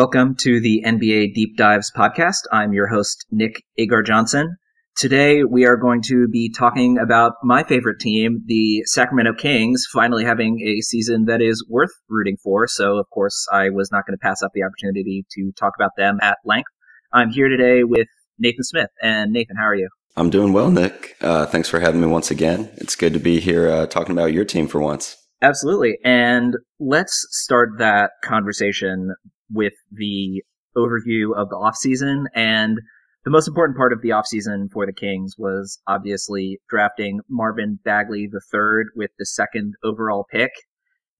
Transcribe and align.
Welcome 0.00 0.34
to 0.36 0.60
the 0.62 0.82
NBA 0.86 1.34
Deep 1.34 1.58
Dives 1.58 1.92
podcast. 1.94 2.46
I'm 2.50 2.72
your 2.72 2.86
host, 2.86 3.26
Nick 3.30 3.62
Agar 3.76 4.02
Johnson. 4.02 4.56
Today 4.96 5.44
we 5.44 5.66
are 5.66 5.76
going 5.76 6.00
to 6.06 6.26
be 6.26 6.50
talking 6.50 6.96
about 6.96 7.34
my 7.44 7.64
favorite 7.64 8.00
team, 8.00 8.42
the 8.46 8.82
Sacramento 8.86 9.34
Kings, 9.34 9.84
finally 9.92 10.24
having 10.24 10.58
a 10.66 10.80
season 10.80 11.26
that 11.26 11.42
is 11.42 11.62
worth 11.68 11.90
rooting 12.08 12.38
for. 12.42 12.66
So, 12.66 12.96
of 12.96 13.10
course, 13.12 13.46
I 13.52 13.68
was 13.68 13.92
not 13.92 14.06
going 14.06 14.16
to 14.16 14.22
pass 14.22 14.42
up 14.42 14.52
the 14.54 14.62
opportunity 14.62 15.26
to 15.32 15.52
talk 15.60 15.74
about 15.78 15.90
them 15.98 16.18
at 16.22 16.38
length. 16.46 16.70
I'm 17.12 17.28
here 17.28 17.50
today 17.50 17.84
with 17.84 18.08
Nathan 18.38 18.64
Smith. 18.64 18.88
And 19.02 19.32
Nathan, 19.32 19.56
how 19.56 19.64
are 19.64 19.74
you? 19.74 19.90
I'm 20.16 20.30
doing 20.30 20.54
well, 20.54 20.70
Nick. 20.70 21.18
Uh, 21.20 21.44
thanks 21.44 21.68
for 21.68 21.78
having 21.78 22.00
me 22.00 22.06
once 22.06 22.30
again. 22.30 22.70
It's 22.76 22.96
good 22.96 23.12
to 23.12 23.20
be 23.20 23.38
here 23.38 23.68
uh, 23.68 23.86
talking 23.86 24.12
about 24.12 24.32
your 24.32 24.46
team 24.46 24.66
for 24.66 24.80
once. 24.80 25.18
Absolutely. 25.42 25.98
And 26.02 26.56
let's 26.78 27.26
start 27.30 27.76
that 27.76 28.12
conversation 28.24 29.14
with 29.52 29.74
the 29.92 30.42
overview 30.76 31.36
of 31.36 31.48
the 31.48 31.56
offseason. 31.56 32.24
And 32.34 32.78
the 33.24 33.30
most 33.30 33.48
important 33.48 33.76
part 33.76 33.92
of 33.92 34.00
the 34.02 34.10
offseason 34.10 34.70
for 34.72 34.86
the 34.86 34.92
Kings 34.92 35.34
was 35.36 35.78
obviously 35.86 36.60
drafting 36.68 37.20
Marvin 37.28 37.78
Bagley 37.84 38.22
III 38.32 38.84
with 38.96 39.10
the 39.18 39.26
second 39.26 39.74
overall 39.84 40.26
pick. 40.30 40.52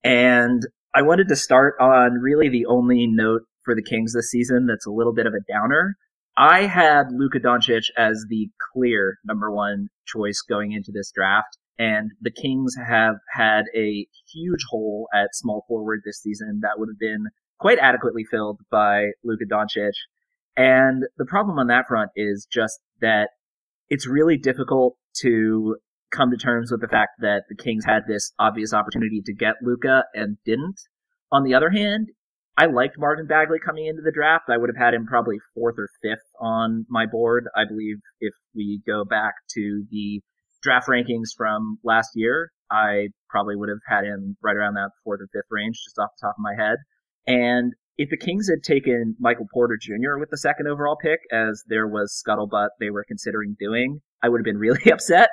And 0.03 0.63
I 0.95 1.03
wanted 1.03 1.27
to 1.27 1.35
start 1.35 1.75
on 1.79 2.13
really 2.13 2.49
the 2.49 2.65
only 2.65 3.07
note 3.07 3.43
for 3.63 3.75
the 3.75 3.83
Kings 3.83 4.13
this 4.13 4.31
season 4.31 4.65
that's 4.65 4.87
a 4.87 4.91
little 4.91 5.13
bit 5.13 5.27
of 5.27 5.33
a 5.33 5.51
downer. 5.51 5.95
I 6.35 6.63
had 6.63 7.11
Luka 7.11 7.39
Doncic 7.39 7.85
as 7.97 8.25
the 8.29 8.49
clear 8.73 9.17
number 9.23 9.51
one 9.51 9.89
choice 10.07 10.41
going 10.41 10.71
into 10.71 10.91
this 10.91 11.11
draft. 11.13 11.57
And 11.77 12.11
the 12.21 12.31
Kings 12.31 12.75
have 12.75 13.15
had 13.33 13.65
a 13.75 14.07
huge 14.31 14.63
hole 14.69 15.07
at 15.13 15.35
small 15.35 15.65
forward 15.67 16.01
this 16.03 16.21
season 16.21 16.59
that 16.61 16.77
would 16.77 16.89
have 16.89 16.99
been 16.99 17.27
quite 17.61 17.77
adequately 17.79 18.23
filled 18.29 18.59
by 18.71 19.11
Luka 19.23 19.45
Doncic. 19.45 19.93
And 20.57 21.03
the 21.17 21.25
problem 21.25 21.59
on 21.59 21.67
that 21.67 21.85
front 21.87 22.09
is 22.15 22.47
just 22.51 22.79
that 23.01 23.29
it's 23.89 24.07
really 24.07 24.37
difficult 24.37 24.97
to 25.21 25.77
come 26.11 26.31
to 26.31 26.37
terms 26.37 26.71
with 26.71 26.81
the 26.81 26.87
fact 26.87 27.11
that 27.19 27.43
the 27.49 27.55
Kings 27.55 27.85
had 27.85 28.01
this 28.07 28.33
obvious 28.39 28.73
opportunity 28.73 29.21
to 29.25 29.33
get 29.33 29.55
Luka 29.61 30.03
and 30.13 30.37
didn't. 30.43 30.81
On 31.31 31.43
the 31.43 31.53
other 31.53 31.69
hand, 31.69 32.07
I 32.57 32.65
liked 32.65 32.95
Marvin 32.97 33.27
Bagley 33.27 33.59
coming 33.63 33.85
into 33.85 34.01
the 34.01 34.11
draft. 34.11 34.49
I 34.49 34.57
would 34.57 34.69
have 34.69 34.83
had 34.83 34.93
him 34.93 35.05
probably 35.05 35.37
fourth 35.53 35.75
or 35.77 35.87
fifth 36.01 36.27
on 36.39 36.85
my 36.89 37.05
board. 37.05 37.47
I 37.55 37.63
believe 37.65 37.97
if 38.19 38.33
we 38.53 38.81
go 38.85 39.05
back 39.05 39.35
to 39.53 39.85
the 39.89 40.21
draft 40.61 40.87
rankings 40.89 41.29
from 41.37 41.77
last 41.83 42.09
year, 42.15 42.51
I 42.69 43.09
probably 43.29 43.55
would 43.55 43.69
have 43.69 43.85
had 43.87 44.03
him 44.03 44.35
right 44.41 44.55
around 44.55 44.73
that 44.73 44.91
fourth 45.03 45.21
or 45.21 45.27
fifth 45.31 45.49
range, 45.49 45.79
just 45.83 45.97
off 45.97 46.09
the 46.19 46.27
top 46.27 46.35
of 46.37 46.43
my 46.43 46.55
head. 46.57 46.77
And 47.27 47.73
if 47.97 48.09
the 48.09 48.17
Kings 48.17 48.49
had 48.49 48.63
taken 48.63 49.15
Michael 49.19 49.47
Porter 49.53 49.77
Jr. 49.79 50.17
with 50.19 50.29
the 50.29 50.37
second 50.37 50.67
overall 50.67 50.97
pick, 50.99 51.19
as 51.31 51.63
there 51.67 51.87
was 51.87 52.21
scuttlebutt 52.25 52.69
they 52.79 52.89
were 52.89 53.05
considering 53.07 53.55
doing, 53.59 54.01
I 54.23 54.29
would 54.29 54.39
have 54.39 54.45
been 54.45 54.57
really 54.59 54.91
upset. 54.91 55.29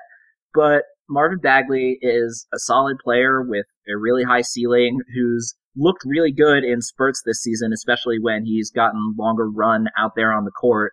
But 0.54 0.82
Marvin 1.08 1.38
Bagley 1.38 1.98
is 2.02 2.46
a 2.52 2.58
solid 2.58 2.98
player 3.02 3.42
with 3.42 3.66
a 3.88 3.96
really 3.96 4.24
high 4.24 4.42
ceiling 4.42 5.00
who's 5.14 5.54
looked 5.76 6.02
really 6.04 6.32
good 6.32 6.64
in 6.64 6.82
spurts 6.82 7.22
this 7.24 7.40
season, 7.40 7.72
especially 7.72 8.18
when 8.20 8.44
he's 8.44 8.70
gotten 8.70 9.14
longer 9.18 9.48
run 9.48 9.86
out 9.96 10.12
there 10.16 10.32
on 10.32 10.44
the 10.44 10.50
court. 10.50 10.92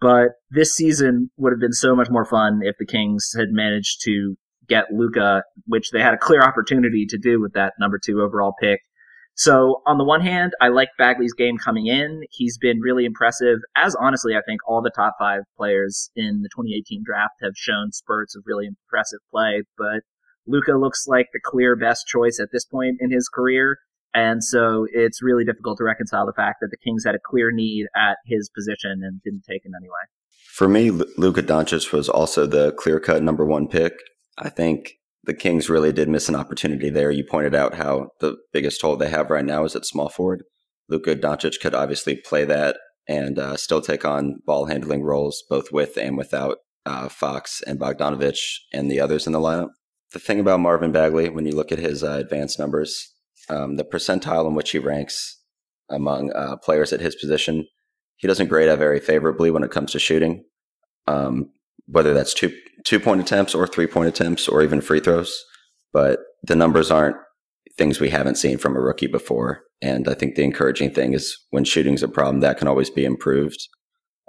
But 0.00 0.32
this 0.50 0.74
season 0.74 1.30
would 1.38 1.52
have 1.52 1.60
been 1.60 1.72
so 1.72 1.96
much 1.96 2.10
more 2.10 2.26
fun 2.26 2.60
if 2.62 2.76
the 2.78 2.86
Kings 2.86 3.32
had 3.36 3.48
managed 3.50 4.02
to 4.04 4.36
get 4.68 4.92
Luka, 4.92 5.42
which 5.64 5.90
they 5.90 6.00
had 6.00 6.14
a 6.14 6.18
clear 6.18 6.42
opportunity 6.42 7.06
to 7.06 7.18
do 7.18 7.40
with 7.40 7.54
that 7.54 7.72
number 7.80 7.98
two 7.98 8.20
overall 8.20 8.54
pick 8.60 8.80
so 9.36 9.82
on 9.86 9.98
the 9.98 10.04
one 10.04 10.22
hand, 10.22 10.52
I 10.62 10.68
like 10.68 10.88
Bagley's 10.98 11.34
game 11.34 11.58
coming 11.58 11.86
in. 11.86 12.22
He's 12.30 12.56
been 12.56 12.80
really 12.80 13.04
impressive, 13.04 13.58
as 13.76 13.94
honestly, 13.94 14.34
I 14.34 14.40
think 14.46 14.60
all 14.66 14.80
the 14.80 14.90
top 14.90 15.16
five 15.18 15.42
players 15.58 16.10
in 16.16 16.40
the 16.42 16.48
2018 16.48 17.02
draft 17.04 17.34
have 17.42 17.52
shown 17.54 17.92
spurts 17.92 18.34
of 18.34 18.44
really 18.46 18.66
impressive 18.66 19.20
play. 19.30 19.64
But 19.76 20.00
Luka 20.46 20.72
looks 20.72 21.06
like 21.06 21.26
the 21.34 21.40
clear 21.44 21.76
best 21.76 22.06
choice 22.06 22.40
at 22.40 22.48
this 22.50 22.64
point 22.64 22.96
in 22.98 23.10
his 23.10 23.28
career. 23.28 23.76
And 24.14 24.42
so 24.42 24.86
it's 24.90 25.22
really 25.22 25.44
difficult 25.44 25.76
to 25.78 25.84
reconcile 25.84 26.24
the 26.24 26.32
fact 26.32 26.58
that 26.62 26.70
the 26.70 26.78
Kings 26.78 27.04
had 27.04 27.14
a 27.14 27.18
clear 27.22 27.52
need 27.52 27.88
at 27.94 28.16
his 28.24 28.48
position 28.48 29.02
and 29.04 29.20
didn't 29.22 29.44
take 29.46 29.66
him 29.66 29.72
anyway. 29.76 29.92
For 30.48 30.66
me, 30.66 30.90
Luka 30.90 31.42
Doncic 31.42 31.92
was 31.92 32.08
also 32.08 32.46
the 32.46 32.72
clear 32.72 32.98
cut 32.98 33.22
number 33.22 33.44
one 33.44 33.68
pick. 33.68 33.92
I 34.38 34.48
think 34.48 34.94
the 35.26 35.34
Kings 35.34 35.68
really 35.68 35.92
did 35.92 36.08
miss 36.08 36.28
an 36.28 36.36
opportunity 36.36 36.88
there. 36.88 37.10
You 37.10 37.24
pointed 37.28 37.54
out 37.54 37.74
how 37.74 38.10
the 38.20 38.36
biggest 38.52 38.80
hole 38.80 38.96
they 38.96 39.10
have 39.10 39.30
right 39.30 39.44
now 39.44 39.64
is 39.64 39.76
at 39.76 39.84
small 39.84 40.08
forward. 40.08 40.44
Luka 40.88 41.16
Doncic 41.16 41.60
could 41.60 41.74
obviously 41.74 42.16
play 42.16 42.44
that 42.44 42.76
and 43.08 43.38
uh, 43.38 43.56
still 43.56 43.80
take 43.80 44.04
on 44.04 44.36
ball 44.46 44.66
handling 44.66 45.02
roles 45.02 45.42
both 45.50 45.72
with 45.72 45.96
and 45.96 46.16
without 46.16 46.58
uh, 46.86 47.08
Fox 47.08 47.60
and 47.66 47.78
Bogdanovich 47.78 48.38
and 48.72 48.90
the 48.90 49.00
others 49.00 49.26
in 49.26 49.32
the 49.32 49.40
lineup. 49.40 49.70
The 50.12 50.20
thing 50.20 50.38
about 50.38 50.60
Marvin 50.60 50.92
Bagley, 50.92 51.28
when 51.28 51.44
you 51.44 51.54
look 51.54 51.72
at 51.72 51.80
his 51.80 52.04
uh, 52.04 52.12
advanced 52.12 52.58
numbers, 52.58 53.12
um, 53.48 53.76
the 53.76 53.84
percentile 53.84 54.46
in 54.46 54.54
which 54.54 54.70
he 54.70 54.78
ranks 54.78 55.40
among 55.90 56.32
uh, 56.32 56.56
players 56.56 56.92
at 56.92 57.00
his 57.00 57.16
position, 57.16 57.66
he 58.16 58.28
doesn't 58.28 58.48
grade 58.48 58.68
out 58.68 58.78
very 58.78 59.00
favorably 59.00 59.50
when 59.50 59.64
it 59.64 59.72
comes 59.72 59.92
to 59.92 59.98
shooting. 59.98 60.44
Um, 61.08 61.50
whether 61.86 62.14
that's 62.14 62.34
two 62.34 62.52
two 62.86 63.00
point 63.00 63.20
attempts 63.20 63.54
or 63.54 63.66
three 63.66 63.86
point 63.86 64.08
attempts 64.08 64.48
or 64.48 64.62
even 64.62 64.80
free 64.80 65.00
throws. 65.00 65.44
But 65.92 66.20
the 66.42 66.56
numbers 66.56 66.90
aren't 66.90 67.16
things 67.76 68.00
we 68.00 68.08
haven't 68.08 68.36
seen 68.36 68.56
from 68.56 68.76
a 68.76 68.80
rookie 68.80 69.08
before. 69.08 69.62
And 69.82 70.08
I 70.08 70.14
think 70.14 70.34
the 70.34 70.44
encouraging 70.44 70.94
thing 70.94 71.12
is 71.12 71.36
when 71.50 71.64
shooting's 71.64 72.02
a 72.02 72.08
problem, 72.08 72.40
that 72.40 72.56
can 72.56 72.68
always 72.68 72.88
be 72.88 73.04
improved. 73.04 73.68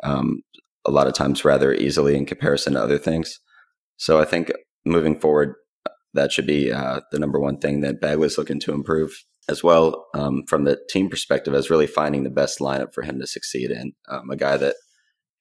Um, 0.03 0.41
a 0.85 0.91
lot 0.91 1.07
of 1.07 1.13
times 1.13 1.45
rather 1.45 1.73
easily 1.73 2.15
in 2.17 2.25
comparison 2.25 2.73
to 2.73 2.81
other 2.81 2.97
things. 2.97 3.39
So 3.97 4.19
I 4.19 4.25
think 4.25 4.51
moving 4.85 5.19
forward, 5.19 5.55
that 6.13 6.31
should 6.31 6.47
be 6.47 6.71
uh, 6.71 7.01
the 7.11 7.19
number 7.19 7.39
one 7.39 7.59
thing 7.59 7.81
that 7.81 8.01
Bagley's 8.01 8.37
looking 8.37 8.59
to 8.61 8.73
improve 8.73 9.11
as 9.49 9.63
well 9.63 10.07
um, 10.13 10.43
from 10.47 10.63
the 10.63 10.77
team 10.89 11.09
perspective 11.09 11.53
as 11.53 11.69
really 11.69 11.87
finding 11.87 12.23
the 12.23 12.29
best 12.29 12.59
lineup 12.59 12.93
for 12.93 13.03
him 13.03 13.19
to 13.19 13.27
succeed 13.27 13.71
in. 13.71 13.93
Um, 14.09 14.29
a 14.29 14.35
guy 14.35 14.57
that 14.57 14.75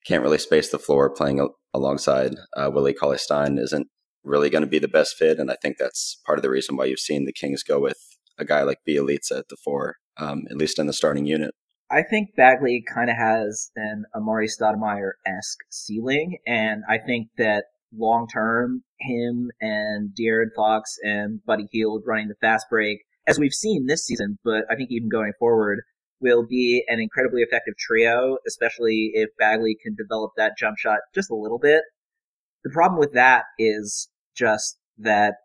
can't 0.05 0.23
really 0.23 0.37
space 0.37 0.69
the 0.69 0.79
floor 0.79 1.09
playing 1.09 1.39
a, 1.39 1.47
alongside 1.77 2.35
uh, 2.55 2.69
Willie 2.73 2.93
Cauley 2.93 3.17
Stein 3.17 3.57
isn't 3.57 3.87
really 4.23 4.49
going 4.49 4.63
to 4.63 4.67
be 4.69 4.79
the 4.79 4.87
best 4.87 5.15
fit. 5.15 5.39
And 5.39 5.49
I 5.49 5.55
think 5.61 5.77
that's 5.77 6.19
part 6.25 6.37
of 6.37 6.43
the 6.43 6.49
reason 6.49 6.75
why 6.75 6.85
you've 6.85 6.99
seen 6.99 7.25
the 7.25 7.33
Kings 7.33 7.63
go 7.63 7.79
with 7.79 7.97
a 8.37 8.45
guy 8.45 8.63
like 8.63 8.79
Bjelica 8.87 9.39
at 9.39 9.49
the 9.49 9.57
four, 9.63 9.95
um, 10.17 10.43
at 10.49 10.57
least 10.57 10.79
in 10.79 10.87
the 10.87 10.93
starting 10.93 11.25
unit. 11.25 11.53
I 11.89 12.03
think 12.03 12.35
Bagley 12.35 12.83
kind 12.93 13.09
of 13.09 13.15
has 13.15 13.71
an 13.77 14.03
Amar'e 14.13 14.49
Stoudemire 14.49 15.11
esque 15.25 15.59
ceiling, 15.69 16.37
and 16.45 16.83
I 16.89 16.97
think 16.97 17.29
that 17.37 17.63
long 17.97 18.27
term, 18.27 18.83
him 18.99 19.51
and 19.61 20.11
De'Aaron 20.13 20.49
Fox 20.53 20.97
and 21.01 21.39
Buddy 21.45 21.67
Hield 21.71 22.03
running 22.05 22.27
the 22.27 22.35
fast 22.41 22.65
break, 22.69 22.99
as 23.25 23.39
we've 23.39 23.53
seen 23.53 23.85
this 23.85 24.03
season, 24.05 24.37
but 24.43 24.65
I 24.69 24.75
think 24.75 24.89
even 24.91 25.07
going 25.07 25.31
forward, 25.39 25.79
will 26.19 26.45
be 26.45 26.83
an 26.87 26.99
incredibly 26.99 27.41
effective 27.41 27.75
trio, 27.77 28.37
especially 28.47 29.11
if 29.13 29.29
Bagley 29.37 29.77
can 29.81 29.95
develop 29.95 30.31
that 30.37 30.57
jump 30.57 30.77
shot 30.77 30.99
just 31.13 31.29
a 31.29 31.35
little 31.35 31.59
bit. 31.59 31.81
The 32.63 32.71
problem 32.71 32.99
with 32.99 33.13
that 33.13 33.43
is 33.57 34.09
just 34.35 34.77
that 34.97 35.35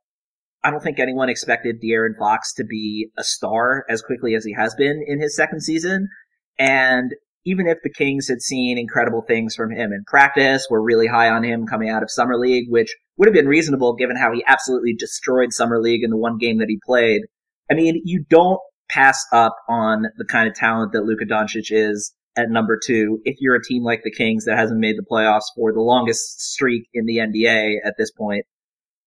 I 0.65 0.71
don't 0.71 0.83
think 0.83 0.99
anyone 0.99 1.29
expected 1.29 1.81
De'Aaron 1.83 2.17
Fox 2.19 2.53
to 2.55 2.65
be 2.65 3.09
a 3.19 3.25
star 3.25 3.85
as 3.89 4.01
quickly 4.01 4.35
as 4.35 4.45
he 4.45 4.55
has 4.55 4.75
been 4.75 5.03
in 5.07 5.21
his 5.21 5.37
second 5.37 5.63
season. 5.63 6.09
And 6.59 7.13
even 7.45 7.67
if 7.67 7.79
the 7.83 7.91
Kings 7.91 8.29
had 8.29 8.41
seen 8.41 8.79
incredible 8.79 9.23
things 9.27 9.55
from 9.57 9.73
him 9.73 9.93
in 9.93 10.05
practice, 10.07 10.67
were 10.71 10.83
really 10.83 11.09
high 11.09 11.29
on 11.29 11.43
him 11.43 11.67
coming 11.67 11.91
out 11.91 12.03
of 12.03 12.11
Summer 12.11 12.39
League, 12.39 12.67
which 12.69 12.95
would 13.17 13.27
have 13.27 13.35
been 13.35 13.49
reasonable 13.49 13.95
given 13.95 14.17
how 14.17 14.33
he 14.33 14.45
absolutely 14.47 14.95
destroyed 14.95 15.53
Summer 15.53 15.81
League 15.81 16.05
in 16.05 16.11
the 16.11 16.17
one 16.17 16.39
game 16.39 16.59
that 16.59 16.69
he 16.69 16.79
played. 16.85 17.23
I 17.71 17.75
mean, 17.75 18.01
you 18.05 18.25
don't 18.29 18.61
pass 18.93 19.25
up 19.33 19.57
on 19.69 20.05
the 20.17 20.25
kind 20.25 20.49
of 20.49 20.55
talent 20.55 20.93
that 20.93 21.05
Luka 21.05 21.25
Doncic 21.25 21.71
is 21.71 22.13
at 22.37 22.51
number 22.51 22.79
two 22.83 23.21
if 23.25 23.37
you're 23.41 23.55
a 23.55 23.63
team 23.63 23.83
like 23.83 24.03
the 24.05 24.11
Kings 24.11 24.45
that 24.45 24.59
hasn't 24.59 24.81
made 24.81 24.97
the 24.97 25.07
playoffs 25.11 25.45
for 25.55 25.73
the 25.73 25.81
longest 25.81 26.41
streak 26.41 26.89
in 26.93 27.07
the 27.07 27.19
NBA 27.19 27.77
at 27.85 27.95
this 27.99 28.11
point. 28.11 28.45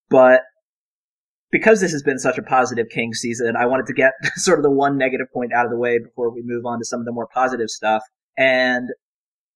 But 0.09 0.41
because 1.51 1.81
this 1.81 1.91
has 1.91 2.03
been 2.03 2.19
such 2.19 2.37
a 2.37 2.43
positive 2.43 2.87
Kings 2.89 3.19
season, 3.19 3.55
I 3.55 3.65
wanted 3.65 3.85
to 3.87 3.93
get 3.93 4.13
sort 4.35 4.59
of 4.59 4.63
the 4.63 4.71
one 4.71 4.97
negative 4.97 5.27
point 5.33 5.53
out 5.53 5.65
of 5.65 5.71
the 5.71 5.77
way 5.77 5.99
before 5.99 6.33
we 6.33 6.41
move 6.43 6.65
on 6.65 6.79
to 6.79 6.85
some 6.85 6.99
of 6.99 7.05
the 7.05 7.11
more 7.11 7.27
positive 7.33 7.69
stuff. 7.69 8.03
And 8.37 8.89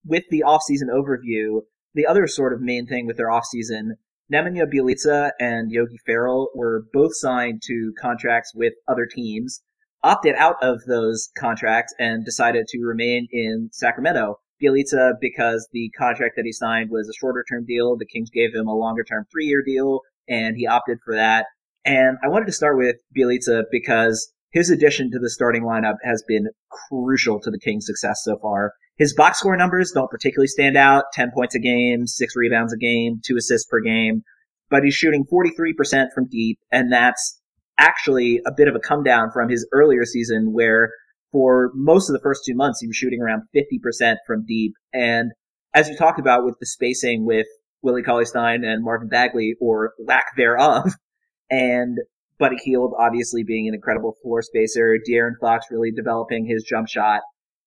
with 0.06 0.24
the 0.30 0.44
offseason 0.46 0.90
overview, 0.94 1.62
the 1.94 2.06
other 2.06 2.28
sort 2.28 2.54
of 2.54 2.62
main 2.62 2.88
thing 2.88 3.06
with 3.06 3.18
their 3.18 3.30
offseason, 3.30 3.92
Nemanja 4.32 4.72
Bjelica 4.72 5.32
and 5.40 5.72
Yogi 5.72 5.98
Ferrell 6.06 6.50
were 6.56 6.86
both 6.94 7.16
signed 7.16 7.62
to 7.66 7.94
contracts 8.00 8.54
with 8.56 8.74
other 8.88 9.08
teams 9.08 9.62
opted 10.04 10.36
out 10.36 10.56
of 10.62 10.82
those 10.88 11.30
contracts 11.38 11.94
and 12.00 12.26
decided 12.26 12.68
to 12.68 12.80
remain 12.84 13.28
in 13.32 13.70
Sacramento. 13.72 14.40
Bjelica, 14.62 15.14
because 15.22 15.68
the 15.72 15.90
contract 15.98 16.34
that 16.36 16.46
he 16.46 16.52
signed 16.52 16.90
was 16.92 17.08
a 17.08 17.18
shorter 17.20 17.46
term 17.50 17.66
deal, 17.66 17.96
the 17.98 18.06
Kings 18.06 18.30
gave 18.30 18.54
him 18.54 18.68
a 18.68 18.76
longer 18.76 19.04
term 19.04 19.26
three 19.32 19.46
year 19.46 19.64
deal, 19.66 20.02
and 20.28 20.58
he 20.58 20.68
opted 20.68 21.00
for 21.04 21.16
that. 21.16 21.46
And 21.86 22.18
I 22.24 22.28
wanted 22.28 22.48
to 22.48 22.54
start 22.54 22.78
with 22.78 22.98
Bjelica 23.18 23.64
because 23.72 24.34
his 24.52 24.70
addition 24.70 25.12
to 25.12 25.20
the 25.20 25.30
starting 25.30 25.64
lineup 25.64 25.96
has 26.04 26.24
been 26.28 26.50
crucial 26.90 27.40
to 27.40 27.52
the 27.52 27.60
Kings' 27.60 27.86
success 27.86 28.22
so 28.24 28.38
far. 28.42 28.74
His 28.98 29.14
box 29.14 29.40
score 29.40 29.56
numbers 29.56 29.92
don't 29.94 30.10
particularly 30.10 30.48
stand 30.48 30.76
out 30.76 31.06
10 31.14 31.32
points 31.34 31.56
a 31.56 31.60
game, 31.60 32.06
6 32.06 32.36
rebounds 32.36 32.74
a 32.74 32.78
game, 32.78 33.22
2 33.26 33.38
assists 33.38 33.68
per 33.70 33.80
game, 33.80 34.24
but 34.70 34.84
he's 34.84 34.94
shooting 34.94 35.26
43% 35.32 36.08
from 36.14 36.28
deep, 36.28 36.60
and 36.72 36.92
that's 36.92 37.39
actually 37.80 38.42
a 38.46 38.52
bit 38.56 38.68
of 38.68 38.76
a 38.76 38.80
come 38.80 39.04
down 39.04 39.32
from 39.32 39.50
his 39.50 39.68
earlier 39.72 40.06
season 40.06 40.54
where 40.54 40.92
for 41.32 41.72
most 41.74 42.10
of 42.10 42.14
the 42.14 42.22
first 42.22 42.42
two 42.46 42.56
months 42.56 42.82
he 42.82 42.88
was 42.88 42.96
shooting 42.96 43.22
around 43.22 43.44
50% 43.56 44.16
from 44.28 44.46
deep. 44.46 44.74
And 44.94 45.32
as 45.74 45.88
you 45.88 45.96
talked 45.96 46.20
about 46.20 46.46
with 46.46 46.56
the 46.60 46.66
spacing 46.66 47.26
with 47.26 47.48
Willie 47.82 48.04
Cauley 48.04 48.26
Stein 48.26 48.64
and 48.64 48.84
Marvin 48.84 49.08
Bagley, 49.08 49.56
or 49.62 49.94
lack 50.06 50.36
thereof, 50.36 50.92
and 51.50 51.98
Buddy 52.38 52.58
Hield 52.64 52.94
obviously 52.98 53.44
being 53.44 53.68
an 53.68 53.74
incredible 53.74 54.16
floor 54.22 54.42
spacer, 54.42 54.98
De'Aaron 55.08 55.34
Fox 55.40 55.68
really 55.72 55.92
developing 55.92 56.46
his 56.46 56.64
jump 56.64 56.88
shot. 56.88 57.22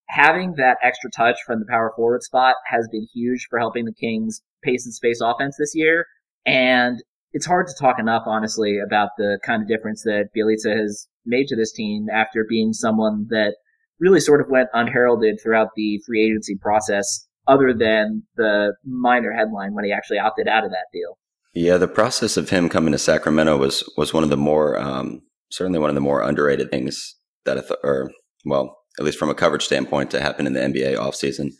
Having 0.08 0.54
that 0.56 0.78
extra 0.82 1.10
touch 1.10 1.36
from 1.46 1.60
the 1.60 1.66
power 1.68 1.92
forward 1.96 2.22
spot 2.22 2.56
has 2.66 2.88
been 2.90 3.06
huge 3.14 3.46
for 3.48 3.58
helping 3.58 3.84
the 3.84 3.94
Kings 3.94 4.42
pace 4.62 4.84
and 4.84 4.92
space 4.92 5.20
offense 5.22 5.56
this 5.58 5.72
year. 5.74 6.06
And 6.44 7.02
it's 7.32 7.46
hard 7.46 7.66
to 7.66 7.74
talk 7.78 7.98
enough, 7.98 8.22
honestly, 8.26 8.78
about 8.78 9.10
the 9.16 9.38
kind 9.44 9.62
of 9.62 9.68
difference 9.68 10.02
that 10.02 10.28
Bjelica 10.36 10.76
has 10.76 11.08
made 11.24 11.46
to 11.48 11.56
this 11.56 11.72
team 11.72 12.08
after 12.12 12.44
being 12.48 12.72
someone 12.72 13.26
that 13.30 13.56
really 13.98 14.20
sort 14.20 14.40
of 14.40 14.48
went 14.50 14.68
unheralded 14.74 15.40
throughout 15.42 15.68
the 15.76 16.00
free 16.06 16.24
agency 16.24 16.56
process, 16.56 17.26
other 17.46 17.72
than 17.72 18.22
the 18.36 18.74
minor 18.84 19.32
headline 19.32 19.74
when 19.74 19.84
he 19.84 19.92
actually 19.92 20.18
opted 20.18 20.48
out 20.48 20.64
of 20.64 20.70
that 20.70 20.86
deal. 20.92 21.18
Yeah, 21.54 21.76
the 21.76 21.88
process 21.88 22.36
of 22.36 22.50
him 22.50 22.68
coming 22.68 22.92
to 22.92 22.98
Sacramento 22.98 23.58
was 23.58 23.84
was 23.96 24.14
one 24.14 24.24
of 24.24 24.30
the 24.30 24.36
more 24.36 24.78
um, 24.78 25.22
certainly 25.50 25.78
one 25.78 25.90
of 25.90 25.94
the 25.94 26.00
more 26.00 26.22
underrated 26.22 26.70
things 26.70 27.14
that 27.44 27.58
I 27.58 27.60
thought, 27.60 27.78
or 27.82 28.10
well, 28.44 28.78
at 28.98 29.04
least 29.04 29.18
from 29.18 29.30
a 29.30 29.34
coverage 29.34 29.64
standpoint, 29.64 30.10
to 30.10 30.20
happen 30.20 30.46
in 30.46 30.54
the 30.54 30.60
NBA 30.60 30.96
offseason. 30.96 31.50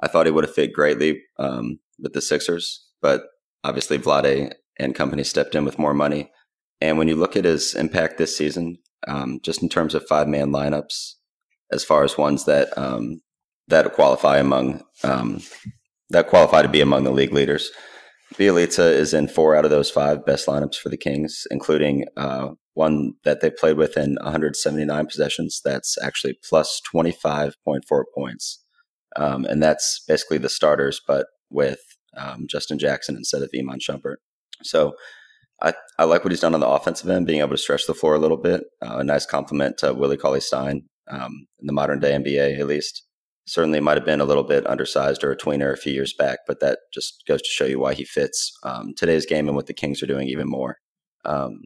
I 0.00 0.08
thought 0.08 0.26
he 0.26 0.32
would 0.32 0.44
have 0.44 0.54
fit 0.54 0.72
greatly 0.72 1.22
um, 1.38 1.78
with 1.98 2.12
the 2.12 2.22
Sixers, 2.22 2.86
but 3.02 3.22
obviously 3.64 3.98
Vlade 3.98 4.52
and 4.80 4.94
company 4.94 5.22
stepped 5.22 5.54
in 5.54 5.64
with 5.64 5.78
more 5.78 5.94
money. 5.94 6.30
And 6.80 6.98
when 6.98 7.08
you 7.08 7.16
look 7.16 7.36
at 7.36 7.44
his 7.44 7.74
impact 7.74 8.18
this 8.18 8.36
season, 8.36 8.78
um, 9.06 9.40
just 9.42 9.62
in 9.62 9.68
terms 9.68 9.94
of 9.94 10.06
five 10.06 10.26
man 10.26 10.50
lineups, 10.50 11.14
as 11.70 11.84
far 11.84 12.02
as 12.02 12.18
ones 12.18 12.46
that 12.46 12.76
um, 12.76 13.20
that 13.68 13.92
qualify 13.92 14.38
among 14.38 14.82
um, 15.04 15.42
that 16.08 16.28
qualify 16.28 16.62
to 16.62 16.68
be 16.68 16.80
among 16.80 17.04
the 17.04 17.12
league 17.12 17.32
leaders, 17.32 17.70
Bjelica 18.34 18.90
is 18.90 19.14
in 19.14 19.28
four 19.28 19.54
out 19.54 19.64
of 19.64 19.70
those 19.70 19.90
five 19.90 20.24
best 20.24 20.46
lineups 20.46 20.76
for 20.76 20.88
the 20.88 20.96
Kings, 20.96 21.46
including 21.50 22.06
uh, 22.16 22.48
one 22.74 23.12
that 23.24 23.40
they 23.40 23.50
played 23.50 23.76
with 23.76 23.96
in 23.96 24.16
179 24.22 25.06
possessions. 25.06 25.60
That's 25.64 25.96
actually 26.02 26.38
plus 26.48 26.80
25.4 26.94 27.82
points. 28.14 28.64
Um, 29.16 29.44
and 29.44 29.62
that's 29.62 30.02
basically 30.06 30.38
the 30.38 30.48
starters, 30.48 31.00
but 31.06 31.26
with 31.50 31.80
um, 32.16 32.46
Justin 32.48 32.78
Jackson 32.78 33.16
instead 33.16 33.42
of 33.42 33.50
Iman 33.56 33.80
Shumpert. 33.80 34.16
So 34.62 34.94
I, 35.62 35.74
I 35.98 36.04
like 36.04 36.24
what 36.24 36.32
he's 36.32 36.40
done 36.40 36.54
on 36.54 36.60
the 36.60 36.68
offensive 36.68 37.08
end, 37.10 37.26
being 37.26 37.40
able 37.40 37.50
to 37.50 37.58
stretch 37.58 37.86
the 37.86 37.94
floor 37.94 38.14
a 38.14 38.18
little 38.18 38.36
bit. 38.36 38.64
Uh, 38.82 38.98
a 38.98 39.04
nice 39.04 39.26
compliment 39.26 39.78
to 39.78 39.92
Willie 39.92 40.16
Cauley 40.16 40.40
Stein 40.40 40.82
um, 41.10 41.46
in 41.60 41.66
the 41.66 41.72
modern 41.72 42.00
day 42.00 42.12
NBA, 42.12 42.58
at 42.58 42.66
least. 42.66 43.04
Certainly 43.46 43.80
might 43.80 43.96
have 43.96 44.06
been 44.06 44.20
a 44.20 44.26
little 44.26 44.44
bit 44.44 44.66
undersized 44.66 45.24
or 45.24 45.32
a 45.32 45.36
tweener 45.36 45.72
a 45.72 45.76
few 45.76 45.92
years 45.92 46.14
back, 46.14 46.40
but 46.46 46.60
that 46.60 46.78
just 46.94 47.24
goes 47.26 47.42
to 47.42 47.48
show 47.48 47.64
you 47.64 47.80
why 47.80 47.94
he 47.94 48.04
fits 48.04 48.52
um, 48.62 48.94
today's 48.96 49.26
game 49.26 49.48
and 49.48 49.56
what 49.56 49.66
the 49.66 49.74
Kings 49.74 50.02
are 50.02 50.06
doing 50.06 50.28
even 50.28 50.48
more. 50.48 50.76
Um, 51.24 51.62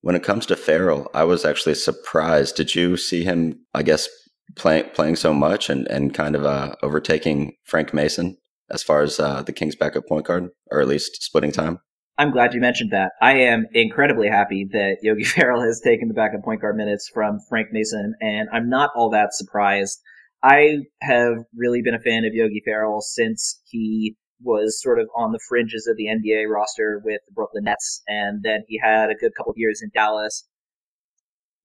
when 0.00 0.14
it 0.14 0.22
comes 0.22 0.46
to 0.46 0.56
Ferrell, 0.56 1.10
I 1.14 1.24
was 1.24 1.44
actually 1.44 1.74
surprised. 1.74 2.56
Did 2.56 2.74
you 2.74 2.96
see 2.96 3.22
him, 3.22 3.60
I 3.74 3.82
guess, 3.82 4.08
playing 4.54 4.90
playing 4.94 5.16
so 5.16 5.34
much 5.34 5.68
and, 5.68 5.86
and 5.88 6.14
kind 6.14 6.36
of 6.36 6.44
uh, 6.44 6.76
overtaking 6.82 7.54
Frank 7.64 7.92
Mason 7.92 8.36
as 8.70 8.82
far 8.82 9.02
as 9.02 9.20
uh, 9.20 9.42
the 9.42 9.52
Kings' 9.52 9.76
backup 9.76 10.06
point 10.06 10.26
guard, 10.26 10.48
or 10.70 10.80
at 10.80 10.88
least 10.88 11.22
splitting 11.22 11.52
time? 11.52 11.80
I'm 12.18 12.30
glad 12.30 12.54
you 12.54 12.60
mentioned 12.60 12.92
that. 12.92 13.12
I 13.20 13.40
am 13.40 13.66
incredibly 13.74 14.28
happy 14.28 14.66
that 14.72 14.98
Yogi 15.02 15.24
Ferrell 15.24 15.62
has 15.62 15.80
taken 15.80 16.08
the 16.08 16.14
backup 16.14 16.42
point 16.42 16.62
guard 16.62 16.76
minutes 16.76 17.10
from 17.12 17.40
Frank 17.48 17.68
Mason, 17.72 18.14
and 18.20 18.48
I'm 18.52 18.70
not 18.70 18.90
all 18.96 19.10
that 19.10 19.34
surprised. 19.34 20.00
I 20.42 20.78
have 21.02 21.34
really 21.54 21.82
been 21.82 21.94
a 21.94 22.00
fan 22.00 22.24
of 22.24 22.32
Yogi 22.32 22.62
Ferrell 22.64 23.02
since 23.02 23.60
he 23.64 24.16
was 24.40 24.80
sort 24.80 24.98
of 24.98 25.08
on 25.14 25.32
the 25.32 25.40
fringes 25.46 25.86
of 25.86 25.96
the 25.96 26.06
NBA 26.06 26.48
roster 26.48 27.02
with 27.04 27.20
the 27.26 27.34
Brooklyn 27.34 27.64
Nets, 27.64 28.02
and 28.06 28.42
then 28.42 28.64
he 28.66 28.80
had 28.82 29.10
a 29.10 29.14
good 29.14 29.32
couple 29.36 29.50
of 29.50 29.58
years 29.58 29.82
in 29.82 29.90
Dallas. 29.92 30.46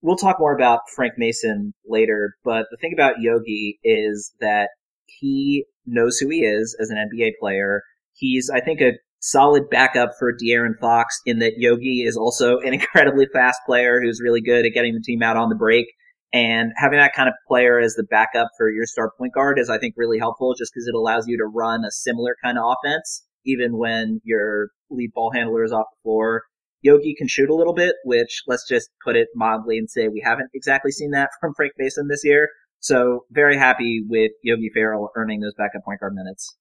We'll 0.02 0.16
talk 0.16 0.38
more 0.38 0.54
about 0.54 0.80
Frank 0.94 1.14
Mason 1.16 1.72
later, 1.86 2.34
but 2.44 2.66
the 2.70 2.76
thing 2.76 2.92
about 2.92 3.20
Yogi 3.20 3.78
is 3.84 4.34
that 4.40 4.70
he 5.06 5.64
knows 5.86 6.18
who 6.18 6.28
he 6.28 6.40
is 6.40 6.76
as 6.78 6.90
an 6.90 6.96
NBA 6.96 7.32
player. 7.40 7.82
He's, 8.14 8.50
I 8.50 8.60
think, 8.60 8.80
a 8.80 8.92
solid 9.22 9.70
backup 9.70 10.10
for 10.18 10.32
De'Aaron 10.32 10.76
Fox 10.78 11.20
in 11.24 11.38
that 11.38 11.54
Yogi 11.56 12.02
is 12.02 12.16
also 12.16 12.58
an 12.64 12.74
incredibly 12.74 13.26
fast 13.32 13.60
player 13.66 14.00
who's 14.02 14.20
really 14.22 14.42
good 14.42 14.66
at 14.66 14.74
getting 14.74 14.94
the 14.94 15.00
team 15.00 15.22
out 15.22 15.36
on 15.36 15.48
the 15.48 15.56
break. 15.56 15.86
And 16.34 16.72
having 16.76 16.98
that 16.98 17.14
kind 17.14 17.28
of 17.28 17.34
player 17.46 17.78
as 17.78 17.94
the 17.94 18.04
backup 18.04 18.48
for 18.56 18.70
your 18.70 18.86
star 18.86 19.12
point 19.18 19.34
guard 19.34 19.58
is, 19.58 19.68
I 19.68 19.78
think, 19.78 19.94
really 19.96 20.18
helpful 20.18 20.54
just 20.58 20.72
because 20.74 20.88
it 20.88 20.94
allows 20.94 21.26
you 21.26 21.36
to 21.36 21.44
run 21.44 21.84
a 21.84 21.90
similar 21.90 22.36
kind 22.42 22.58
of 22.58 22.64
offense, 22.64 23.24
even 23.44 23.76
when 23.76 24.20
your 24.24 24.68
lead 24.90 25.10
ball 25.14 25.30
handler 25.34 25.62
is 25.62 25.72
off 25.72 25.86
the 25.92 26.02
floor. 26.02 26.44
Yogi 26.80 27.14
can 27.16 27.28
shoot 27.28 27.50
a 27.50 27.54
little 27.54 27.74
bit, 27.74 27.96
which 28.04 28.42
let's 28.46 28.66
just 28.66 28.88
put 29.04 29.14
it 29.14 29.28
mildly 29.34 29.76
and 29.76 29.90
say 29.90 30.08
we 30.08 30.22
haven't 30.24 30.48
exactly 30.54 30.90
seen 30.90 31.10
that 31.10 31.28
from 31.40 31.52
Frank 31.54 31.72
Mason 31.78 32.08
this 32.08 32.24
year. 32.24 32.48
So 32.80 33.26
very 33.30 33.58
happy 33.58 34.02
with 34.08 34.32
Yogi 34.42 34.70
Ferrell 34.74 35.10
earning 35.14 35.40
those 35.40 35.54
backup 35.54 35.84
point 35.84 36.00
guard 36.00 36.14
minutes. 36.14 36.56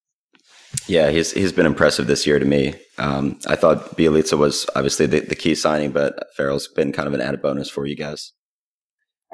Yeah, 0.87 1.09
he's 1.09 1.31
he's 1.31 1.51
been 1.51 1.65
impressive 1.65 2.07
this 2.07 2.25
year 2.25 2.39
to 2.39 2.45
me. 2.45 2.75
Um, 2.97 3.39
I 3.47 3.55
thought 3.55 3.97
Bjelica 3.97 4.37
was 4.37 4.65
obviously 4.75 5.05
the, 5.05 5.19
the 5.19 5.35
key 5.35 5.55
signing, 5.55 5.91
but 5.91 6.27
Ferrell's 6.35 6.67
been 6.67 6.91
kind 6.91 7.07
of 7.07 7.13
an 7.13 7.21
added 7.21 7.41
bonus 7.41 7.69
for 7.69 7.85
you 7.85 7.95
guys. 7.95 8.33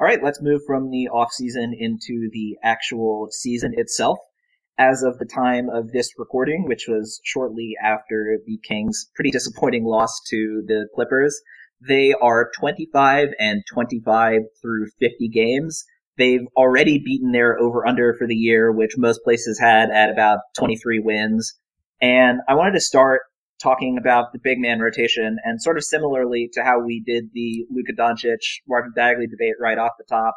All 0.00 0.06
right, 0.06 0.22
let's 0.22 0.40
move 0.40 0.60
from 0.66 0.90
the 0.90 1.08
off 1.08 1.32
season 1.32 1.74
into 1.76 2.28
the 2.32 2.56
actual 2.62 3.28
season 3.32 3.72
itself. 3.76 4.18
As 4.78 5.02
of 5.02 5.18
the 5.18 5.26
time 5.26 5.68
of 5.68 5.90
this 5.90 6.12
recording, 6.16 6.66
which 6.66 6.86
was 6.86 7.20
shortly 7.24 7.74
after 7.82 8.38
the 8.46 8.60
Kings' 8.62 9.10
pretty 9.16 9.32
disappointing 9.32 9.84
loss 9.84 10.20
to 10.28 10.62
the 10.64 10.86
Clippers, 10.94 11.40
they 11.86 12.12
are 12.12 12.50
25 12.60 13.30
and 13.40 13.64
25 13.72 14.42
through 14.62 14.86
50 15.00 15.28
games. 15.28 15.84
They've 16.18 16.46
already 16.56 16.98
beaten 16.98 17.32
their 17.32 17.58
over 17.58 17.86
under 17.86 18.14
for 18.18 18.26
the 18.26 18.34
year, 18.34 18.72
which 18.72 18.92
most 18.96 19.22
places 19.22 19.58
had 19.58 19.90
at 19.90 20.10
about 20.10 20.40
23 20.58 20.98
wins. 20.98 21.54
And 22.02 22.40
I 22.48 22.54
wanted 22.54 22.72
to 22.72 22.80
start 22.80 23.22
talking 23.62 23.96
about 23.98 24.32
the 24.32 24.38
big 24.42 24.58
man 24.58 24.80
rotation 24.80 25.36
and 25.44 25.62
sort 25.62 25.78
of 25.78 25.84
similarly 25.84 26.48
to 26.52 26.62
how 26.62 26.80
we 26.80 27.02
did 27.04 27.30
the 27.32 27.64
Luka 27.70 27.92
Doncic, 27.92 28.38
Marvin 28.68 28.92
Bagley 28.94 29.26
debate 29.26 29.54
right 29.60 29.78
off 29.78 29.92
the 29.98 30.04
top. 30.08 30.34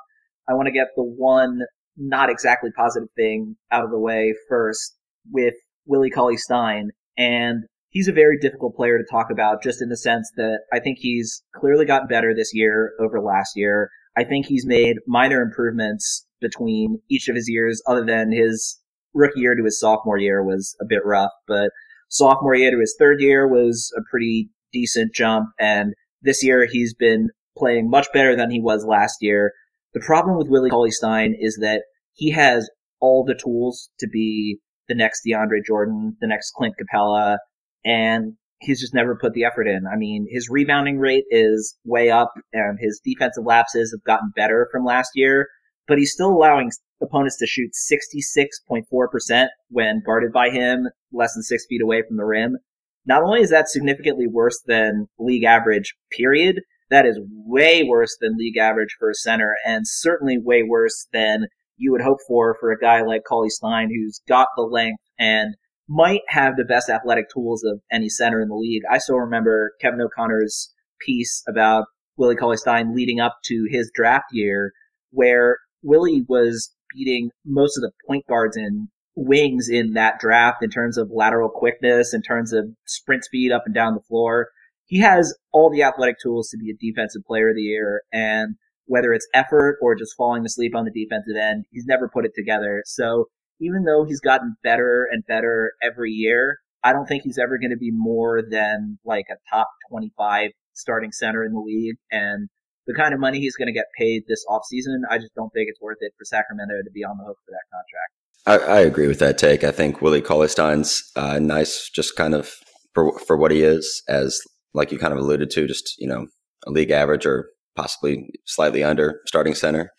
I 0.47 0.53
want 0.53 0.67
to 0.67 0.71
get 0.71 0.87
the 0.95 1.03
one 1.03 1.59
not 1.97 2.29
exactly 2.29 2.71
positive 2.75 3.09
thing 3.15 3.55
out 3.71 3.83
of 3.83 3.91
the 3.91 3.99
way 3.99 4.33
first 4.49 4.97
with 5.31 5.53
Willie 5.85 6.09
Cauley 6.09 6.37
Stein. 6.37 6.89
And 7.17 7.65
he's 7.89 8.07
a 8.07 8.13
very 8.13 8.37
difficult 8.39 8.75
player 8.75 8.97
to 8.97 9.03
talk 9.09 9.27
about 9.31 9.61
just 9.61 9.81
in 9.81 9.89
the 9.89 9.97
sense 9.97 10.31
that 10.37 10.59
I 10.73 10.79
think 10.79 10.97
he's 10.99 11.43
clearly 11.55 11.85
gotten 11.85 12.07
better 12.07 12.33
this 12.33 12.51
year 12.53 12.93
over 12.99 13.21
last 13.21 13.51
year. 13.55 13.89
I 14.17 14.23
think 14.23 14.45
he's 14.45 14.65
made 14.65 14.97
minor 15.07 15.41
improvements 15.41 16.25
between 16.41 16.99
each 17.09 17.27
of 17.27 17.35
his 17.35 17.47
years, 17.47 17.81
other 17.87 18.05
than 18.05 18.31
his 18.31 18.79
rookie 19.13 19.41
year 19.41 19.55
to 19.55 19.63
his 19.63 19.79
sophomore 19.79 20.17
year 20.17 20.43
was 20.43 20.75
a 20.81 20.85
bit 20.85 21.05
rough, 21.05 21.31
but 21.47 21.69
sophomore 22.09 22.55
year 22.55 22.71
to 22.71 22.79
his 22.79 22.95
third 22.97 23.21
year 23.21 23.47
was 23.47 23.91
a 23.97 24.01
pretty 24.09 24.49
decent 24.73 25.13
jump. 25.13 25.49
And 25.59 25.93
this 26.21 26.43
year 26.43 26.67
he's 26.69 26.93
been 26.93 27.29
playing 27.57 27.89
much 27.89 28.07
better 28.13 28.35
than 28.35 28.51
he 28.51 28.61
was 28.61 28.85
last 28.85 29.17
year. 29.21 29.53
The 29.93 29.99
problem 29.99 30.37
with 30.37 30.47
Willie 30.47 30.69
Cauley 30.69 30.91
Stein 30.91 31.35
is 31.37 31.57
that 31.61 31.83
he 32.13 32.31
has 32.31 32.69
all 32.99 33.23
the 33.25 33.35
tools 33.35 33.89
to 33.99 34.07
be 34.07 34.59
the 34.87 34.95
next 34.95 35.21
DeAndre 35.25 35.63
Jordan, 35.65 36.17
the 36.21 36.27
next 36.27 36.51
Clint 36.51 36.75
Capela, 36.79 37.37
and 37.83 38.33
he's 38.61 38.79
just 38.79 38.93
never 38.93 39.15
put 39.15 39.33
the 39.33 39.43
effort 39.43 39.67
in. 39.67 39.85
I 39.91 39.97
mean, 39.97 40.27
his 40.29 40.49
rebounding 40.49 40.99
rate 40.99 41.25
is 41.29 41.75
way 41.83 42.09
up 42.09 42.31
and 42.53 42.77
his 42.79 43.01
defensive 43.03 43.45
lapses 43.45 43.91
have 43.91 44.03
gotten 44.03 44.31
better 44.35 44.67
from 44.71 44.85
last 44.85 45.09
year, 45.15 45.47
but 45.87 45.97
he's 45.97 46.13
still 46.13 46.29
allowing 46.29 46.71
opponents 47.01 47.37
to 47.39 47.47
shoot 47.47 47.71
66.4% 47.91 49.47
when 49.69 50.03
guarded 50.05 50.31
by 50.31 50.49
him 50.49 50.87
less 51.11 51.33
than 51.33 51.43
six 51.43 51.65
feet 51.67 51.81
away 51.81 52.03
from 52.07 52.17
the 52.17 52.25
rim. 52.25 52.57
Not 53.05 53.23
only 53.23 53.41
is 53.41 53.49
that 53.49 53.67
significantly 53.67 54.27
worse 54.27 54.61
than 54.65 55.07
league 55.17 55.43
average, 55.43 55.95
period, 56.15 56.61
that 56.91 57.05
is 57.05 57.19
way 57.29 57.83
worse 57.83 58.15
than 58.21 58.37
league 58.37 58.57
average 58.57 58.95
for 58.99 59.09
a 59.09 59.15
center 59.15 59.55
and 59.65 59.87
certainly 59.87 60.37
way 60.37 60.61
worse 60.61 61.07
than 61.11 61.47
you 61.77 61.91
would 61.91 62.01
hope 62.01 62.19
for 62.27 62.55
for 62.59 62.71
a 62.71 62.77
guy 62.77 63.01
like 63.01 63.23
Cauley 63.27 63.49
Stein 63.49 63.89
who's 63.89 64.21
got 64.27 64.49
the 64.55 64.61
length 64.61 65.01
and 65.17 65.55
might 65.91 66.21
have 66.29 66.55
the 66.55 66.63
best 66.63 66.89
athletic 66.89 67.25
tools 67.29 67.65
of 67.65 67.81
any 67.91 68.07
center 68.07 68.41
in 68.41 68.47
the 68.47 68.55
league. 68.55 68.83
I 68.89 68.97
still 68.97 69.17
remember 69.17 69.73
Kevin 69.81 69.99
O'Connor's 69.99 70.73
piece 71.05 71.43
about 71.49 71.85
Willie 72.15 72.37
Cauley 72.37 72.55
Stein 72.55 72.95
leading 72.95 73.19
up 73.19 73.39
to 73.45 73.67
his 73.69 73.91
draft 73.93 74.27
year, 74.31 74.71
where 75.09 75.57
Willie 75.83 76.23
was 76.29 76.73
beating 76.95 77.31
most 77.45 77.77
of 77.77 77.81
the 77.81 77.91
point 78.07 78.25
guards 78.27 78.55
and 78.55 78.87
wings 79.15 79.67
in 79.69 79.91
that 79.93 80.17
draft 80.19 80.63
in 80.63 80.69
terms 80.69 80.97
of 80.97 81.11
lateral 81.13 81.49
quickness, 81.49 82.13
in 82.13 82.21
terms 82.21 82.53
of 82.53 82.65
sprint 82.85 83.25
speed 83.25 83.51
up 83.51 83.63
and 83.65 83.75
down 83.75 83.93
the 83.93 84.07
floor. 84.07 84.47
He 84.85 84.99
has 84.99 85.35
all 85.51 85.69
the 85.69 85.83
athletic 85.83 86.15
tools 86.23 86.49
to 86.49 86.57
be 86.57 86.71
a 86.71 86.91
defensive 86.91 87.23
player 87.27 87.49
of 87.49 87.55
the 87.55 87.63
year. 87.63 88.03
And 88.13 88.55
whether 88.85 89.11
it's 89.11 89.27
effort 89.33 89.77
or 89.81 89.95
just 89.95 90.15
falling 90.15 90.45
asleep 90.45 90.73
on 90.73 90.85
the 90.85 90.91
defensive 90.91 91.35
end, 91.35 91.65
he's 91.69 91.85
never 91.85 92.07
put 92.07 92.25
it 92.25 92.31
together. 92.33 92.83
So 92.85 93.25
even 93.61 93.83
though 93.83 94.03
he's 94.03 94.19
gotten 94.19 94.55
better 94.63 95.07
and 95.09 95.23
better 95.25 95.73
every 95.81 96.11
year, 96.11 96.57
I 96.83 96.93
don't 96.93 97.05
think 97.05 97.23
he's 97.23 97.37
ever 97.37 97.57
going 97.59 97.71
to 97.71 97.77
be 97.77 97.91
more 97.93 98.41
than 98.41 98.97
like 99.05 99.25
a 99.31 99.35
top 99.49 99.67
25 99.89 100.49
starting 100.73 101.11
center 101.11 101.43
in 101.43 101.53
the 101.53 101.59
league. 101.59 101.97
And 102.11 102.49
the 102.87 102.95
kind 102.95 103.13
of 103.13 103.19
money 103.19 103.39
he's 103.39 103.55
going 103.55 103.67
to 103.67 103.73
get 103.73 103.85
paid 103.97 104.23
this 104.27 104.43
offseason, 104.49 105.01
I 105.09 105.19
just 105.19 105.35
don't 105.35 105.51
think 105.53 105.69
it's 105.69 105.79
worth 105.79 105.99
it 106.01 106.13
for 106.17 106.25
Sacramento 106.25 106.73
to 106.83 106.91
be 106.91 107.03
on 107.03 107.17
the 107.17 107.25
hook 107.25 107.37
for 107.45 107.51
that 107.51 107.69
contract. 107.71 108.11
I, 108.47 108.77
I 108.77 108.79
agree 108.79 109.07
with 109.07 109.19
that 109.19 109.37
take. 109.37 109.63
I 109.63 109.71
think 109.71 110.01
Willie 110.01 110.21
Cauley 110.21 110.47
Stein's 110.47 111.03
uh, 111.15 111.37
nice, 111.37 111.89
just 111.93 112.15
kind 112.15 112.33
of 112.33 112.51
for 112.95 113.17
for 113.19 113.37
what 113.37 113.51
he 113.51 113.61
is, 113.61 114.01
as 114.09 114.41
like 114.73 114.91
you 114.91 114.97
kind 114.97 115.13
of 115.13 115.19
alluded 115.19 115.51
to, 115.51 115.67
just 115.67 115.93
you 115.99 116.07
know 116.07 116.25
a 116.65 116.71
league 116.71 116.89
average 116.89 117.27
or 117.27 117.49
possibly 117.75 118.29
slightly 118.47 118.83
under 118.83 119.21
starting 119.27 119.53
center. 119.53 119.91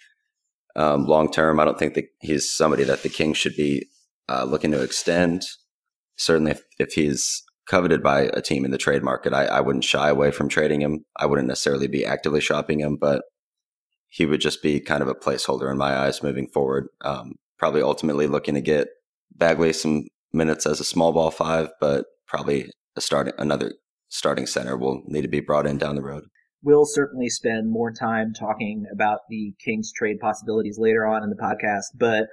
Um, 0.74 1.04
long 1.04 1.30
term, 1.30 1.60
I 1.60 1.64
don't 1.64 1.78
think 1.78 1.94
that 1.94 2.06
he's 2.20 2.50
somebody 2.50 2.84
that 2.84 3.02
the 3.02 3.08
Kings 3.08 3.36
should 3.36 3.56
be 3.56 3.86
uh, 4.28 4.44
looking 4.44 4.70
to 4.72 4.82
extend. 4.82 5.42
Certainly, 6.16 6.52
if, 6.52 6.62
if 6.78 6.92
he's 6.94 7.42
coveted 7.66 8.02
by 8.02 8.22
a 8.32 8.40
team 8.40 8.64
in 8.64 8.70
the 8.70 8.78
trade 8.78 9.02
market, 9.02 9.32
I, 9.32 9.44
I 9.46 9.60
wouldn't 9.60 9.84
shy 9.84 10.08
away 10.08 10.30
from 10.30 10.48
trading 10.48 10.80
him. 10.80 11.04
I 11.16 11.26
wouldn't 11.26 11.48
necessarily 11.48 11.86
be 11.88 12.04
actively 12.04 12.40
shopping 12.40 12.80
him, 12.80 12.96
but 12.96 13.22
he 14.08 14.26
would 14.26 14.40
just 14.40 14.62
be 14.62 14.80
kind 14.80 15.02
of 15.02 15.08
a 15.08 15.14
placeholder 15.14 15.70
in 15.70 15.78
my 15.78 15.96
eyes 15.96 16.22
moving 16.22 16.48
forward. 16.48 16.88
Um, 17.02 17.36
probably 17.58 17.82
ultimately 17.82 18.26
looking 18.26 18.54
to 18.54 18.60
get 18.60 18.88
Bagley 19.34 19.72
some 19.72 20.08
minutes 20.32 20.66
as 20.66 20.80
a 20.80 20.84
small 20.84 21.12
ball 21.12 21.30
five, 21.30 21.70
but 21.80 22.06
probably 22.26 22.70
a 22.96 23.00
starting 23.00 23.34
another 23.38 23.72
starting 24.08 24.46
center 24.46 24.76
will 24.76 25.02
need 25.06 25.22
to 25.22 25.28
be 25.28 25.40
brought 25.40 25.66
in 25.66 25.78
down 25.78 25.96
the 25.96 26.02
road. 26.02 26.24
We'll 26.62 26.86
certainly 26.86 27.28
spend 27.28 27.70
more 27.70 27.92
time 27.92 28.32
talking 28.32 28.86
about 28.92 29.20
the 29.28 29.54
Kings 29.64 29.92
trade 29.92 30.20
possibilities 30.20 30.78
later 30.78 31.06
on 31.06 31.22
in 31.22 31.30
the 31.30 31.36
podcast, 31.36 31.96
but 31.98 32.26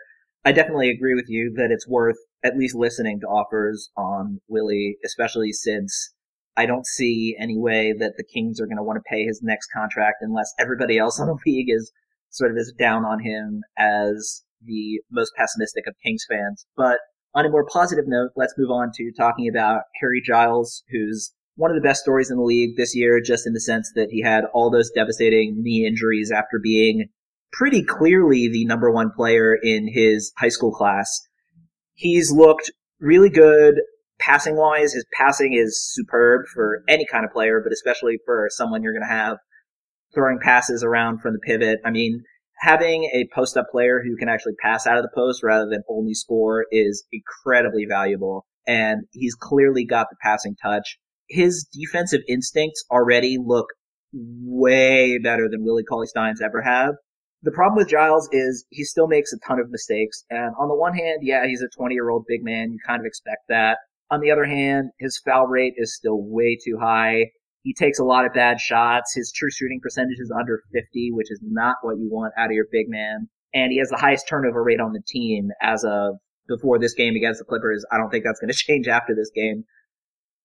I 0.46 0.52
definitely 0.52 0.90
agree 0.90 1.16
with 1.16 1.26
you 1.28 1.52
that 1.56 1.72
it's 1.72 1.88
worth 1.88 2.18
at 2.44 2.56
least 2.56 2.76
listening 2.76 3.20
to 3.20 3.28
offers 3.28 3.90
on 3.98 4.40
Willie, 4.48 4.98
especially 5.04 5.52
since 5.52 6.14
I 6.56 6.66
don't 6.66 6.86
see 6.86 7.36
any 7.40 7.58
way 7.58 7.94
that 7.98 8.14
the 8.18 8.24
Kings 8.24 8.60
are 8.60 8.66
going 8.66 8.78
to 8.78 8.84
want 8.84 8.98
to 8.98 9.10
pay 9.10 9.24
his 9.24 9.42
next 9.42 9.68
contract 9.74 10.18
unless 10.22 10.54
everybody 10.60 10.98
else 10.98 11.20
on 11.20 11.28
the 11.28 11.38
league 11.46 11.70
is 11.70 11.92
sort 12.30 12.52
of 12.52 12.58
as 12.58 12.72
down 12.78 13.06
on 13.06 13.20
him 13.20 13.64
as 13.78 14.44
the 14.64 15.02
most 15.12 15.34
pessimistic 15.36 15.88
of 15.88 15.96
Kings 16.04 16.26
fans. 16.30 16.66
But 16.76 17.00
on 17.34 17.46
a 17.46 17.50
more 17.50 17.66
positive 17.66 18.06
note, 18.08 18.32
let's 18.36 18.56
move 18.58 18.72
on 18.72 18.92
to 18.96 19.12
talking 19.18 19.48
about 19.48 19.84
Harry 20.02 20.22
Giles, 20.26 20.84
who's 20.92 21.34
one 21.60 21.72
of 21.72 21.76
the 21.76 21.86
best 21.86 22.02
stories 22.02 22.32
in 22.32 22.38
the 22.38 22.44
league 22.44 22.78
this 22.78 22.96
year, 22.96 23.20
just 23.20 23.46
in 23.46 23.52
the 23.52 23.60
sense 23.60 23.92
that 23.94 24.08
he 24.12 24.22
had 24.22 24.46
all 24.54 24.72
those 24.72 24.90
devastating 24.92 25.62
knee 25.62 25.86
injuries 25.86 26.32
after 26.32 26.58
being 26.58 27.10
pretty 27.52 27.84
clearly 27.84 28.48
the 28.48 28.64
number 28.64 28.90
one 28.90 29.12
player 29.14 29.58
in 29.62 29.86
his 29.92 30.32
high 30.38 30.48
school 30.48 30.72
class. 30.72 31.20
He's 31.96 32.32
looked 32.32 32.72
really 33.02 33.30
good 33.30 33.76
passing 34.20 34.56
wise. 34.56 34.94
His 34.94 35.06
passing 35.12 35.54
is 35.54 35.78
superb 35.94 36.46
for 36.54 36.82
any 36.88 37.06
kind 37.06 37.26
of 37.26 37.32
player, 37.32 37.60
but 37.62 37.74
especially 37.74 38.20
for 38.26 38.48
someone 38.52 38.82
you're 38.82 38.94
going 38.94 39.04
to 39.04 39.14
have 39.14 39.36
throwing 40.16 40.40
passes 40.42 40.82
around 40.82 41.20
from 41.20 41.34
the 41.34 41.40
pivot. 41.40 41.80
I 41.84 41.92
mean, 41.92 42.24
having 42.60 43.04
a 43.14 43.28
post 43.36 43.58
up 43.58 43.66
player 43.70 44.02
who 44.02 44.16
can 44.16 44.30
actually 44.30 44.56
pass 44.64 44.88
out 44.88 44.96
of 44.96 45.04
the 45.04 45.12
post 45.14 45.44
rather 45.44 45.70
than 45.70 45.84
only 45.90 46.14
score 46.14 46.68
is 46.72 47.04
incredibly 47.12 47.86
valuable. 47.86 48.46
And 48.66 49.02
he's 49.12 49.36
clearly 49.36 49.84
got 49.84 50.08
the 50.10 50.16
passing 50.24 50.56
touch. 50.64 50.98
His 51.30 51.68
defensive 51.72 52.22
instincts 52.28 52.84
already 52.92 53.38
look 53.44 53.68
way 54.14 55.20
better 55.20 55.48
than 55.50 55.64
Willie 55.64 55.84
Cauley 55.84 56.08
Stein's 56.08 56.42
ever 56.42 56.62
have. 56.62 56.96
The 57.42 57.52
problem 57.52 57.78
with 57.78 57.88
Giles 57.88 58.28
is 58.32 58.66
he 58.70 58.84
still 58.84 59.08
makes 59.08 59.32
a 59.32 59.38
ton 59.48 59.60
of 59.60 59.70
mistakes. 59.70 60.26
And 60.30 60.54
on 60.60 60.68
the 60.68 60.76
one 60.76 60.94
hand, 60.94 61.20
yeah, 61.22 61.46
he's 61.48 61.62
a 61.62 61.70
20 61.78 61.96
year 61.96 62.10
old 62.10 62.26
big 62.28 62.44
man. 62.44 62.72
You 62.72 62.80
kind 62.86 63.00
of 63.00 63.06
expect 63.06 63.44
that. 63.48 63.78
On 64.12 64.20
the 64.20 64.32
other 64.32 64.46
hand, 64.46 64.90
his 65.00 65.22
foul 65.24 65.46
rate 65.46 65.76
is 65.78 65.96
still 65.96 66.18
way 66.20 66.58
too 66.64 66.78
high. 66.82 67.28
He 67.62 67.74
takes 67.74 68.00
a 68.00 68.04
lot 68.04 68.26
of 68.26 68.34
bad 68.34 68.60
shots. 68.60 69.14
His 69.14 69.32
true 69.32 69.52
shooting 69.52 69.80
percentage 69.82 70.20
is 70.20 70.34
under 70.38 70.64
50, 70.74 71.12
which 71.14 71.32
is 71.32 71.40
not 71.44 71.76
what 71.82 71.98
you 72.00 72.10
want 72.10 72.34
out 72.38 72.48
of 72.48 72.54
your 72.54 72.66
big 72.72 72.90
man. 72.90 73.30
And 73.54 73.72
he 73.72 73.80
has 73.80 73.90
the 73.90 73.98
highest 73.98 74.28
turnover 74.28 74.64
rate 74.64 74.80
on 74.80 74.94
the 74.94 75.04
team 75.08 75.50
as 75.62 75.84
of 75.84 76.16
before 76.48 76.80
this 76.80 76.94
game 76.94 77.16
against 77.16 77.40
the 77.40 77.46
Clippers. 77.46 77.86
I 77.92 77.98
don't 77.98 78.10
think 78.10 78.24
that's 78.26 78.40
going 78.40 78.50
to 78.52 78.56
change 78.56 78.88
after 78.88 79.14
this 79.16 79.32
game. 79.34 79.64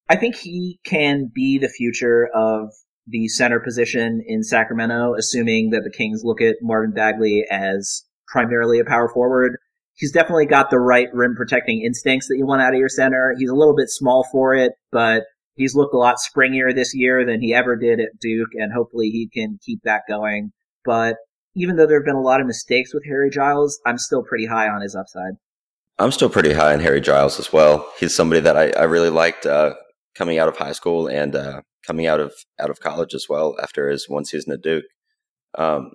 I 0.09 0.17
think 0.17 0.37
he 0.37 0.79
can 0.85 1.31
be 1.35 1.59
the 1.59 1.69
future 1.69 2.29
of 2.35 2.71
the 3.07 3.29
center 3.29 3.61
position 3.61 4.23
in 4.27 4.43
Sacramento, 4.43 5.15
assuming 5.15 5.71
that 5.71 5.83
the 5.85 5.91
Kings 5.91 6.23
look 6.25 6.41
at 6.41 6.57
Marvin 6.63 6.93
Bagley 6.93 7.45
as 7.51 8.05
primarily 8.29 8.79
a 8.79 8.85
power 8.85 9.09
forward. 9.09 9.57
He's 9.95 10.13
definitely 10.13 10.47
got 10.47 10.71
the 10.71 10.81
right 10.81 11.09
rim 11.13 11.35
protecting 11.37 11.83
instincts 11.83 12.29
that 12.29 12.37
you 12.37 12.47
want 12.47 12.63
out 12.63 12.75
of 12.75 12.81
your 12.81 12.89
center. 12.89 13.35
He's 13.39 13.51
a 13.51 13.55
little 13.55 13.77
bit 13.77 13.89
small 13.89 14.27
for 14.33 14.55
it, 14.55 14.73
but 14.91 15.23
he's 15.55 15.77
looked 15.77 15.95
a 15.95 15.99
lot 15.99 16.17
springier 16.17 16.75
this 16.75 16.95
year 16.95 17.25
than 17.25 17.41
he 17.41 17.55
ever 17.55 17.77
did 17.77 18.01
at 18.01 18.19
Duke, 18.21 18.51
and 18.55 18.73
hopefully 18.73 19.09
he 19.11 19.29
can 19.33 19.59
keep 19.65 19.81
that 19.85 20.03
going. 20.09 20.53
But 20.85 21.17
even 21.55 21.77
though 21.77 21.87
there 21.87 21.99
have 21.99 22.07
been 22.07 22.17
a 22.17 22.21
lot 22.21 22.41
of 22.41 22.47
mistakes 22.47 22.93
with 22.93 23.05
Harry 23.07 23.31
Giles, 23.31 23.81
I'm 23.87 23.99
still 23.99 24.23
pretty 24.23 24.47
high 24.47 24.69
on 24.69 24.81
his 24.81 24.97
upside. 24.97 25.35
I'm 25.99 26.11
still 26.11 26.29
pretty 26.29 26.55
high 26.55 26.73
on 26.73 26.81
Harry 26.81 27.01
Giles 27.01 27.39
as 27.39 27.53
well. 27.53 27.89
He's 27.99 28.15
somebody 28.15 28.41
that 28.41 28.57
I, 28.57 28.71
I 28.71 28.85
really 28.85 29.11
liked 29.11 29.47
uh, 29.47 29.75
coming 30.17 30.39
out 30.39 30.49
of 30.49 30.57
high 30.57 30.73
school 30.73 31.07
and 31.07 31.35
uh, 31.35 31.63
coming 31.87 32.07
out 32.07 32.21
of 32.21 32.33
out 32.61 32.71
of 32.71 32.81
college 32.81 33.15
as 33.15 33.27
well 33.29 33.57
after 33.63 33.89
his 33.89 34.09
one 34.09 34.25
season 34.25 34.53
at 34.53 34.63
Duke. 34.63 34.85
Um, 35.57 35.93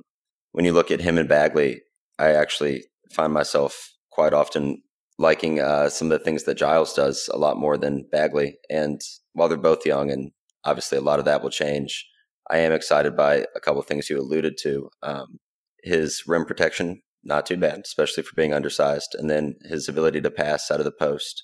when 0.51 0.65
you 0.65 0.73
look 0.73 0.91
at 0.91 1.01
him 1.01 1.17
and 1.17 1.29
Bagley, 1.29 1.81
I 2.17 2.29
actually 2.31 2.85
find 3.11 3.33
myself 3.33 3.93
quite 4.11 4.33
often 4.33 4.81
liking 5.17 5.59
uh, 5.59 5.89
some 5.89 6.11
of 6.11 6.17
the 6.17 6.23
things 6.23 6.45
that 6.45 6.57
Giles 6.57 6.93
does 6.93 7.29
a 7.33 7.37
lot 7.37 7.57
more 7.57 7.77
than 7.77 8.07
Bagley. 8.11 8.57
And 8.69 9.01
while 9.33 9.49
they're 9.49 9.57
both 9.57 9.85
young, 9.85 10.09
and 10.11 10.31
obviously 10.63 10.97
a 10.97 11.01
lot 11.01 11.19
of 11.19 11.25
that 11.25 11.43
will 11.43 11.49
change, 11.49 12.07
I 12.49 12.59
am 12.59 12.71
excited 12.71 13.15
by 13.15 13.45
a 13.55 13.59
couple 13.59 13.81
of 13.81 13.85
things 13.85 14.09
you 14.09 14.19
alluded 14.19 14.57
to. 14.61 14.89
Um, 15.03 15.39
his 15.83 16.23
rim 16.25 16.45
protection, 16.45 17.01
not 17.23 17.45
too 17.45 17.57
bad, 17.57 17.81
especially 17.85 18.23
for 18.23 18.35
being 18.35 18.53
undersized, 18.53 19.15
and 19.17 19.29
then 19.29 19.55
his 19.63 19.87
ability 19.87 20.21
to 20.21 20.31
pass 20.31 20.71
out 20.71 20.79
of 20.79 20.85
the 20.85 20.91
post, 20.91 21.43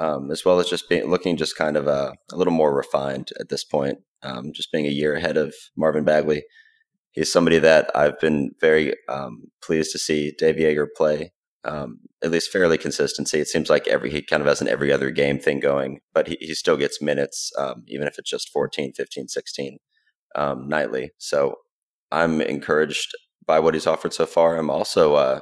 um, 0.00 0.30
as 0.30 0.44
well 0.44 0.58
as 0.58 0.68
just 0.68 0.88
being 0.88 1.08
looking 1.08 1.36
just 1.36 1.56
kind 1.56 1.76
of 1.76 1.86
uh, 1.86 2.12
a 2.32 2.36
little 2.36 2.52
more 2.52 2.74
refined 2.74 3.30
at 3.38 3.50
this 3.50 3.62
point. 3.62 3.98
Um, 4.22 4.52
just 4.52 4.72
being 4.72 4.86
a 4.86 4.90
year 4.90 5.14
ahead 5.14 5.36
of 5.36 5.54
Marvin 5.76 6.04
Bagley, 6.04 6.44
he's 7.12 7.32
somebody 7.32 7.58
that 7.58 7.90
I've 7.94 8.18
been 8.18 8.50
very 8.60 8.94
um, 9.08 9.44
pleased 9.62 9.92
to 9.92 9.98
see 9.98 10.32
Dave 10.36 10.56
Joerger 10.56 10.86
play 10.96 11.32
um, 11.64 12.00
at 12.22 12.30
least 12.30 12.50
fairly 12.50 12.78
consistency. 12.78 13.38
It 13.38 13.48
seems 13.48 13.68
like 13.68 13.86
every 13.88 14.10
he 14.10 14.22
kind 14.22 14.40
of 14.40 14.46
has 14.48 14.60
an 14.60 14.68
every 14.68 14.90
other 14.92 15.10
game 15.10 15.38
thing 15.38 15.60
going, 15.60 16.00
but 16.14 16.26
he, 16.26 16.38
he 16.40 16.54
still 16.54 16.76
gets 16.76 17.02
minutes, 17.02 17.52
um, 17.58 17.84
even 17.86 18.06
if 18.06 18.18
it's 18.18 18.30
just 18.30 18.50
14, 18.50 18.92
15, 18.94 19.28
16 19.28 19.78
um, 20.36 20.68
nightly. 20.68 21.10
So 21.18 21.56
I'm 22.10 22.40
encouraged 22.40 23.14
by 23.46 23.58
what 23.60 23.74
he's 23.74 23.86
offered 23.86 24.14
so 24.14 24.26
far. 24.26 24.56
I'm 24.56 24.70
also 24.70 25.14
uh, 25.14 25.40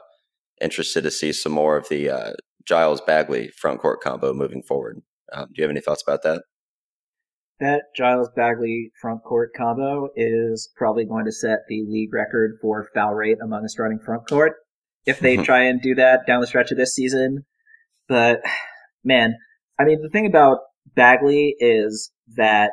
interested 0.60 1.02
to 1.02 1.10
see 1.10 1.32
some 1.32 1.52
more 1.52 1.76
of 1.76 1.88
the 1.88 2.10
uh, 2.10 2.32
Giles 2.66 3.00
Bagley 3.00 3.48
front 3.48 3.80
court 3.80 4.00
combo 4.00 4.32
moving 4.32 4.62
forward. 4.62 5.02
Um, 5.32 5.46
do 5.46 5.54
you 5.56 5.64
have 5.64 5.70
any 5.70 5.80
thoughts 5.80 6.02
about 6.06 6.22
that? 6.22 6.42
That 7.60 7.82
Giles 7.96 8.28
Bagley 8.36 8.92
front 9.00 9.22
court 9.24 9.50
combo 9.56 10.10
is 10.14 10.70
probably 10.76 11.04
going 11.04 11.24
to 11.24 11.32
set 11.32 11.60
the 11.68 11.84
league 11.88 12.14
record 12.14 12.58
for 12.62 12.88
foul 12.94 13.14
rate 13.14 13.38
among 13.42 13.64
a 13.64 13.68
starting 13.68 13.98
front 13.98 14.28
court 14.28 14.54
if 15.06 15.18
they 15.18 15.36
try 15.44 15.64
and 15.64 15.82
do 15.82 15.94
that 15.96 16.26
down 16.26 16.40
the 16.40 16.46
stretch 16.46 16.70
of 16.70 16.78
this 16.78 16.94
season. 16.94 17.44
But 18.08 18.40
man, 19.04 19.34
I 19.78 19.84
mean, 19.84 20.02
the 20.02 20.08
thing 20.08 20.26
about 20.26 20.58
Bagley 20.94 21.56
is 21.58 22.12
that 22.36 22.70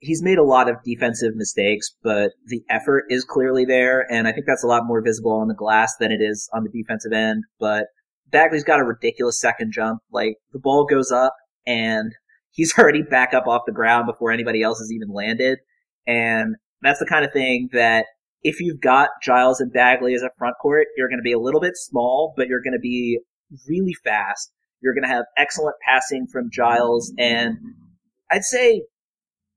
he's 0.00 0.22
made 0.22 0.38
a 0.38 0.44
lot 0.44 0.68
of 0.68 0.82
defensive 0.84 1.34
mistakes, 1.36 1.94
but 2.02 2.32
the 2.46 2.62
effort 2.68 3.04
is 3.08 3.24
clearly 3.24 3.64
there, 3.64 4.04
and 4.10 4.26
I 4.26 4.32
think 4.32 4.46
that's 4.46 4.64
a 4.64 4.68
lot 4.68 4.82
more 4.84 5.02
visible 5.02 5.32
on 5.32 5.48
the 5.48 5.54
glass 5.54 5.94
than 6.00 6.10
it 6.10 6.20
is 6.20 6.48
on 6.52 6.64
the 6.64 6.70
defensive 6.70 7.12
end. 7.12 7.44
But 7.60 7.86
Bagley's 8.32 8.64
got 8.64 8.80
a 8.80 8.84
ridiculous 8.84 9.40
second 9.40 9.72
jump. 9.72 10.00
Like 10.10 10.36
the 10.52 10.58
ball 10.58 10.84
goes 10.84 11.12
up 11.12 11.34
and 11.66 12.12
he's 12.50 12.74
already 12.78 13.02
back 13.02 13.34
up 13.34 13.46
off 13.46 13.62
the 13.66 13.72
ground 13.72 14.06
before 14.06 14.32
anybody 14.32 14.62
else 14.62 14.78
has 14.78 14.90
even 14.90 15.12
landed. 15.12 15.58
And 16.06 16.56
that's 16.80 16.98
the 16.98 17.06
kind 17.06 17.24
of 17.24 17.32
thing 17.32 17.68
that 17.72 18.06
if 18.42 18.60
you've 18.60 18.80
got 18.80 19.10
Giles 19.22 19.60
and 19.60 19.72
Bagley 19.72 20.14
as 20.14 20.22
a 20.22 20.30
front 20.36 20.56
court, 20.60 20.88
you're 20.96 21.08
going 21.08 21.20
to 21.20 21.22
be 21.22 21.32
a 21.32 21.38
little 21.38 21.60
bit 21.60 21.76
small, 21.76 22.34
but 22.36 22.48
you're 22.48 22.62
going 22.62 22.72
to 22.72 22.80
be 22.80 23.20
really 23.68 23.94
fast. 24.04 24.50
You're 24.80 24.94
going 24.94 25.04
to 25.04 25.08
have 25.08 25.26
excellent 25.38 25.76
passing 25.86 26.26
from 26.26 26.50
Giles, 26.50 27.12
and 27.16 27.56
I'd 28.32 28.42
say 28.42 28.82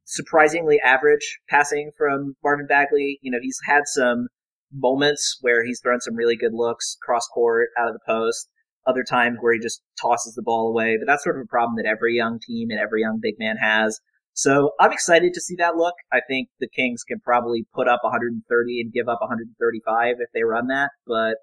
surprisingly 0.03 0.79
average 0.79 1.39
passing 1.49 1.89
from 1.97 2.35
Marvin 2.43 2.67
Bagley. 2.67 3.17
You 3.23 3.31
know, 3.31 3.39
he's 3.41 3.59
had 3.65 3.81
some 3.85 4.27
moments 4.71 5.39
where 5.41 5.65
he's 5.65 5.79
thrown 5.81 5.99
some 5.99 6.15
really 6.15 6.35
good 6.35 6.53
looks 6.53 6.95
cross 7.01 7.27
court 7.33 7.69
out 7.79 7.87
of 7.87 7.93
the 7.93 7.99
post. 8.05 8.49
Other 8.87 9.03
times 9.03 9.37
where 9.41 9.53
he 9.53 9.59
just 9.59 9.81
tosses 9.99 10.35
the 10.35 10.43
ball 10.43 10.67
away, 10.67 10.97
but 10.97 11.07
that's 11.07 11.23
sort 11.23 11.37
of 11.37 11.43
a 11.43 11.47
problem 11.47 11.75
that 11.77 11.89
every 11.89 12.15
young 12.15 12.39
team 12.39 12.69
and 12.69 12.79
every 12.79 13.01
young 13.01 13.19
big 13.21 13.35
man 13.39 13.57
has. 13.57 13.99
So 14.33 14.71
I'm 14.79 14.91
excited 14.91 15.33
to 15.33 15.41
see 15.41 15.55
that 15.55 15.75
look. 15.75 15.95
I 16.11 16.19
think 16.27 16.49
the 16.59 16.67
Kings 16.67 17.03
can 17.03 17.19
probably 17.21 17.65
put 17.73 17.87
up 17.87 18.01
130 18.03 18.81
and 18.81 18.93
give 18.93 19.07
up 19.07 19.21
135 19.21 20.15
if 20.19 20.29
they 20.33 20.43
run 20.43 20.67
that, 20.67 20.91
but 21.07 21.37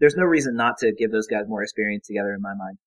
there's 0.00 0.16
no 0.16 0.24
reason 0.24 0.56
not 0.56 0.78
to 0.78 0.92
give 0.92 1.12
those 1.12 1.26
guys 1.26 1.44
more 1.46 1.62
experience 1.62 2.06
together 2.06 2.34
in 2.34 2.40
my 2.42 2.54
mind. 2.54 2.78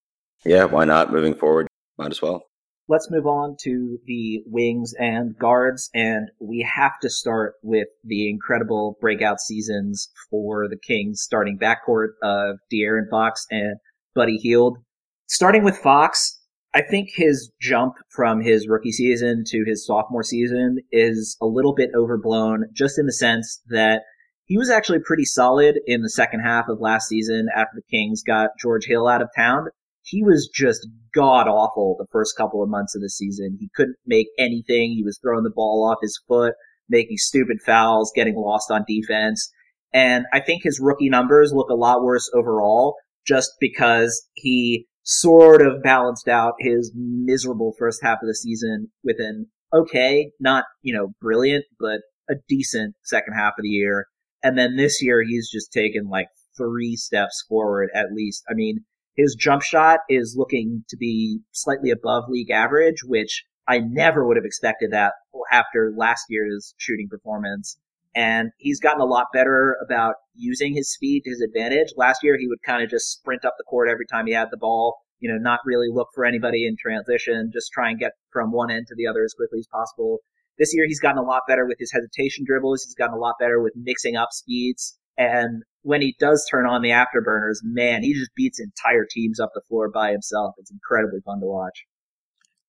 Yeah, 0.43 0.65
why 0.65 0.85
not? 0.85 1.11
Moving 1.11 1.33
forward, 1.33 1.67
might 1.97 2.11
as 2.11 2.21
well. 2.21 2.43
Let's 2.88 3.10
move 3.10 3.25
on 3.25 3.56
to 3.62 3.98
the 4.06 4.44
wings 4.46 4.94
and 5.00 5.36
guards, 5.36 5.89
and 5.96 6.30
we 6.39 6.62
have 6.72 7.00
to 7.01 7.10
start 7.10 7.56
with 7.63 7.88
the 8.04 8.30
incredible 8.30 8.96
breakout 9.01 9.39
seasons 9.39 10.08
for 10.30 10.68
the 10.70 10.77
Kings 10.77 11.20
starting 11.20 11.58
backcourt 11.58 12.10
of 12.22 12.58
De'Aaron 12.72 13.10
Fox 13.10 13.48
and 13.50 13.77
Buddy 14.13 14.38
Hield. 14.38 14.77
Starting 15.25 15.63
with 15.63 15.80
Fox, 15.80 16.39
I 16.75 16.84
think 16.84 17.10
his 17.12 17.51
jump 17.60 17.96
from 18.12 18.39
his 18.39 18.68
rookie 18.68 18.92
season 18.92 19.46
to 19.48 19.63
his 19.65 19.84
sophomore 19.84 20.22
season 20.22 20.77
is 20.92 21.38
a 21.42 21.48
little 21.48 21.74
bit 21.74 21.89
overblown, 21.96 22.65
just 22.72 23.00
in 23.00 23.08
the 23.08 23.13
sense 23.13 23.63
that 23.68 24.04
he 24.44 24.60
was 24.60 24.70
actually 24.70 25.00
pretty 25.00 25.25
solid 25.25 25.80
in 25.88 26.04
the 26.04 26.10
second 26.10 26.42
half 26.42 26.70
of 26.70 26.82
last 26.82 27.08
season 27.08 27.48
after 27.56 27.77
the 27.77 27.89
Kings 27.89 28.22
got 28.22 28.51
George 28.60 28.86
Hill 28.86 29.08
out 29.08 29.24
of 29.24 29.30
town 29.36 29.70
he 30.05 30.24
was 30.24 30.50
just 30.53 30.88
god 31.13 31.47
awful 31.47 31.95
the 31.97 32.07
first 32.12 32.38
couple 32.38 32.62
of 32.62 32.69
months 32.69 32.95
of 32.95 33.01
the 33.01 33.09
season. 33.09 33.57
He 33.59 33.69
couldn't 33.75 33.97
make 34.05 34.27
anything. 34.38 34.91
He 34.91 35.03
was 35.03 35.19
throwing 35.21 35.43
the 35.43 35.53
ball 35.53 35.89
off 35.89 35.97
his 36.01 36.19
foot, 36.27 36.53
making 36.88 37.17
stupid 37.17 37.57
fouls, 37.65 38.12
getting 38.15 38.35
lost 38.35 38.69
on 38.69 38.85
defense. 38.88 39.51
And 39.93 40.25
I 40.31 40.41
think 40.41 40.62
his 40.63 40.79
rookie 40.81 41.09
numbers 41.09 41.53
look 41.53 41.69
a 41.69 41.75
lot 41.75 42.03
worse 42.03 42.29
overall 42.35 42.95
just 43.25 43.51
because 43.59 44.27
he 44.33 44.85
sort 45.03 45.62
of 45.62 45.81
balanced 45.81 46.27
out 46.27 46.53
his 46.59 46.91
miserable 46.95 47.74
first 47.77 48.00
half 48.03 48.19
of 48.21 48.27
the 48.27 48.35
season 48.35 48.91
with 49.03 49.17
an 49.19 49.47
okay, 49.74 50.29
not, 50.39 50.65
you 50.83 50.93
know, 50.93 51.13
brilliant, 51.19 51.65
but 51.79 52.01
a 52.29 52.35
decent 52.47 52.95
second 53.03 53.33
half 53.33 53.53
of 53.57 53.63
the 53.63 53.69
year. 53.69 54.05
And 54.43 54.57
then 54.57 54.75
this 54.75 55.01
year 55.01 55.24
he's 55.27 55.50
just 55.50 55.71
taken 55.71 56.09
like 56.09 56.27
three 56.55 56.95
steps 56.95 57.43
forward 57.50 57.89
at 57.95 58.13
least. 58.13 58.43
I 58.50 58.53
mean, 58.53 58.85
his 59.15 59.36
jump 59.36 59.62
shot 59.62 60.00
is 60.10 60.36
looking 60.38 60.84
to 60.89 60.98
be 60.98 61.39
slightly 61.51 61.89
above 61.89 62.25
league 62.27 62.51
average, 62.51 63.03
which 63.05 63.45
I 63.67 63.79
never 63.79 64.25
would 64.25 64.38
have 64.38 64.45
expected 64.45 64.91
that 64.91 65.13
after 65.51 65.91
last 65.95 66.25
year's 66.29 66.74
shooting 66.77 67.07
performance. 67.10 67.77
And 68.15 68.51
he's 68.57 68.79
gotten 68.79 69.01
a 69.01 69.05
lot 69.05 69.27
better 69.34 69.75
about 69.84 70.15
using 70.36 70.74
his 70.74 70.91
speed 70.91 71.24
to 71.24 71.31
his 71.31 71.41
advantage. 71.41 71.89
Last 71.98 72.19
year, 72.24 72.38
he 72.38 72.48
would 72.48 72.62
kind 72.65 72.81
of 72.84 72.89
just 72.89 73.12
sprint 73.12 73.43
up 73.43 73.55
the 73.57 73.65
court 73.65 73.89
every 73.89 74.05
time 74.05 74.27
he 74.27 74.34
had 74.34 74.50
the 74.51 74.57
ball, 74.57 74.98
you 75.19 75.29
know, 75.29 75.38
not 75.38 75.60
really 75.65 75.88
look 75.91 76.07
for 76.15 76.25
anybody 76.25 76.65
in 76.65 76.77
transition, 76.77 77.51
just 77.53 77.72
try 77.74 77.89
and 77.89 78.00
get 78.00 78.12
from 78.31 78.51
one 78.51 78.72
end 78.72 78.88
to 78.88 78.95
the 78.95 79.07
other 79.07 79.24
as 79.24 79.34
quickly 79.34 79.60
as 79.60 79.67
possible. 79.67 80.19
This 80.57 80.74
year, 80.74 80.86
he's 80.88 81.01
gotten 81.01 81.17
a 81.17 81.24
lot 81.27 81.41
better 81.48 81.65
with 81.65 81.77
his 81.77 81.91
hesitation 81.91 82.45
dribbles. 82.45 82.84
He's 82.84 82.95
gotten 82.95 83.15
a 83.15 83.19
lot 83.19 83.36
better 83.38 83.62
with 83.62 83.74
mixing 83.75 84.15
up 84.15 84.29
speeds. 84.31 84.98
And 85.17 85.63
when 85.86 86.01
he 86.01 86.15
does 86.20 86.46
turn 86.50 86.65
on 86.65 86.82
the 86.82 86.89
afterburners, 86.89 87.60
man, 87.63 88.01
he 88.01 88.13
just 88.13 88.32
beats 88.36 88.60
entire 88.60 89.06
teams 89.06 89.39
up 89.39 89.51
the 89.54 89.62
floor 89.68 89.89
by 89.89 90.12
himself. 90.12 90.56
It's 90.58 90.72
incredibly 90.72 91.20
fun 91.24 91.39
to 91.42 91.46
watch. 91.46 91.86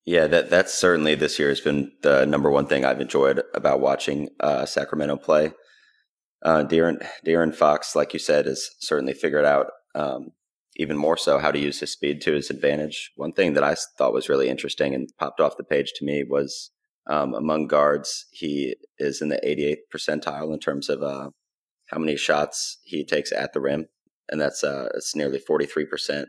Yeah, 0.04 0.26
that 0.26 0.50
that's 0.50 0.72
certainly 0.72 1.14
this 1.14 1.38
year 1.38 1.48
has 1.48 1.60
been 1.60 1.92
the 2.02 2.26
number 2.26 2.50
one 2.50 2.66
thing 2.66 2.84
I've 2.84 3.00
enjoyed 3.00 3.42
about 3.54 3.80
watching 3.80 4.28
uh, 4.38 4.66
Sacramento 4.66 5.16
play. 5.16 5.52
Uh, 6.44 6.64
De'Aaron, 6.64 7.04
De'Aaron 7.26 7.54
Fox, 7.54 7.96
like 7.96 8.12
you 8.12 8.18
said, 8.18 8.44
has 8.44 8.68
certainly 8.80 9.14
figured 9.14 9.46
out 9.46 9.68
um, 9.94 10.28
even 10.76 10.98
more 10.98 11.16
so 11.16 11.38
how 11.38 11.50
to 11.50 11.58
use 11.58 11.80
his 11.80 11.92
speed 11.92 12.20
to 12.20 12.34
his 12.34 12.50
advantage. 12.50 13.12
One 13.16 13.32
thing 13.32 13.54
that 13.54 13.64
I 13.64 13.74
thought 13.96 14.12
was 14.12 14.28
really 14.28 14.50
interesting 14.50 14.94
and 14.94 15.08
popped 15.18 15.40
off 15.40 15.56
the 15.56 15.64
page 15.64 15.92
to 15.96 16.04
me 16.04 16.22
was 16.22 16.70
um, 17.08 17.34
among 17.34 17.66
guards, 17.66 18.26
he 18.30 18.76
is 18.98 19.22
in 19.22 19.30
the 19.30 19.40
88th 19.44 19.86
percentile 19.92 20.52
in 20.52 20.60
terms 20.60 20.90
of 20.90 21.02
uh, 21.02 21.30
how 21.90 21.98
many 21.98 22.16
shots 22.16 22.78
he 22.84 23.04
takes 23.04 23.32
at 23.32 23.52
the 23.52 23.60
rim, 23.60 23.86
and 24.28 24.40
that's 24.40 24.64
uh, 24.64 24.88
it's 24.94 25.14
nearly 25.14 25.38
forty 25.38 25.66
three 25.66 25.86
percent. 25.86 26.28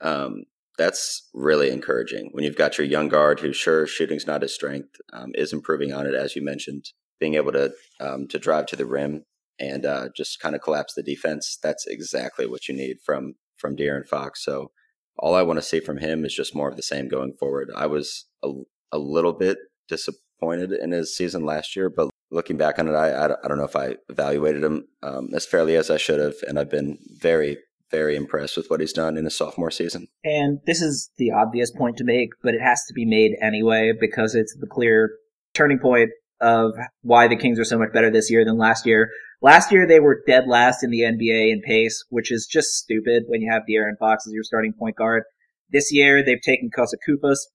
Um, 0.00 0.44
that's 0.78 1.28
really 1.32 1.70
encouraging 1.70 2.28
when 2.32 2.44
you've 2.44 2.56
got 2.56 2.76
your 2.76 2.86
young 2.86 3.08
guard 3.08 3.40
who, 3.40 3.52
sure, 3.52 3.86
shooting's 3.86 4.26
not 4.26 4.42
his 4.42 4.54
strength, 4.54 4.96
um, 5.12 5.30
is 5.34 5.52
improving 5.52 5.92
on 5.92 6.06
it 6.06 6.14
as 6.14 6.36
you 6.36 6.44
mentioned, 6.44 6.84
being 7.18 7.34
able 7.34 7.52
to 7.52 7.72
um, 8.00 8.28
to 8.28 8.38
drive 8.38 8.66
to 8.66 8.76
the 8.76 8.84
rim 8.86 9.24
and 9.58 9.86
uh, 9.86 10.08
just 10.14 10.38
kind 10.40 10.54
of 10.54 10.60
collapse 10.60 10.94
the 10.94 11.02
defense. 11.02 11.58
That's 11.62 11.86
exactly 11.86 12.46
what 12.46 12.68
you 12.68 12.74
need 12.74 12.98
from 13.04 13.34
from 13.56 13.76
De'Aaron 13.76 14.06
Fox. 14.06 14.44
So 14.44 14.70
all 15.18 15.34
I 15.34 15.42
want 15.42 15.58
to 15.58 15.62
see 15.62 15.80
from 15.80 15.98
him 15.98 16.24
is 16.26 16.34
just 16.34 16.54
more 16.54 16.68
of 16.68 16.76
the 16.76 16.82
same 16.82 17.08
going 17.08 17.32
forward. 17.32 17.70
I 17.74 17.86
was 17.86 18.26
a, 18.44 18.50
a 18.92 18.98
little 18.98 19.32
bit 19.32 19.56
disappointed 19.88 20.72
in 20.72 20.92
his 20.92 21.16
season 21.16 21.44
last 21.46 21.74
year, 21.74 21.88
but 21.88 22.10
looking 22.30 22.56
back 22.56 22.78
on 22.78 22.88
it, 22.88 22.94
I, 22.94 23.24
I, 23.24 23.48
don't 23.48 23.58
know 23.58 23.64
if 23.64 23.76
I 23.76 23.96
evaluated 24.08 24.62
him 24.62 24.88
um, 25.02 25.30
as 25.34 25.46
fairly 25.46 25.76
as 25.76 25.90
I 25.90 25.96
should 25.96 26.20
have, 26.20 26.34
and 26.46 26.58
I've 26.58 26.70
been 26.70 26.98
very, 27.20 27.58
very 27.90 28.16
impressed 28.16 28.56
with 28.56 28.68
what 28.68 28.80
he's 28.80 28.92
done 28.92 29.16
in 29.16 29.24
his 29.24 29.36
sophomore 29.36 29.70
season. 29.70 30.08
And 30.24 30.60
this 30.66 30.82
is 30.82 31.10
the 31.18 31.30
obvious 31.30 31.70
point 31.70 31.96
to 31.98 32.04
make, 32.04 32.30
but 32.42 32.54
it 32.54 32.60
has 32.60 32.82
to 32.88 32.94
be 32.94 33.04
made 33.04 33.32
anyway 33.40 33.92
because 33.98 34.34
it's 34.34 34.56
the 34.58 34.66
clear 34.66 35.10
turning 35.54 35.78
point 35.78 36.10
of 36.40 36.72
why 37.02 37.28
the 37.28 37.36
Kings 37.36 37.58
are 37.58 37.64
so 37.64 37.78
much 37.78 37.92
better 37.92 38.10
this 38.10 38.30
year 38.30 38.44
than 38.44 38.58
last 38.58 38.86
year. 38.86 39.10
Last 39.42 39.70
year 39.70 39.86
they 39.86 40.00
were 40.00 40.22
dead 40.26 40.46
last 40.46 40.82
in 40.82 40.90
the 40.90 41.00
NBA 41.00 41.52
in 41.52 41.62
pace, 41.62 42.04
which 42.08 42.32
is 42.32 42.46
just 42.50 42.74
stupid 42.74 43.24
when 43.26 43.40
you 43.40 43.50
have 43.50 43.62
the 43.66 43.74
De'Aaron 43.74 43.98
Fox 43.98 44.26
as 44.26 44.32
your 44.32 44.42
starting 44.42 44.72
point 44.72 44.96
guard. 44.96 45.22
This 45.70 45.92
year 45.92 46.24
they've 46.24 46.40
taken 46.40 46.70
Kosta 46.76 46.96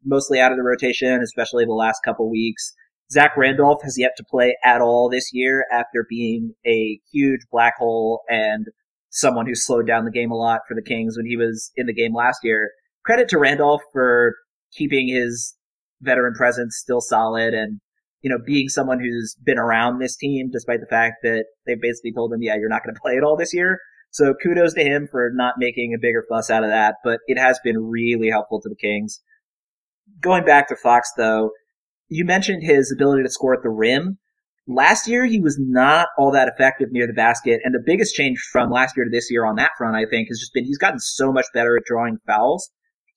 mostly 0.04 0.40
out 0.40 0.52
of 0.52 0.58
the 0.58 0.64
rotation, 0.64 1.22
especially 1.22 1.66
the 1.66 1.72
last 1.72 2.02
couple 2.04 2.30
weeks. 2.30 2.74
Zach 3.12 3.36
Randolph 3.36 3.82
has 3.84 3.98
yet 3.98 4.12
to 4.18 4.24
play 4.24 4.58
at 4.64 4.82
all 4.82 5.10
this 5.10 5.32
year 5.34 5.66
after 5.72 6.06
being 6.10 6.54
a 6.66 7.00
huge 7.12 7.42
black 7.52 7.76
hole 7.78 8.22
and 8.30 8.68
someone 9.10 9.46
who 9.46 9.56
slowed 9.56 9.86
down 9.86 10.06
the 10.06 10.12
game 10.12 10.32
a 10.32 10.36
lot 10.36 10.62
for 10.68 10.76
the 10.76 10.82
Kings 10.82 11.18
when 11.18 11.26
he 11.26 11.36
was 11.36 11.72
in 11.76 11.88
the 11.88 11.94
game 11.94 12.16
last 12.16 12.40
year. 12.44 12.72
Credit 13.06 13.28
to 13.30 13.38
Randolph 13.38 13.82
for 13.92 14.36
keeping 14.72 15.10
his 15.10 15.56
veteran 16.02 16.34
presence 16.34 16.78
still 16.82 17.02
solid 17.02 17.54
and, 17.54 17.82
you 18.22 18.30
know, 18.30 18.38
being 18.46 18.70
someone 18.70 19.00
who's 19.00 19.36
been 19.44 19.60
around 19.60 20.00
this 20.00 20.16
team 20.16 20.50
despite 20.50 20.80
the 20.80 20.88
fact 20.88 21.16
that 21.24 21.46
they 21.66 21.76
basically 21.76 22.14
told 22.14 22.32
him, 22.32 22.42
yeah, 22.42 22.56
you're 22.56 22.70
not 22.70 22.84
going 22.84 22.96
to 22.96 23.02
play 23.02 23.18
at 23.18 23.24
all 23.24 23.36
this 23.36 23.54
year. 23.54 23.80
So 24.12 24.34
kudos 24.42 24.74
to 24.76 24.84
him 24.84 25.08
for 25.10 25.32
not 25.34 25.56
making 25.58 25.94
a 25.94 26.00
bigger 26.00 26.24
fuss 26.30 26.50
out 26.50 26.64
of 26.64 26.70
that, 26.70 26.96
but 27.04 27.20
it 27.28 27.38
has 27.38 27.60
been 27.64 27.90
really 27.90 28.30
helpful 28.30 28.62
to 28.62 28.70
the 28.70 28.76
Kings. 28.76 29.22
Going 30.22 30.46
back 30.46 30.68
to 30.70 30.76
Fox 30.76 31.12
though, 31.18 31.52
you 32.12 32.26
mentioned 32.26 32.62
his 32.62 32.92
ability 32.92 33.24
to 33.24 33.30
score 33.30 33.54
at 33.54 33.64
the 33.64 33.70
rim. 33.70 34.18
Last 34.68 35.08
year, 35.08 35.26
he 35.26 35.40
was 35.40 35.58
not 35.58 36.10
all 36.18 36.32
that 36.34 36.50
effective 36.50 36.90
near 36.92 37.08
the 37.08 37.14
basket. 37.14 37.62
And 37.64 37.74
the 37.74 37.84
biggest 37.84 38.14
change 38.14 38.38
from 38.52 38.70
last 38.70 38.96
year 38.98 39.06
to 39.06 39.10
this 39.10 39.32
year 39.32 39.46
on 39.46 39.56
that 39.56 39.72
front, 39.78 39.96
I 39.96 40.06
think, 40.10 40.28
has 40.28 40.38
just 40.38 40.54
been 40.54 40.66
he's 40.66 40.78
gotten 40.78 41.00
so 41.00 41.32
much 41.32 41.46
better 41.54 41.78
at 41.78 41.86
drawing 41.86 42.18
fouls. 42.28 42.70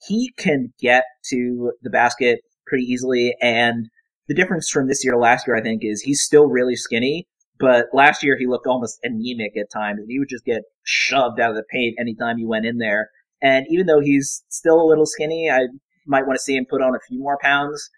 He 0.06 0.32
can 0.38 0.72
get 0.80 1.04
to 1.30 1.72
the 1.82 1.90
basket 1.90 2.38
pretty 2.68 2.84
easily. 2.84 3.34
And 3.42 3.88
the 4.28 4.34
difference 4.34 4.70
from 4.70 4.86
this 4.86 5.04
year 5.04 5.14
to 5.14 5.18
last 5.18 5.46
year, 5.46 5.56
I 5.56 5.60
think, 5.60 5.82
is 5.84 6.00
he's 6.00 6.22
still 6.22 6.46
really 6.46 6.76
skinny. 6.76 7.26
But 7.58 7.86
last 7.92 8.22
year, 8.22 8.36
he 8.38 8.46
looked 8.46 8.68
almost 8.68 9.00
anemic 9.02 9.56
at 9.56 9.72
times. 9.72 9.98
And 9.98 10.08
he 10.08 10.20
would 10.20 10.28
just 10.30 10.44
get 10.44 10.62
shoved 10.84 11.40
out 11.40 11.50
of 11.50 11.56
the 11.56 11.64
paint 11.68 11.96
anytime 11.98 12.38
he 12.38 12.46
went 12.46 12.64
in 12.64 12.78
there. 12.78 13.10
And 13.42 13.66
even 13.70 13.86
though 13.86 14.00
he's 14.00 14.44
still 14.48 14.80
a 14.80 14.86
little 14.86 15.06
skinny, 15.06 15.50
I 15.50 15.66
might 16.06 16.26
want 16.26 16.36
to 16.36 16.42
see 16.42 16.54
him 16.54 16.66
put 16.70 16.80
on 16.80 16.94
a 16.94 17.00
few 17.08 17.18
more 17.18 17.38
pounds 17.42 17.90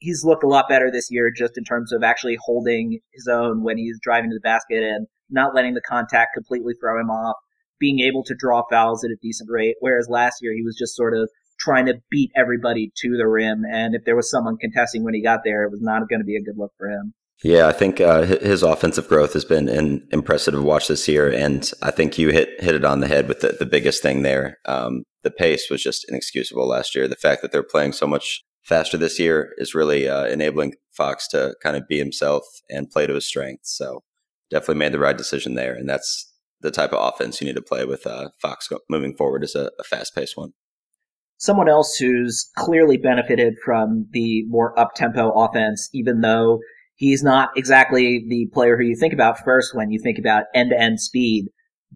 he's 0.00 0.24
looked 0.24 0.42
a 0.42 0.48
lot 0.48 0.68
better 0.68 0.90
this 0.90 1.08
year 1.10 1.30
just 1.34 1.56
in 1.56 1.64
terms 1.64 1.92
of 1.92 2.02
actually 2.02 2.36
holding 2.42 2.98
his 3.12 3.28
own 3.30 3.62
when 3.62 3.78
he's 3.78 3.98
driving 4.02 4.30
to 4.30 4.34
the 4.34 4.40
basket 4.40 4.82
and 4.82 5.06
not 5.30 5.54
letting 5.54 5.74
the 5.74 5.80
contact 5.80 6.34
completely 6.34 6.74
throw 6.80 7.00
him 7.00 7.10
off, 7.10 7.36
being 7.78 8.00
able 8.00 8.24
to 8.24 8.34
draw 8.36 8.62
fouls 8.70 9.04
at 9.04 9.10
a 9.10 9.16
decent 9.22 9.48
rate. 9.50 9.76
Whereas 9.80 10.08
last 10.10 10.38
year 10.42 10.52
he 10.52 10.62
was 10.62 10.76
just 10.76 10.96
sort 10.96 11.16
of 11.16 11.30
trying 11.60 11.86
to 11.86 12.00
beat 12.10 12.30
everybody 12.36 12.90
to 12.96 13.16
the 13.16 13.28
rim. 13.28 13.62
And 13.70 13.94
if 13.94 14.04
there 14.04 14.16
was 14.16 14.30
someone 14.30 14.56
contesting 14.56 15.04
when 15.04 15.14
he 15.14 15.22
got 15.22 15.40
there, 15.44 15.64
it 15.64 15.70
was 15.70 15.82
not 15.82 16.08
going 16.08 16.20
to 16.20 16.24
be 16.24 16.36
a 16.36 16.42
good 16.42 16.58
look 16.58 16.72
for 16.76 16.88
him. 16.88 17.14
Yeah, 17.42 17.68
I 17.68 17.72
think 17.72 18.02
uh, 18.02 18.22
his 18.22 18.62
offensive 18.62 19.08
growth 19.08 19.32
has 19.32 19.46
been 19.46 19.66
in, 19.66 20.06
impressive 20.12 20.52
to 20.52 20.60
watch 20.60 20.88
this 20.88 21.08
year, 21.08 21.32
and 21.32 21.70
I 21.80 21.90
think 21.90 22.18
you 22.18 22.28
hit 22.28 22.50
hit 22.60 22.74
it 22.74 22.84
on 22.84 23.00
the 23.00 23.08
head 23.08 23.28
with 23.28 23.40
the, 23.40 23.56
the 23.58 23.64
biggest 23.64 24.02
thing 24.02 24.22
there. 24.22 24.58
Um, 24.66 25.04
the 25.22 25.30
pace 25.30 25.70
was 25.70 25.82
just 25.82 26.04
inexcusable 26.10 26.68
last 26.68 26.94
year. 26.94 27.08
The 27.08 27.16
fact 27.16 27.40
that 27.40 27.50
they're 27.50 27.62
playing 27.62 27.92
so 27.92 28.06
much 28.06 28.42
faster 28.62 28.96
this 28.96 29.18
year 29.18 29.54
is 29.58 29.74
really 29.74 30.08
uh, 30.08 30.26
enabling 30.26 30.74
Fox 30.92 31.26
to 31.28 31.54
kind 31.62 31.76
of 31.76 31.88
be 31.88 31.98
himself 31.98 32.44
and 32.68 32.90
play 32.90 33.06
to 33.06 33.14
his 33.14 33.26
strengths. 33.26 33.76
So 33.76 34.02
definitely 34.50 34.76
made 34.76 34.92
the 34.92 34.98
right 34.98 35.16
decision 35.16 35.54
there, 35.54 35.74
and 35.74 35.88
that's 35.88 36.32
the 36.60 36.70
type 36.70 36.92
of 36.92 37.14
offense 37.14 37.40
you 37.40 37.46
need 37.46 37.56
to 37.56 37.62
play 37.62 37.84
with 37.84 38.06
uh, 38.06 38.28
Fox 38.40 38.68
moving 38.90 39.16
forward 39.16 39.42
is 39.42 39.54
a, 39.54 39.70
a 39.78 39.84
fast 39.84 40.14
paced 40.14 40.36
one. 40.36 40.52
someone 41.38 41.68
else 41.68 41.96
who's 41.96 42.50
clearly 42.56 42.98
benefited 42.98 43.54
from 43.64 44.06
the 44.10 44.44
more 44.48 44.78
up 44.78 44.90
tempo 44.94 45.30
offense, 45.30 45.88
even 45.94 46.20
though 46.20 46.60
he's 46.96 47.22
not 47.22 47.48
exactly 47.56 48.24
the 48.28 48.46
player 48.52 48.76
who 48.76 48.84
you 48.84 48.94
think 48.94 49.14
about 49.14 49.38
first 49.42 49.74
when 49.74 49.90
you 49.90 49.98
think 49.98 50.18
about 50.18 50.44
end 50.54 50.70
to 50.70 50.78
end 50.78 51.00
speed. 51.00 51.46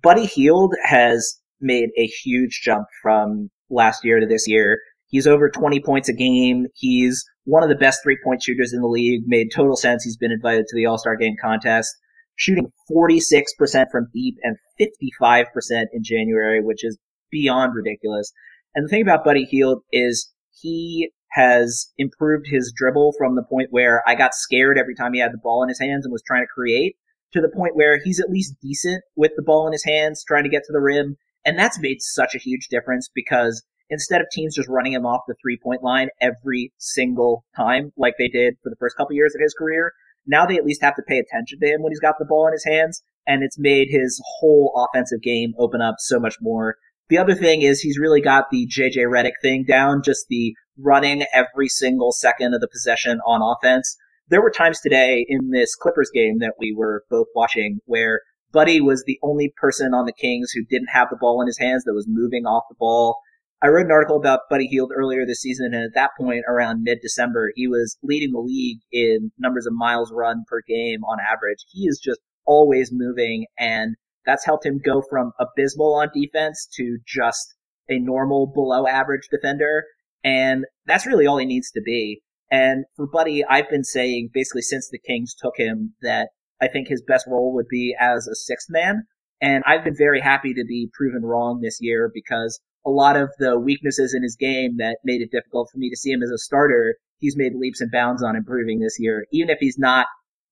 Buddy 0.00 0.24
Hield 0.26 0.74
has 0.82 1.38
made 1.60 1.90
a 1.98 2.06
huge 2.06 2.62
jump 2.64 2.86
from 3.02 3.50
last 3.70 4.04
year 4.04 4.18
to 4.18 4.26
this 4.26 4.48
year. 4.48 4.78
He's 5.08 5.26
over 5.26 5.48
20 5.48 5.80
points 5.80 6.08
a 6.08 6.12
game. 6.12 6.66
He's 6.74 7.24
one 7.44 7.62
of 7.62 7.68
the 7.68 7.74
best 7.74 8.00
three 8.02 8.18
point 8.24 8.42
shooters 8.42 8.72
in 8.72 8.80
the 8.80 8.88
league. 8.88 9.22
Made 9.26 9.50
total 9.54 9.76
sense. 9.76 10.04
He's 10.04 10.16
been 10.16 10.32
invited 10.32 10.66
to 10.66 10.76
the 10.76 10.86
All 10.86 10.98
Star 10.98 11.16
game 11.16 11.36
contest, 11.40 11.94
shooting 12.36 12.72
46% 12.90 13.44
from 13.90 14.08
deep 14.12 14.36
and 14.42 14.56
55% 14.80 15.46
in 15.92 16.02
January, 16.02 16.62
which 16.62 16.84
is 16.84 16.98
beyond 17.30 17.74
ridiculous. 17.74 18.32
And 18.74 18.84
the 18.84 18.88
thing 18.88 19.02
about 19.02 19.24
Buddy 19.24 19.44
Hield 19.44 19.82
is 19.92 20.32
he 20.50 21.10
has 21.32 21.92
improved 21.98 22.46
his 22.48 22.72
dribble 22.74 23.12
from 23.18 23.34
the 23.34 23.42
point 23.42 23.68
where 23.70 24.02
I 24.06 24.14
got 24.14 24.34
scared 24.34 24.78
every 24.78 24.94
time 24.94 25.12
he 25.12 25.20
had 25.20 25.32
the 25.32 25.40
ball 25.42 25.62
in 25.62 25.68
his 25.68 25.80
hands 25.80 26.04
and 26.04 26.12
was 26.12 26.22
trying 26.26 26.42
to 26.42 26.54
create 26.54 26.96
to 27.32 27.40
the 27.40 27.48
point 27.48 27.74
where 27.74 27.98
he's 28.02 28.20
at 28.20 28.30
least 28.30 28.54
decent 28.62 29.02
with 29.16 29.32
the 29.36 29.42
ball 29.42 29.66
in 29.66 29.72
his 29.72 29.84
hands, 29.84 30.24
trying 30.24 30.44
to 30.44 30.48
get 30.48 30.62
to 30.64 30.72
the 30.72 30.80
rim. 30.80 31.16
And 31.44 31.58
that's 31.58 31.80
made 31.80 32.00
such 32.00 32.34
a 32.34 32.38
huge 32.38 32.68
difference 32.68 33.10
because 33.12 33.62
instead 33.90 34.20
of 34.20 34.26
teams 34.30 34.56
just 34.56 34.68
running 34.68 34.92
him 34.92 35.06
off 35.06 35.22
the 35.26 35.34
three 35.42 35.58
point 35.62 35.82
line 35.82 36.08
every 36.20 36.72
single 36.78 37.44
time, 37.56 37.92
like 37.96 38.14
they 38.18 38.28
did 38.28 38.54
for 38.62 38.70
the 38.70 38.76
first 38.78 38.96
couple 38.96 39.14
years 39.14 39.34
of 39.34 39.40
his 39.40 39.54
career, 39.54 39.92
now 40.26 40.46
they 40.46 40.56
at 40.56 40.64
least 40.64 40.82
have 40.82 40.96
to 40.96 41.02
pay 41.06 41.18
attention 41.18 41.58
to 41.60 41.66
him 41.66 41.82
when 41.82 41.92
he's 41.92 42.00
got 42.00 42.16
the 42.18 42.24
ball 42.24 42.46
in 42.46 42.52
his 42.52 42.64
hands. 42.64 43.02
And 43.26 43.42
it's 43.42 43.58
made 43.58 43.88
his 43.90 44.20
whole 44.38 44.72
offensive 44.76 45.22
game 45.22 45.54
open 45.58 45.80
up 45.80 45.96
so 45.98 46.20
much 46.20 46.36
more. 46.42 46.76
The 47.08 47.18
other 47.18 47.34
thing 47.34 47.62
is 47.62 47.80
he's 47.80 47.98
really 47.98 48.20
got 48.20 48.46
the 48.50 48.66
JJ 48.66 49.06
Redick 49.06 49.32
thing 49.42 49.64
down, 49.66 50.02
just 50.02 50.26
the 50.28 50.54
running 50.78 51.24
every 51.32 51.68
single 51.68 52.12
second 52.12 52.54
of 52.54 52.60
the 52.60 52.68
possession 52.68 53.20
on 53.26 53.40
offense. 53.42 53.96
There 54.28 54.42
were 54.42 54.50
times 54.50 54.80
today 54.80 55.24
in 55.28 55.50
this 55.50 55.74
Clippers 55.74 56.10
game 56.12 56.38
that 56.38 56.54
we 56.58 56.74
were 56.76 57.04
both 57.10 57.26
watching 57.34 57.80
where 57.84 58.20
Buddy 58.52 58.80
was 58.80 59.04
the 59.04 59.18
only 59.22 59.52
person 59.56 59.92
on 59.92 60.06
the 60.06 60.12
Kings 60.12 60.52
who 60.52 60.64
didn't 60.64 60.88
have 60.88 61.08
the 61.10 61.18
ball 61.20 61.40
in 61.40 61.46
his 61.46 61.58
hands 61.58 61.84
that 61.84 61.92
was 61.92 62.06
moving 62.08 62.46
off 62.46 62.64
the 62.68 62.76
ball. 62.78 63.18
I 63.62 63.68
wrote 63.68 63.86
an 63.86 63.92
article 63.92 64.16
about 64.16 64.40
Buddy 64.50 64.66
Hield 64.66 64.92
earlier 64.94 65.24
this 65.24 65.40
season, 65.40 65.72
and 65.72 65.84
at 65.84 65.94
that 65.94 66.10
point, 66.18 66.44
around 66.48 66.82
mid-December, 66.82 67.52
he 67.54 67.66
was 67.66 67.96
leading 68.02 68.32
the 68.32 68.40
league 68.40 68.80
in 68.92 69.32
numbers 69.38 69.66
of 69.66 69.72
miles 69.74 70.12
run 70.12 70.44
per 70.48 70.60
game 70.68 71.02
on 71.04 71.18
average. 71.20 71.64
He 71.70 71.86
is 71.86 71.98
just 72.02 72.20
always 72.46 72.90
moving, 72.92 73.46
and 73.58 73.96
that's 74.26 74.44
helped 74.44 74.66
him 74.66 74.80
go 74.84 75.02
from 75.08 75.32
abysmal 75.38 75.94
on 75.94 76.08
defense 76.14 76.68
to 76.76 76.98
just 77.06 77.54
a 77.88 77.98
normal 77.98 78.46
below 78.46 78.86
average 78.86 79.28
defender. 79.30 79.84
And 80.22 80.64
that's 80.86 81.06
really 81.06 81.26
all 81.26 81.38
he 81.38 81.46
needs 81.46 81.70
to 81.72 81.82
be. 81.82 82.22
And 82.50 82.84
for 82.96 83.06
Buddy, 83.06 83.44
I've 83.44 83.68
been 83.68 83.84
saying 83.84 84.30
basically 84.32 84.62
since 84.62 84.88
the 84.88 84.98
Kings 84.98 85.34
took 85.34 85.56
him 85.56 85.94
that 86.02 86.28
I 86.60 86.68
think 86.68 86.88
his 86.88 87.02
best 87.06 87.26
role 87.26 87.52
would 87.54 87.68
be 87.68 87.94
as 87.98 88.26
a 88.26 88.34
sixth 88.34 88.68
man. 88.70 89.04
And 89.40 89.62
I've 89.66 89.84
been 89.84 89.96
very 89.96 90.20
happy 90.20 90.54
to 90.54 90.64
be 90.64 90.88
proven 90.94 91.22
wrong 91.22 91.60
this 91.60 91.78
year 91.80 92.10
because 92.12 92.60
a 92.86 92.90
lot 92.90 93.16
of 93.16 93.30
the 93.38 93.58
weaknesses 93.58 94.14
in 94.14 94.22
his 94.22 94.36
game 94.36 94.76
that 94.78 94.98
made 95.04 95.20
it 95.20 95.30
difficult 95.30 95.68
for 95.70 95.78
me 95.78 95.90
to 95.90 95.96
see 95.96 96.10
him 96.10 96.22
as 96.22 96.30
a 96.30 96.38
starter, 96.38 96.96
he's 97.18 97.36
made 97.36 97.54
leaps 97.54 97.80
and 97.80 97.90
bounds 97.90 98.22
on 98.22 98.36
improving 98.36 98.80
this 98.80 98.96
year. 98.98 99.26
Even 99.32 99.50
if 99.50 99.58
he's 99.60 99.78
not 99.78 100.06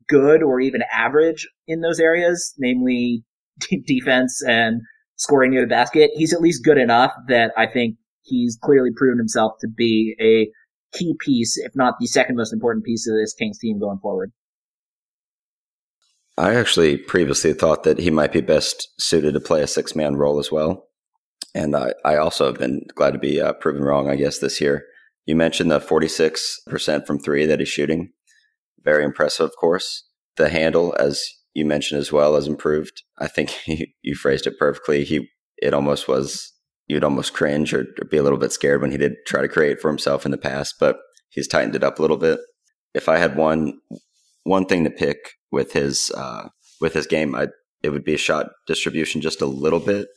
good 0.09 0.43
or 0.43 0.61
even 0.61 0.83
average 0.93 1.49
in 1.67 1.81
those 1.81 2.01
areas, 2.01 2.55
namely 2.59 3.25
defense 3.87 4.43
and 4.47 4.81
scoring 5.17 5.51
near 5.51 5.63
the 5.63 5.67
basket, 5.67 6.11
he's 6.15 6.33
at 6.33 6.41
least 6.41 6.65
good 6.65 6.79
enough 6.79 7.13
that 7.29 7.53
I 7.57 7.67
think 7.67 7.97
he's 8.23 8.59
clearly 8.63 8.91
proven 8.95 9.19
himself 9.19 9.53
to 9.61 9.69
be 9.69 10.17
a 10.21 10.51
key 10.97 11.15
piece, 11.21 11.59
if 11.59 11.73
not 11.75 11.95
the 12.01 12.07
second 12.07 12.37
most 12.37 12.53
important 12.53 12.85
piece 12.85 13.09
of 13.09 13.15
this 13.17 13.35
Kings 13.35 13.59
team 13.59 13.79
going 13.79 13.99
forward. 13.99 14.33
I 16.39 16.55
actually 16.55 16.97
previously 16.97 17.53
thought 17.53 17.83
that 17.85 17.99
he 17.99 18.11
might 18.11 18.33
be 18.33 18.41
best 18.41 18.89
suited 18.99 19.35
to 19.35 19.41
play 19.41 19.63
a 19.63 19.67
six 19.67 19.95
man 19.95 20.17
role 20.17 20.39
as 20.39 20.51
well. 20.51 20.89
And 21.55 21.77
I, 21.77 21.93
I 22.05 22.17
also 22.17 22.47
have 22.47 22.59
been 22.59 22.83
glad 22.95 23.13
to 23.13 23.19
be 23.19 23.41
uh, 23.41 23.53
proven 23.55 23.83
wrong, 23.83 24.09
I 24.09 24.17
guess, 24.17 24.39
this 24.39 24.61
year. 24.61 24.85
You 25.27 25.37
mentioned 25.37 25.71
the 25.71 25.81
46% 25.81 27.07
from 27.07 27.19
three 27.19 27.47
that 27.47 27.61
he's 27.61 27.69
shooting. 27.69 28.13
Very 28.83 29.05
impressive, 29.05 29.45
of 29.45 29.57
course. 29.57 30.05
The 30.37 30.49
handle, 30.49 30.97
as 30.99 31.23
you 31.55 31.65
mentioned 31.65 32.01
as 32.01 32.11
well, 32.11 32.35
has 32.35 32.49
improved. 32.49 33.03
I 33.19 33.29
think 33.29 33.51
he, 33.65 33.95
you 34.03 34.15
phrased 34.15 34.47
it 34.47 34.59
perfectly. 34.59 35.05
He, 35.05 35.29
it 35.59 35.75
almost 35.75 36.09
was, 36.09 36.53
you'd 36.87 37.05
almost 37.05 37.35
cringe 37.35 37.73
or, 37.73 37.87
or 38.01 38.09
be 38.11 38.17
a 38.17 38.23
little 38.23 38.39
bit 38.39 38.53
scared 38.53 38.81
when 38.81 38.91
he 38.91 38.97
did 38.97 39.13
try 39.27 39.43
to 39.43 39.49
create 39.49 39.81
for 39.81 39.89
himself 39.89 40.25
in 40.25 40.33
the 40.33 40.39
past, 40.39 40.77
but 40.81 40.97
he's 41.29 41.49
tightened 41.49 41.77
it 41.77 41.85
up 41.85 41.99
a 41.99 42.03
little 42.03 42.17
bit. 42.17 42.41
If 42.95 43.09
I 43.09 43.19
had 43.19 43.37
one, 43.37 43.75
one 44.45 44.67
thing 44.67 44.85
to 44.85 44.91
pick 44.91 45.17
with 45.51 45.73
his 45.73 46.11
uh, 46.17 46.49
with 46.81 46.95
his 46.95 47.07
game, 47.07 47.35
I 47.35 47.49
it 47.83 47.91
would 47.91 48.05
be 48.05 48.15
a 48.15 48.19
shot 48.19 48.51
distribution 48.67 49.21
just 49.21 49.41
a 49.41 49.47
little 49.47 49.81
bit. 49.81 50.09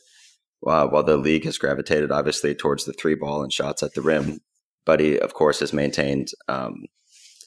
Uh, 0.66 0.86
while 0.88 1.02
the 1.02 1.16
league 1.16 1.44
has 1.44 1.58
gravitated 1.58 2.10
obviously 2.10 2.54
towards 2.54 2.84
the 2.84 2.92
three 2.92 3.14
ball 3.14 3.42
and 3.42 3.52
shots 3.52 3.82
at 3.82 3.94
the 3.94 4.02
rim, 4.02 4.40
Buddy, 4.84 5.18
of 5.18 5.34
course, 5.34 5.60
has 5.60 5.72
maintained 5.72 6.28
um, 6.48 6.84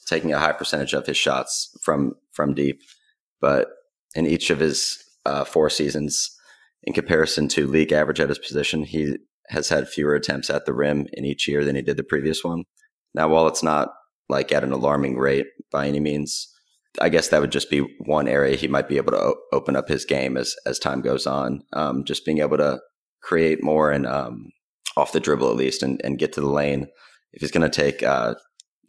taking 0.06 0.32
a 0.32 0.38
high 0.38 0.52
percentage 0.52 0.92
of 0.92 1.06
his 1.06 1.16
shots 1.16 1.76
from 1.82 2.14
from 2.32 2.54
deep. 2.54 2.80
But 3.40 3.68
in 4.14 4.26
each 4.26 4.50
of 4.50 4.60
his 4.60 5.02
uh, 5.24 5.44
four 5.44 5.70
seasons, 5.70 6.36
in 6.82 6.92
comparison 6.92 7.48
to 7.48 7.66
league 7.66 7.92
average 7.92 8.20
at 8.20 8.28
his 8.28 8.38
position, 8.38 8.84
he 8.84 9.16
has 9.48 9.68
had 9.68 9.88
fewer 9.88 10.14
attempts 10.14 10.50
at 10.50 10.66
the 10.66 10.74
rim 10.74 11.06
in 11.12 11.24
each 11.24 11.48
year 11.48 11.64
than 11.64 11.76
he 11.76 11.82
did 11.82 11.96
the 11.96 12.04
previous 12.04 12.44
one. 12.44 12.64
Now, 13.14 13.28
while 13.28 13.48
it's 13.48 13.62
not 13.62 13.88
like 14.28 14.52
at 14.52 14.64
an 14.64 14.72
alarming 14.72 15.16
rate 15.16 15.46
by 15.72 15.88
any 15.88 15.98
means, 15.98 16.48
I 17.00 17.08
guess 17.08 17.28
that 17.28 17.40
would 17.40 17.52
just 17.52 17.70
be 17.70 17.80
one 18.04 18.28
area 18.28 18.56
he 18.56 18.68
might 18.68 18.88
be 18.88 18.96
able 18.96 19.12
to 19.12 19.18
o- 19.18 19.40
open 19.52 19.76
up 19.76 19.88
his 19.88 20.04
game 20.04 20.36
as 20.36 20.54
as 20.66 20.78
time 20.78 21.00
goes 21.00 21.26
on. 21.26 21.62
Um, 21.72 22.04
just 22.04 22.24
being 22.24 22.38
able 22.38 22.58
to 22.58 22.80
create 23.22 23.62
more 23.62 23.90
and 23.90 24.06
um, 24.06 24.50
off 24.96 25.12
the 25.12 25.20
dribble 25.20 25.50
at 25.50 25.56
least, 25.56 25.82
and, 25.82 26.00
and 26.04 26.18
get 26.18 26.32
to 26.34 26.40
the 26.40 26.50
lane. 26.50 26.88
If 27.32 27.42
he's 27.42 27.50
going 27.52 27.68
to 27.68 27.82
take 27.82 28.02
uh, 28.02 28.34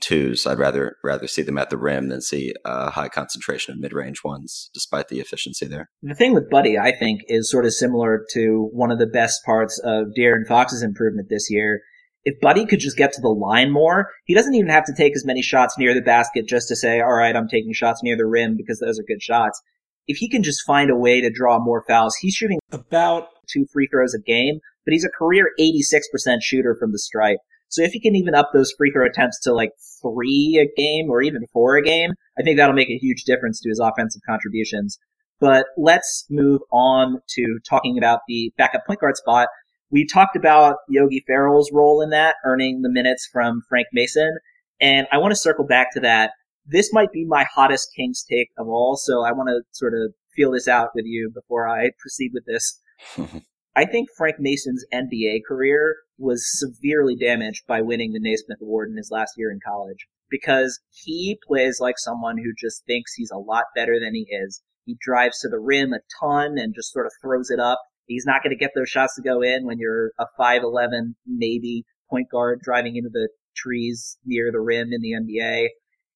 twos, 0.02 0.48
I'd 0.48 0.58
rather 0.58 0.96
rather 1.04 1.28
see 1.28 1.42
them 1.42 1.58
at 1.58 1.70
the 1.70 1.78
rim 1.78 2.10
than 2.10 2.22
see 2.22 2.54
a 2.66 2.90
high 2.90 3.10
concentration 3.10 3.74
of 3.74 3.80
mid 3.80 3.94
range 3.94 4.24
ones, 4.24 4.70
despite 4.74 5.10
the 5.10 5.20
efficiency 5.20 5.68
there. 5.68 5.90
The 6.02 6.16
thing 6.16 6.34
with 6.34 6.50
Buddy, 6.50 6.78
I 6.78 6.92
think, 6.92 7.22
is 7.28 7.52
sort 7.52 7.66
of 7.66 7.74
similar 7.74 8.26
to 8.34 8.70
one 8.74 8.92
of 8.92 9.00
the 9.00 9.08
best 9.08 9.44
parts 9.46 9.80
of 9.84 10.08
De'Aaron 10.18 10.48
Fox's 10.48 10.82
improvement 10.82 11.28
this 11.30 11.50
year 11.50 11.82
if 12.24 12.40
Buddy 12.40 12.66
could 12.66 12.80
just 12.80 12.98
get 12.98 13.14
to 13.14 13.22
the 13.22 13.30
line 13.30 13.72
more, 13.72 14.10
he 14.26 14.34
doesn't 14.34 14.54
even 14.54 14.70
have 14.70 14.86
to 14.86 14.94
take 14.96 15.16
as 15.16 15.26
many 15.26 15.42
shots 15.42 15.78
near 15.78 15.94
the 15.94 16.02
basket 16.02 16.48
just 16.48 16.68
to 16.68 16.76
say, 16.76 17.02
all 17.02 17.14
right, 17.14 17.36
I'm 17.36 17.48
taking 17.48 17.74
shots 17.74 18.02
near 18.04 18.16
the 18.16 18.26
rim 18.26 18.56
because 18.58 18.80
those 18.80 19.00
are 19.00 19.04
good 19.04 19.22
shots. 19.22 19.62
If 20.08 20.18
he 20.18 20.30
can 20.30 20.44
just 20.44 20.66
find 20.66 20.90
a 20.90 20.96
way 20.96 21.22
to 21.22 21.32
draw 21.32 21.60
more 21.60 21.84
fouls, 21.88 22.16
he's 22.18 22.34
shooting 22.34 22.60
about 22.72 23.28
two 23.52 23.66
free 23.72 23.88
throws 23.88 24.14
a 24.14 24.20
game, 24.20 24.60
but 24.86 24.94
he's 24.94 25.06
a 25.06 25.10
career 25.10 25.52
86% 25.60 26.42
shooter 26.42 26.76
from 26.80 26.92
the 26.92 27.00
stripe. 27.00 27.40
So 27.70 27.82
if 27.84 27.92
he 27.92 28.00
can 28.00 28.16
even 28.16 28.36
up 28.36 28.50
those 28.54 28.74
free 28.78 28.92
throw 28.92 29.06
attempts 29.06 29.40
to 29.42 29.54
like 29.54 29.72
three 30.02 30.60
a 30.62 30.80
game 30.80 31.10
or 31.10 31.22
even 31.22 31.48
four 31.54 31.78
a 31.78 31.82
game, 31.82 32.12
I 32.38 32.44
think 32.44 32.58
that'll 32.58 32.76
make 32.76 32.90
a 32.90 32.98
huge 32.98 33.24
difference 33.24 33.62
to 33.62 33.70
his 33.70 33.80
offensive 33.80 34.22
contributions. 34.28 34.98
But 35.40 35.66
let's 35.78 36.26
move 36.30 36.62
on 36.72 37.22
to 37.30 37.60
talking 37.68 37.98
about 37.98 38.20
the 38.28 38.52
backup 38.58 38.86
point 38.86 39.00
guard 39.00 39.16
spot 39.16 39.48
we 39.92 40.08
talked 40.08 40.38
about 40.38 40.78
Yogi 40.88 41.24
Ferrell's 41.28 41.72
role 41.72 42.02
in 42.02 42.10
that, 42.12 42.38
earning 42.46 42.82
the 42.82 42.90
minutes 42.90 43.28
from 43.32 43.62
Frank 43.68 43.88
Mason. 43.92 44.38
And 44.80 45.06
I 45.12 45.18
want 45.18 45.32
to 45.32 45.40
circle 45.40 45.66
back 45.66 45.94
to 45.94 46.00
that. 46.00 46.32
This 46.66 46.94
might 46.94 47.12
be 47.12 47.26
my 47.26 47.46
hottest 47.54 47.90
Kings 47.96 48.24
take 48.28 48.50
of 48.58 48.68
all, 48.68 48.96
so 48.96 49.24
I 49.24 49.34
want 49.34 49.50
to 49.50 49.62
sort 49.72 49.94
of 49.94 50.14
feel 50.34 50.52
this 50.52 50.68
out 50.68 50.90
with 50.96 51.06
you 51.06 51.30
before 51.34 51.68
I 51.68 51.90
proceed 52.00 52.32
with 52.34 52.46
this. 52.46 52.80
I 53.76 53.86
think 53.86 54.10
Frank 54.18 54.36
Mason's 54.40 54.86
NBA 54.94 55.42
career 55.48 55.96
was 56.18 56.46
severely 56.60 57.16
damaged 57.16 57.64
by 57.68 57.82
winning 57.82 58.12
the 58.12 58.20
Naismith 58.20 58.60
Award 58.62 58.90
in 58.90 58.98
his 58.98 59.10
last 59.12 59.34
year 59.38 59.50
in 59.50 59.60
college 59.66 60.08
because 60.30 60.80
he 60.90 61.40
plays 61.48 61.80
like 61.80 61.98
someone 61.98 62.38
who 62.38 62.52
just 62.58 62.86
thinks 62.86 63.14
he's 63.14 63.32
a 63.32 63.38
lot 63.38 63.66
better 63.76 64.00
than 64.00 64.14
he 64.14 64.28
is. 64.30 64.62
He 64.86 64.98
drives 65.00 65.40
to 65.40 65.50
the 65.50 65.60
rim 65.60 65.94
a 65.94 66.00
ton 66.20 66.58
and 66.58 66.76
just 66.76 66.92
sort 66.92 67.06
of 67.06 67.14
throws 67.22 67.50
it 67.50 67.60
up. 67.60 67.80
He's 68.08 68.26
not 68.26 68.44
going 68.44 68.56
to 68.56 68.60
get 68.60 68.72
those 68.76 68.90
shots 68.90 69.16
to 69.16 69.22
go 69.22 69.42
in 69.42 69.66
when 69.66 69.78
you're 69.80 70.12
a 70.20 70.26
5'11 70.40 71.16
maybe 71.26 71.86
point 72.10 72.28
guard 72.30 72.60
driving 72.62 72.96
into 72.98 73.10
the 73.10 73.30
trees 73.56 74.18
near 74.26 74.52
the 74.52 74.60
rim 74.60 74.90
in 74.92 75.02
the 75.02 75.14
NBA. 75.14 75.68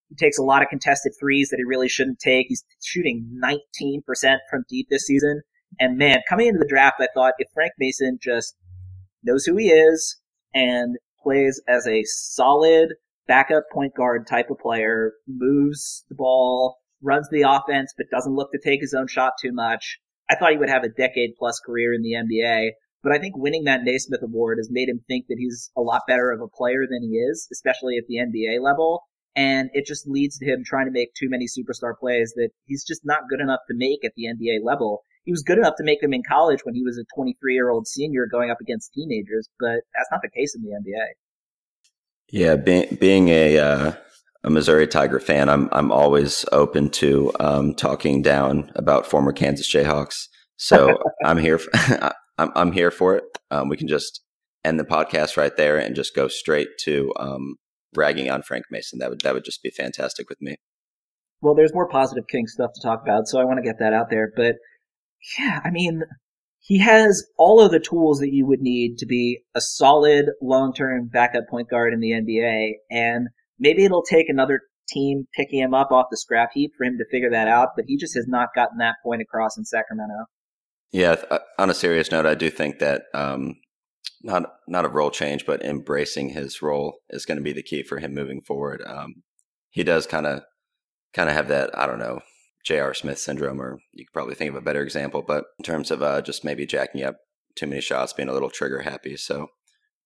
He 0.10 0.16
takes 0.16 0.38
a 0.38 0.44
lot 0.44 0.62
of 0.62 0.70
contested 0.70 1.14
threes 1.20 1.50
that 1.50 1.58
he 1.58 1.64
really 1.64 1.90
shouldn't 1.90 2.20
take. 2.20 2.48
He's 2.50 2.64
shooting 2.84 3.40
19% 3.44 4.02
from 4.50 4.64
deep 4.70 4.88
this 4.90 5.06
season. 5.06 5.42
And 5.80 5.98
man, 5.98 6.20
coming 6.30 6.48
into 6.48 6.60
the 6.60 6.68
draft, 6.68 6.98
I 7.00 7.08
thought 7.14 7.34
if 7.38 7.50
Frank 7.54 7.74
Mason 7.80 8.18
just 8.22 8.56
knows 9.24 9.46
who 9.46 9.58
he 9.58 9.70
is 9.70 10.20
and 10.54 10.98
plays 11.22 11.62
as 11.68 11.88
a 11.88 12.04
solid 12.06 12.94
backup 13.28 13.64
point 13.74 13.94
guard 13.96 14.28
type 14.28 14.50
of 14.50 14.60
player, 14.60 15.14
moves 15.28 16.06
the 16.10 16.16
ball, 16.16 16.78
runs 17.02 17.28
the 17.30 17.42
offense, 17.42 17.94
but 17.98 18.10
doesn't 18.12 18.36
look 18.36 18.52
to 18.52 18.60
take 18.64 18.82
his 18.82 18.94
own 18.94 19.08
shot 19.08 19.34
too 19.42 19.52
much, 19.52 20.00
I 20.30 20.36
thought 20.36 20.52
he 20.52 20.58
would 20.58 20.70
have 20.70 20.84
a 20.84 20.90
decade 20.90 21.36
plus 21.38 21.60
career 21.60 21.94
in 21.94 22.02
the 22.02 22.14
NBA. 22.14 22.72
but 23.04 23.12
I 23.12 23.20
think 23.20 23.38
winning 23.38 23.66
that 23.66 23.84
Naismith 23.84 24.24
Award 24.24 24.58
has 24.58 24.72
made 24.72 24.90
him 24.90 25.02
think 25.08 25.28
that 25.28 25.38
he's 25.38 25.70
a 25.78 25.82
lot 25.82 26.02
better 26.08 26.32
of 26.32 26.42
a 26.42 26.48
player 26.48 26.88
than 26.90 27.04
he 27.04 27.18
is, 27.18 27.48
especially 27.52 27.98
at 27.98 28.06
the 28.08 28.16
NBA 28.16 28.64
level. 28.64 29.04
And 29.36 29.70
it 29.74 29.86
just 29.86 30.08
leads 30.08 30.40
to 30.40 30.46
him 30.46 30.64
trying 30.66 30.88
to 30.88 30.92
make 30.92 31.14
too 31.14 31.30
many 31.30 31.46
superstar 31.46 31.94
plays 31.96 32.34
that 32.36 32.50
he's 32.64 32.84
just 32.84 33.02
not 33.06 33.30
good 33.30 33.42
enough 33.42 33.60
to 33.68 33.76
make 33.76 34.04
at 34.04 34.14
the 34.16 34.24
NBA 34.24 34.66
level. 34.66 35.04
He 35.26 35.32
was 35.32 35.42
good 35.42 35.58
enough 35.58 35.76
to 35.78 35.84
make 35.84 36.02
them 36.02 36.14
in 36.14 36.22
college 36.24 36.60
when 36.64 36.76
he 36.76 36.84
was 36.84 36.98
a 36.98 37.04
23 37.16 37.54
year 37.54 37.70
old 37.70 37.88
senior 37.88 38.28
going 38.32 38.52
up 38.52 38.62
against 38.62 38.94
teenagers, 38.94 39.50
but 39.60 39.82
that's 39.96 40.10
not 40.12 40.22
the 40.22 40.30
case 40.30 40.56
in 40.56 40.62
the 40.62 40.70
NBA. 40.70 41.06
Yeah, 42.32 42.56
being 42.56 42.96
being 43.00 43.30
a 43.30 43.58
uh, 43.58 43.94
a 44.44 44.50
Missouri 44.50 44.88
Tiger 44.88 45.20
fan, 45.20 45.50
I'm 45.50 45.70
I'm 45.72 45.92
always 45.92 46.46
open 46.52 46.90
to 46.92 47.32
um, 47.40 47.74
talking 47.74 48.22
down 48.22 48.72
about 48.76 49.08
former 49.08 49.34
Kansas 49.34 49.72
Jayhawks. 49.72 50.28
So 50.58 50.98
I'm 51.26 51.38
here. 51.38 51.58
For, 51.58 51.72
I'm 52.38 52.52
I'm 52.56 52.72
here 52.72 52.92
for 52.92 53.16
it. 53.16 53.24
Um, 53.52 53.70
we 53.70 53.78
can 53.78 53.88
just 53.88 54.22
end 54.64 54.80
the 54.80 54.86
podcast 54.86 55.38
right 55.38 55.56
there 55.56 55.78
and 55.78 55.96
just 55.96 56.16
go 56.16 56.28
straight 56.28 56.70
to 56.82 57.14
um, 57.20 57.56
bragging 57.94 58.30
on 58.30 58.42
Frank 58.42 58.66
Mason. 58.72 59.00
That 59.00 59.10
would 59.10 59.22
that 59.22 59.34
would 59.34 59.46
just 59.46 59.64
be 59.64 59.70
fantastic 59.72 60.30
with 60.30 60.42
me. 60.42 60.58
Well, 61.42 61.56
there's 61.56 61.74
more 61.74 61.88
positive 61.88 62.26
King 62.28 62.48
stuff 62.48 62.72
to 62.74 62.82
talk 62.82 63.02
about, 63.04 63.28
so 63.28 63.40
I 63.40 63.46
want 63.46 63.58
to 63.58 63.64
get 63.64 63.80
that 63.80 63.94
out 63.94 64.10
there. 64.10 64.32
But 64.36 64.56
yeah, 65.38 65.60
I 65.64 65.72
mean, 65.72 66.04
he 66.60 66.80
has 66.80 67.24
all 67.38 67.62
of 67.62 67.72
the 67.72 67.80
tools 67.80 68.20
that 68.20 68.34
you 68.34 68.46
would 68.46 68.62
need 68.62 68.98
to 68.98 69.06
be 69.06 69.42
a 69.56 69.62
solid 69.62 70.26
long-term 70.42 71.10
backup 71.12 71.48
point 71.50 71.70
guard 71.70 71.94
in 71.94 72.00
the 72.00 72.12
NBA, 72.12 72.74
and 72.90 73.28
maybe 73.60 73.86
it'll 73.86 74.04
take 74.04 74.30
another 74.30 74.62
team 74.88 75.28
picking 75.36 75.60
him 75.60 75.74
up 75.74 75.92
off 75.92 76.08
the 76.12 76.18
scrap 76.18 76.52
heap 76.54 76.72
for 76.78 76.86
him 76.86 76.98
to 76.98 77.06
figure 77.12 77.30
that 77.32 77.48
out. 77.48 77.70
But 77.76 77.86
he 77.88 77.98
just 77.98 78.16
has 78.16 78.28
not 78.28 78.50
gotten 78.56 78.78
that 78.80 78.96
point 79.04 79.22
across 79.22 79.58
in 79.58 79.66
Sacramento. 79.66 80.26
Yeah, 80.92 81.16
uh, 81.30 81.40
on 81.60 81.70
a 81.70 81.74
serious 81.74 82.12
note, 82.12 82.26
I 82.26 82.36
do 82.36 82.50
think 82.50 82.80
that 82.80 83.04
um, 83.14 83.56
not 84.24 84.44
not 84.68 84.86
a 84.86 84.90
role 84.90 85.12
change, 85.12 85.46
but 85.46 85.64
embracing 85.64 86.30
his 86.30 86.62
role 86.62 87.00
is 87.10 87.26
going 87.26 87.38
to 87.38 87.44
be 87.44 87.54
the 87.54 87.64
key 87.64 87.84
for 87.84 88.00
him 88.00 88.14
moving 88.14 88.42
forward. 88.42 88.82
Um, 88.86 89.24
he 89.70 89.84
does 89.84 90.08
kind 90.08 90.26
of 90.26 90.42
kind 91.14 91.30
of 91.30 91.36
have 91.36 91.48
that 91.50 91.78
I 91.78 91.86
don't 91.86 92.00
know 92.00 92.22
J.R. 92.66 92.94
Smith 92.94 93.20
syndrome, 93.20 93.62
or 93.62 93.80
you 93.94 94.06
could 94.06 94.14
probably 94.14 94.36
think 94.36 94.50
of 94.50 94.56
a 94.56 94.62
better 94.62 94.82
example. 94.82 95.24
But 95.26 95.46
in 95.60 95.64
terms 95.64 95.92
of 95.92 96.02
uh, 96.02 96.22
just 96.22 96.44
maybe 96.44 96.66
jacking 96.66 97.04
up 97.04 97.18
too 97.56 97.68
many 97.68 97.82
shots, 97.82 98.14
being 98.14 98.30
a 98.30 98.34
little 98.34 98.50
trigger 98.50 98.82
happy. 98.82 99.16
So 99.18 99.48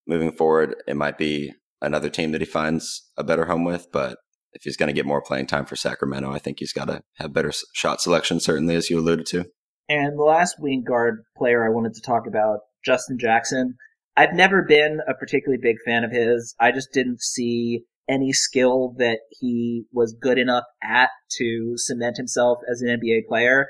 moving 0.06 0.32
forward, 0.32 0.76
it 0.86 0.96
might 0.96 1.18
be 1.18 1.52
another 1.80 2.10
team 2.10 2.32
that 2.32 2.40
he 2.40 2.46
finds 2.46 3.10
a 3.16 3.24
better 3.24 3.46
home 3.46 3.64
with. 3.64 3.88
But 3.92 4.18
if 4.52 4.62
he's 4.62 4.76
going 4.76 4.88
to 4.88 4.92
get 4.92 5.06
more 5.06 5.22
playing 5.22 5.46
time 5.46 5.64
for 5.64 5.76
Sacramento, 5.76 6.30
I 6.30 6.38
think 6.38 6.58
he's 6.58 6.72
got 6.72 6.86
to 6.88 7.02
have 7.16 7.32
better 7.32 7.52
shot 7.74 8.00
selection, 8.00 8.40
certainly, 8.40 8.74
as 8.74 8.90
you 8.90 8.98
alluded 8.98 9.26
to. 9.26 9.46
And 9.88 10.18
the 10.18 10.22
last 10.22 10.56
wing 10.58 10.84
guard 10.86 11.24
player 11.36 11.64
I 11.64 11.70
wanted 11.70 11.94
to 11.94 12.02
talk 12.02 12.26
about, 12.26 12.60
Justin 12.84 13.18
Jackson. 13.18 13.74
I've 14.16 14.34
never 14.34 14.62
been 14.62 15.00
a 15.08 15.14
particularly 15.14 15.60
big 15.62 15.76
fan 15.84 16.04
of 16.04 16.12
his. 16.12 16.54
I 16.60 16.72
just 16.72 16.92
didn't 16.92 17.22
see 17.22 17.84
any 18.10 18.32
skill 18.32 18.94
that 18.98 19.20
he 19.30 19.84
was 19.92 20.16
good 20.20 20.38
enough 20.38 20.64
at 20.82 21.10
to 21.38 21.74
cement 21.76 22.16
himself 22.16 22.58
as 22.70 22.82
an 22.82 22.88
NBA 22.88 23.26
player. 23.28 23.68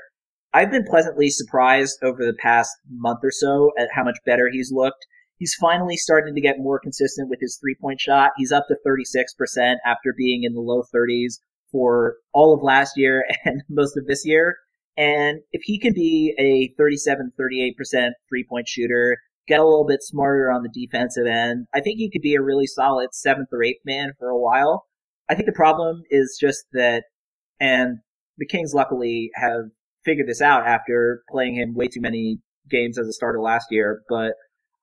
I've 0.53 0.71
been 0.71 0.83
pleasantly 0.83 1.29
surprised 1.29 1.99
over 2.03 2.25
the 2.25 2.33
past 2.33 2.71
month 2.89 3.19
or 3.23 3.31
so 3.31 3.71
at 3.77 3.89
how 3.93 4.03
much 4.03 4.17
better 4.25 4.49
he's 4.51 4.71
looked. 4.71 5.05
He's 5.37 5.55
finally 5.59 5.95
starting 5.95 6.35
to 6.35 6.41
get 6.41 6.59
more 6.59 6.79
consistent 6.79 7.29
with 7.29 7.39
his 7.39 7.57
three 7.61 7.75
point 7.79 8.01
shot. 8.01 8.31
He's 8.35 8.51
up 8.51 8.65
to 8.67 8.75
36% 8.85 9.75
after 9.85 10.13
being 10.17 10.43
in 10.43 10.53
the 10.53 10.59
low 10.59 10.83
30s 10.93 11.35
for 11.71 12.15
all 12.33 12.53
of 12.53 12.63
last 12.63 12.97
year 12.97 13.23
and 13.45 13.61
most 13.69 13.95
of 13.95 14.07
this 14.07 14.25
year. 14.25 14.57
And 14.97 15.39
if 15.51 15.61
he 15.63 15.79
can 15.79 15.93
be 15.93 16.35
a 16.37 16.75
37, 16.77 17.31
38% 17.39 18.09
three 18.29 18.45
point 18.47 18.67
shooter, 18.67 19.17
get 19.51 19.59
a 19.59 19.65
little 19.65 19.85
bit 19.85 20.01
smarter 20.01 20.49
on 20.49 20.63
the 20.63 20.69
defensive 20.69 21.27
end, 21.27 21.67
I 21.73 21.81
think 21.81 21.97
he 21.97 22.09
could 22.09 22.21
be 22.21 22.35
a 22.35 22.41
really 22.41 22.67
solid 22.67 23.13
seventh 23.13 23.49
or 23.51 23.63
eighth 23.63 23.81
man 23.85 24.13
for 24.17 24.29
a 24.29 24.39
while. 24.39 24.85
I 25.29 25.35
think 25.35 25.45
the 25.45 25.53
problem 25.53 26.03
is 26.09 26.37
just 26.39 26.63
that, 26.71 27.03
and 27.59 27.97
the 28.37 28.45
Kings 28.45 28.73
luckily 28.73 29.29
have 29.35 29.65
figured 30.05 30.27
this 30.27 30.41
out 30.41 30.65
after 30.65 31.23
playing 31.29 31.55
him 31.55 31.75
way 31.75 31.87
too 31.87 32.01
many 32.01 32.39
games 32.69 32.97
as 32.97 33.07
a 33.07 33.13
starter 33.13 33.41
last 33.41 33.67
year, 33.71 34.03
but 34.07 34.33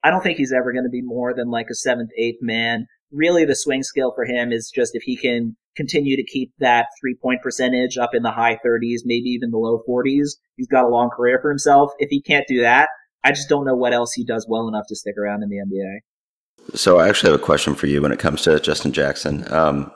I 0.05 0.11
don't 0.11 0.23
think 0.23 0.39
he's 0.39 0.53
ever 0.53 0.73
going 0.73 0.85
to 0.85 0.91
be 0.91 1.03
more 1.03 1.35
than 1.35 1.51
like 1.51 1.67
a 1.71 1.75
seventh, 1.75 2.11
eighth 2.17 2.39
man. 2.41 2.87
Really, 3.11 3.45
the 3.45 3.57
swing 3.57 3.83
skill 3.83 4.13
for 4.15 4.27
him 4.27 4.53
is 4.53 4.71
just 4.73 4.95
if 4.95 5.03
he 5.03 5.17
can 5.17 5.57
continue 5.77 6.17
to 6.17 6.25
keep 6.25 6.53
that 6.59 6.87
three 7.01 7.17
point 7.21 7.41
percentage 7.43 7.97
up 7.97 8.11
in 8.15 8.23
the 8.23 8.31
high 8.31 8.59
30s, 8.65 9.01
maybe 9.05 9.31
even 9.31 9.51
the 9.51 9.59
low 9.59 9.83
40s, 9.89 10.37
he's 10.57 10.69
got 10.69 10.85
a 10.85 10.89
long 10.89 11.09
career 11.09 11.39
for 11.41 11.51
himself. 11.51 11.91
If 11.99 12.11
he 12.11 12.21
can't 12.21 12.45
do 12.47 12.61
that, 12.61 12.89
I 13.25 13.33
just 13.33 13.49
don't 13.49 13.65
know 13.65 13.75
what 13.75 13.93
else 13.93 14.13
he 14.13 14.25
does 14.25 14.47
well 14.49 14.69
enough 14.69 14.87
to 14.89 14.97
stick 14.97 15.17
around 15.19 15.43
in 15.43 15.49
the 15.49 15.57
NBA. 15.57 16.77
So 16.77 16.99
I 16.99 17.09
actually 17.09 17.33
have 17.33 17.41
a 17.41 17.45
question 17.45 17.75
for 17.75 17.87
you 17.87 18.03
when 18.03 18.13
it 18.13 18.19
comes 18.19 18.43
to 18.43 18.61
Justin 18.61 18.93
Jackson. 18.93 19.51
Um, 19.53 19.91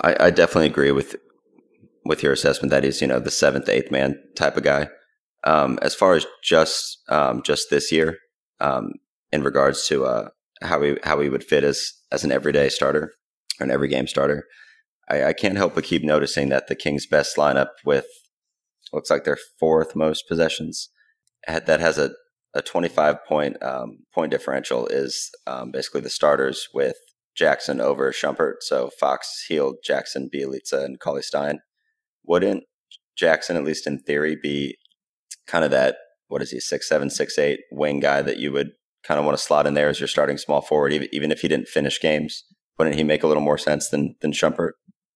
I, 0.00 0.16
I, 0.26 0.30
definitely 0.30 0.66
agree 0.66 0.92
with 0.92 1.16
with 2.04 2.22
your 2.22 2.32
assessment 2.32 2.70
that 2.70 2.84
he's 2.84 3.00
you 3.00 3.06
know 3.06 3.20
the 3.20 3.30
seventh, 3.30 3.68
eighth 3.68 3.90
man 3.90 4.18
type 4.36 4.56
of 4.56 4.62
guy. 4.62 4.88
Um, 5.44 5.78
as 5.82 5.94
far 5.94 6.14
as 6.14 6.26
just 6.42 6.98
um, 7.08 7.42
just 7.42 7.68
this 7.70 7.90
year, 7.90 8.18
um, 8.60 8.92
in 9.32 9.42
regards 9.42 9.86
to 9.88 10.04
uh, 10.04 10.28
how 10.62 10.82
he 10.82 10.96
how 11.02 11.20
he 11.20 11.28
would 11.28 11.44
fit 11.44 11.64
as 11.64 11.92
as 12.12 12.24
an 12.24 12.32
everyday 12.32 12.68
starter 12.68 13.12
or 13.60 13.64
an 13.64 13.70
every 13.70 13.88
game 13.88 14.06
starter, 14.06 14.46
I, 15.08 15.24
I 15.24 15.32
can't 15.32 15.56
help 15.56 15.74
but 15.74 15.84
keep 15.84 16.04
noticing 16.04 16.48
that 16.50 16.68
the 16.68 16.76
Kings' 16.76 17.06
best 17.06 17.36
lineup 17.36 17.70
with 17.84 18.06
looks 18.92 19.10
like 19.10 19.24
their 19.24 19.38
fourth 19.58 19.96
most 19.96 20.28
possessions 20.28 20.90
that 21.46 21.80
has 21.80 21.98
a, 21.98 22.10
a 22.54 22.62
25 22.62 23.24
point 23.26 23.62
um, 23.62 23.98
point 24.14 24.30
differential 24.30 24.86
is 24.86 25.30
um, 25.46 25.70
basically 25.70 26.00
the 26.00 26.10
starters 26.10 26.68
with 26.74 26.96
Jackson 27.34 27.80
over 27.80 28.12
Shumpert. 28.12 28.56
So 28.60 28.90
Fox, 29.00 29.44
Hield, 29.48 29.76
Jackson, 29.84 30.28
Bjelica, 30.32 30.84
and 30.84 31.00
Cauley 31.00 31.22
Stein. 31.22 31.60
Wouldn't 32.24 32.64
Jackson, 33.16 33.56
at 33.56 33.64
least 33.64 33.86
in 33.86 33.98
theory, 33.98 34.36
be 34.40 34.76
kind 35.46 35.64
of 35.64 35.70
that, 35.70 35.96
what 36.28 36.42
is 36.42 36.50
he, 36.50 36.60
six 36.60 36.88
seven, 36.88 37.10
six 37.10 37.38
eight 37.38 37.60
wing 37.70 38.00
guy 38.00 38.22
that 38.22 38.38
you 38.38 38.52
would 38.52 38.70
kind 39.02 39.18
of 39.18 39.26
want 39.26 39.36
to 39.36 39.42
slot 39.42 39.66
in 39.66 39.74
there 39.74 39.88
as 39.88 40.00
your 40.00 40.08
starting 40.08 40.38
small 40.38 40.60
forward, 40.60 40.92
even, 40.92 41.08
even 41.12 41.32
if 41.32 41.40
he 41.40 41.48
didn't 41.48 41.68
finish 41.68 42.00
games? 42.00 42.44
Wouldn't 42.78 42.96
he 42.96 43.04
make 43.04 43.22
a 43.22 43.26
little 43.26 43.42
more 43.42 43.58
sense 43.58 43.88
than, 43.88 44.14
than 44.22 44.32
Shumpert? 44.32 44.72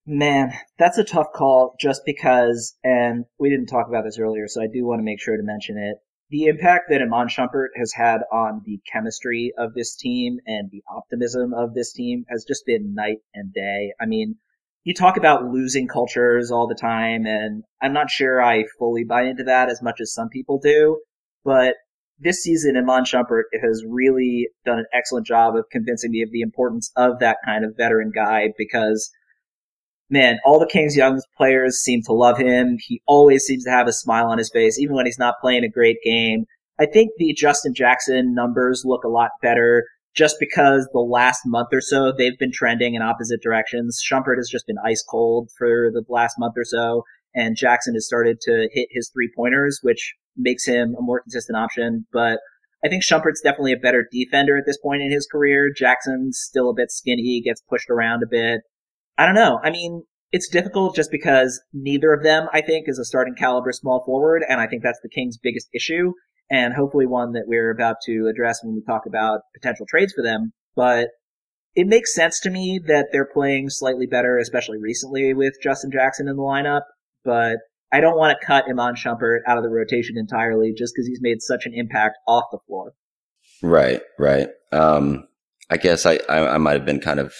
Man, 0.06 0.52
that's 0.78 0.98
a 0.98 1.04
tough 1.04 1.32
call 1.34 1.74
just 1.80 2.02
because, 2.06 2.76
and 2.84 3.24
we 3.40 3.50
didn't 3.50 3.66
talk 3.66 3.88
about 3.88 4.04
this 4.04 4.18
earlier, 4.18 4.46
so 4.46 4.62
I 4.62 4.68
do 4.72 4.86
want 4.86 5.00
to 5.00 5.04
make 5.04 5.20
sure 5.20 5.36
to 5.36 5.42
mention 5.42 5.78
it. 5.78 5.96
The 6.28 6.46
impact 6.46 6.86
that 6.90 7.02
Iman 7.02 7.28
Shumpert 7.28 7.68
has 7.76 7.92
had 7.92 8.22
on 8.32 8.62
the 8.64 8.80
chemistry 8.92 9.52
of 9.56 9.74
this 9.74 9.94
team 9.94 10.38
and 10.46 10.70
the 10.70 10.82
optimism 10.90 11.54
of 11.54 11.74
this 11.74 11.92
team 11.92 12.24
has 12.28 12.44
just 12.46 12.66
been 12.66 12.94
night 12.94 13.18
and 13.32 13.52
day. 13.54 13.92
I 14.00 14.06
mean, 14.06 14.36
you 14.82 14.92
talk 14.92 15.16
about 15.16 15.44
losing 15.44 15.86
cultures 15.86 16.50
all 16.50 16.66
the 16.66 16.74
time, 16.74 17.26
and 17.26 17.62
I'm 17.80 17.92
not 17.92 18.10
sure 18.10 18.42
I 18.42 18.64
fully 18.78 19.04
buy 19.04 19.22
into 19.22 19.44
that 19.44 19.68
as 19.68 19.82
much 19.82 20.00
as 20.00 20.12
some 20.12 20.28
people 20.28 20.58
do, 20.58 21.00
but 21.44 21.74
this 22.18 22.42
season, 22.42 22.76
Iman 22.76 23.04
Shumpert 23.04 23.44
has 23.62 23.84
really 23.86 24.48
done 24.64 24.78
an 24.78 24.86
excellent 24.92 25.26
job 25.26 25.54
of 25.54 25.66
convincing 25.70 26.12
me 26.12 26.22
of 26.22 26.30
the 26.30 26.40
importance 26.40 26.90
of 26.96 27.18
that 27.20 27.38
kind 27.44 27.64
of 27.64 27.76
veteran 27.76 28.10
guy 28.14 28.48
because 28.56 29.10
man, 30.10 30.38
all 30.44 30.58
the 30.58 30.66
Kings 30.66 30.96
young 30.96 31.20
players 31.36 31.78
seem 31.78 32.02
to 32.02 32.12
love 32.12 32.38
him. 32.38 32.78
He 32.80 33.02
always 33.06 33.44
seems 33.44 33.64
to 33.64 33.70
have 33.70 33.88
a 33.88 33.92
smile 33.92 34.26
on 34.26 34.38
his 34.38 34.50
face, 34.50 34.78
even 34.78 34.96
when 34.96 35.06
he's 35.06 35.18
not 35.18 35.40
playing 35.40 35.64
a 35.64 35.68
great 35.68 35.98
game. 36.04 36.44
I 36.78 36.86
think 36.86 37.10
the 37.16 37.32
Justin 37.32 37.74
Jackson 37.74 38.34
numbers 38.34 38.82
look 38.84 39.04
a 39.04 39.08
lot 39.08 39.30
better 39.40 39.84
just 40.14 40.36
because 40.40 40.88
the 40.92 41.00
last 41.00 41.40
month 41.44 41.68
or 41.72 41.80
so 41.80 42.12
they've 42.16 42.38
been 42.38 42.52
trending 42.52 42.94
in 42.94 43.02
opposite 43.02 43.42
directions. 43.42 44.02
Shumpert 44.02 44.36
has 44.36 44.48
just 44.50 44.66
been 44.66 44.76
ice 44.84 45.04
cold 45.08 45.50
for 45.56 45.90
the 45.92 46.04
last 46.08 46.36
month 46.38 46.54
or 46.56 46.64
so, 46.64 47.04
and 47.34 47.56
Jackson 47.56 47.94
has 47.94 48.06
started 48.06 48.40
to 48.42 48.68
hit 48.72 48.88
his 48.90 49.10
three 49.12 49.30
pointers, 49.34 49.80
which 49.82 50.14
makes 50.36 50.66
him 50.66 50.94
a 50.98 51.02
more 51.02 51.20
consistent 51.20 51.56
option. 51.56 52.06
But 52.12 52.40
I 52.84 52.88
think 52.88 53.02
Shumpert's 53.02 53.40
definitely 53.42 53.72
a 53.72 53.78
better 53.78 54.06
defender 54.10 54.56
at 54.56 54.64
this 54.66 54.78
point 54.78 55.02
in 55.02 55.10
his 55.10 55.26
career. 55.26 55.72
Jackson's 55.74 56.38
still 56.38 56.70
a 56.70 56.74
bit 56.74 56.90
skinny, 56.90 57.42
gets 57.44 57.62
pushed 57.68 57.90
around 57.90 58.22
a 58.22 58.26
bit. 58.30 58.62
I 59.18 59.26
don't 59.26 59.34
know. 59.34 59.60
I 59.62 59.70
mean, 59.70 60.04
it's 60.32 60.48
difficult 60.48 60.96
just 60.96 61.10
because 61.10 61.62
neither 61.72 62.12
of 62.12 62.22
them, 62.22 62.48
I 62.52 62.60
think, 62.60 62.88
is 62.88 62.98
a 62.98 63.04
starting 63.04 63.34
caliber 63.34 63.72
small 63.72 64.02
forward, 64.04 64.42
and 64.46 64.60
I 64.60 64.66
think 64.66 64.82
that's 64.82 65.00
the 65.02 65.08
Kings' 65.08 65.38
biggest 65.38 65.68
issue, 65.72 66.12
and 66.50 66.74
hopefully 66.74 67.06
one 67.06 67.32
that 67.32 67.44
we're 67.46 67.70
about 67.70 67.96
to 68.06 68.28
address 68.30 68.60
when 68.62 68.74
we 68.74 68.82
talk 68.82 69.02
about 69.06 69.40
potential 69.54 69.86
trades 69.88 70.12
for 70.14 70.22
them. 70.22 70.52
But 70.74 71.08
it 71.74 71.86
makes 71.86 72.14
sense 72.14 72.40
to 72.40 72.50
me 72.50 72.80
that 72.86 73.08
they're 73.12 73.28
playing 73.32 73.70
slightly 73.70 74.06
better, 74.06 74.38
especially 74.38 74.78
recently 74.78 75.34
with 75.34 75.54
Justin 75.62 75.90
Jackson 75.90 76.28
in 76.28 76.36
the 76.36 76.42
lineup. 76.42 76.82
But 77.24 77.58
I 77.92 78.00
don't 78.00 78.18
want 78.18 78.36
to 78.38 78.46
cut 78.46 78.64
Iman 78.68 78.94
Shumpert 78.94 79.40
out 79.46 79.58
of 79.58 79.62
the 79.62 79.70
rotation 79.70 80.16
entirely 80.18 80.72
just 80.76 80.92
because 80.94 81.06
he's 81.06 81.20
made 81.22 81.40
such 81.40 81.66
an 81.66 81.72
impact 81.74 82.16
off 82.26 82.44
the 82.50 82.58
floor. 82.66 82.92
Right, 83.62 84.02
right. 84.18 84.48
Um, 84.72 85.28
I 85.70 85.76
guess 85.76 86.06
I, 86.06 86.18
I, 86.28 86.54
I 86.54 86.58
might 86.58 86.74
have 86.74 86.84
been 86.84 87.00
kind 87.00 87.20
of 87.20 87.34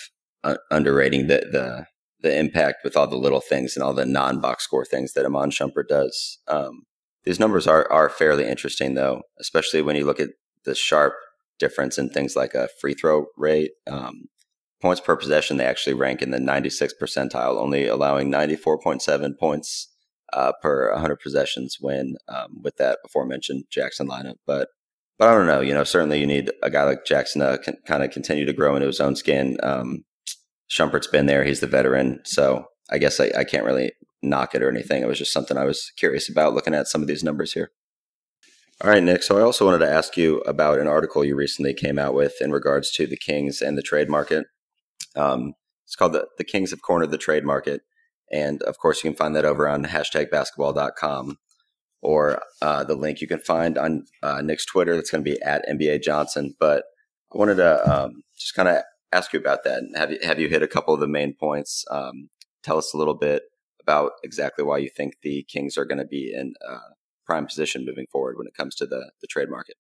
uh, 0.47 0.57
underrating 0.71 1.27
the, 1.27 1.47
the 1.51 1.87
the 2.21 2.39
impact 2.39 2.79
with 2.83 2.97
all 2.97 3.07
the 3.07 3.17
little 3.17 3.41
things 3.41 3.77
and 3.77 3.83
all 3.83 3.93
the 3.93 4.07
non 4.07 4.41
box 4.41 4.65
score 4.65 4.85
things 4.85 5.13
that 5.13 5.27
Iman 5.27 5.51
Shumpert 5.51 5.89
does. 5.89 6.39
Um, 6.49 6.85
these 7.25 7.41
numbers 7.41 7.67
are 7.67 7.91
are 7.91 8.09
fairly 8.09 8.47
interesting 8.47 8.95
though, 8.95 9.23
especially 9.41 9.83
when 9.83 9.97
you 9.97 10.05
look 10.05 10.21
at 10.21 10.31
the 10.65 10.75
sharp 10.75 11.15
difference 11.59 11.99
in 11.99 12.11
things 12.11 12.37
like 12.37 12.55
a 12.55 12.69
free 12.81 12.95
throw 12.95 13.27
rate. 13.37 13.73
Um, 13.87 14.27
points 14.81 15.01
per 15.01 15.17
possession, 15.17 15.57
they 15.57 15.65
actually 15.65 15.95
rank 15.95 16.23
in 16.23 16.31
the 16.31 16.39
96th 16.39 16.93
percentile, 17.01 17.59
only 17.59 17.87
allowing 17.87 18.31
94.7 18.31 19.39
points 19.39 19.89
uh, 20.33 20.53
per 20.61 20.93
100 20.93 21.17
possessions 21.17 21.79
when 21.81 22.17
um, 22.29 22.61
with 22.63 22.77
that 22.77 22.99
aforementioned 23.05 23.65
Jackson 23.71 24.09
lineup. 24.09 24.37
But 24.47 24.69
but 25.19 25.29
I 25.29 25.35
don't 25.35 25.47
know. 25.47 25.61
You 25.61 25.73
know, 25.73 25.85
certainly 25.85 26.21
you 26.21 26.27
need 26.27 26.51
a 26.63 26.71
guy 26.71 26.85
like 26.85 27.07
Jackson 27.07 27.41
to 27.41 27.59
kind 27.87 28.03
of 28.05 28.11
continue 28.11 28.45
to 28.45 28.53
grow 28.53 28.77
into 28.77 28.87
his 28.87 29.01
own 29.01 29.17
skin. 29.17 29.57
Um, 29.63 30.05
Shumpert's 30.71 31.07
been 31.07 31.27
there; 31.27 31.45
he's 31.45 31.61
the 31.61 31.67
veteran, 31.67 32.21
so 32.25 32.67
I 32.91 32.99
guess 32.99 33.21
I, 33.21 33.31
I 33.37 33.45
can't 33.45 33.65
really 33.65 33.93
knock 34.23 34.55
it 34.55 34.63
or 34.63 34.71
anything. 34.71 35.03
It 35.03 35.09
was 35.09 35.19
just 35.19 35.33
something 35.33 35.57
I 35.57 35.65
was 35.65 35.93
curious 35.97 36.29
about 36.29 36.55
looking 36.55 36.75
at 36.75 36.89
some 36.89 37.03
of 37.03 37.09
these 37.09 37.25
numbers 37.25 37.53
here. 37.53 37.71
All 38.83 38.91
right, 38.91 39.03
Nick. 39.03 39.23
So 39.23 39.39
I 39.39 39.43
also 39.43 39.65
wanted 39.65 39.79
to 39.79 39.91
ask 39.91 40.17
you 40.17 40.41
about 40.41 40.79
an 40.79 40.87
article 40.87 41.25
you 41.25 41.35
recently 41.35 41.73
came 41.73 41.99
out 41.99 42.15
with 42.15 42.35
in 42.43 42.53
regards 42.53 42.91
to 42.93 43.07
the 43.07 43.17
Kings 43.17 43.63
and 43.63 43.79
the 43.79 43.83
trade 43.83 44.11
market. 44.11 44.47
Um, 45.15 45.55
it's 45.87 45.97
called 45.97 46.13
the, 46.13 46.27
the 46.37 46.45
Kings 46.45 46.73
have 46.73 46.83
cornered 46.83 47.11
the 47.11 47.19
trade 47.19 47.45
market. 47.45 47.83
And 48.31 48.63
of 48.65 48.79
course, 48.79 49.03
you 49.03 49.11
can 49.11 49.17
find 49.17 49.35
that 49.35 49.47
over 49.47 49.67
on 49.67 49.85
hashtag 49.85 50.31
basketball.com 50.31 51.39
or 52.03 52.43
uh, 52.61 52.85
the 52.85 52.97
link 52.97 53.21
you 53.21 53.27
can 53.27 53.39
find 53.39 53.79
on 53.79 54.05
uh, 54.23 54.43
Nick's 54.43 54.67
Twitter. 54.67 54.95
That's 54.95 55.11
going 55.11 55.25
to 55.25 55.31
be 55.31 55.41
at 55.43 55.67
NBA 55.67 56.03
Johnson. 56.03 56.55
But 56.61 56.85
I 57.35 57.39
wanted 57.39 57.57
to 57.57 58.05
um, 58.05 58.23
just 58.39 58.55
kind 58.55 58.69
of 58.69 58.83
ask 59.13 59.33
you 59.33 59.39
about 59.39 59.65
that. 59.65 59.83
Have 59.95 60.11
you, 60.11 60.19
have 60.23 60.41
you 60.41 60.49
hit 60.49 60.63
a 60.63 60.69
couple 60.69 60.95
of 60.95 61.01
the 61.01 61.09
main 61.09 61.35
points? 61.35 61.85
Um, 61.91 62.29
tell 62.63 62.79
us 62.79 62.93
a 62.93 62.97
little 62.97 63.15
bit 63.15 63.43
about 63.81 64.13
exactly 64.23 64.65
why 64.65 64.79
you 64.79 64.91
think 64.91 65.15
the 65.23 65.45
Kings 65.49 65.79
are 65.79 65.85
going 65.85 65.99
to 65.99 66.05
be 66.05 66.33
in 66.35 66.55
uh, 66.69 66.79
prime 67.25 67.47
position 67.47 67.85
moving 67.87 68.07
forward 68.11 68.37
when 68.37 68.47
it 68.47 68.55
comes 68.55 68.75
to 68.77 68.87
the, 68.87 69.11
the 69.21 69.27
trade 69.27 69.49
market. 69.49 69.77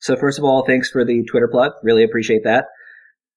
So, 0.00 0.16
first 0.16 0.38
of 0.38 0.44
all, 0.44 0.64
thanks 0.66 0.90
for 0.90 1.04
the 1.04 1.24
Twitter 1.24 1.48
plug. 1.48 1.72
Really 1.82 2.04
appreciate 2.04 2.42
that. 2.44 2.66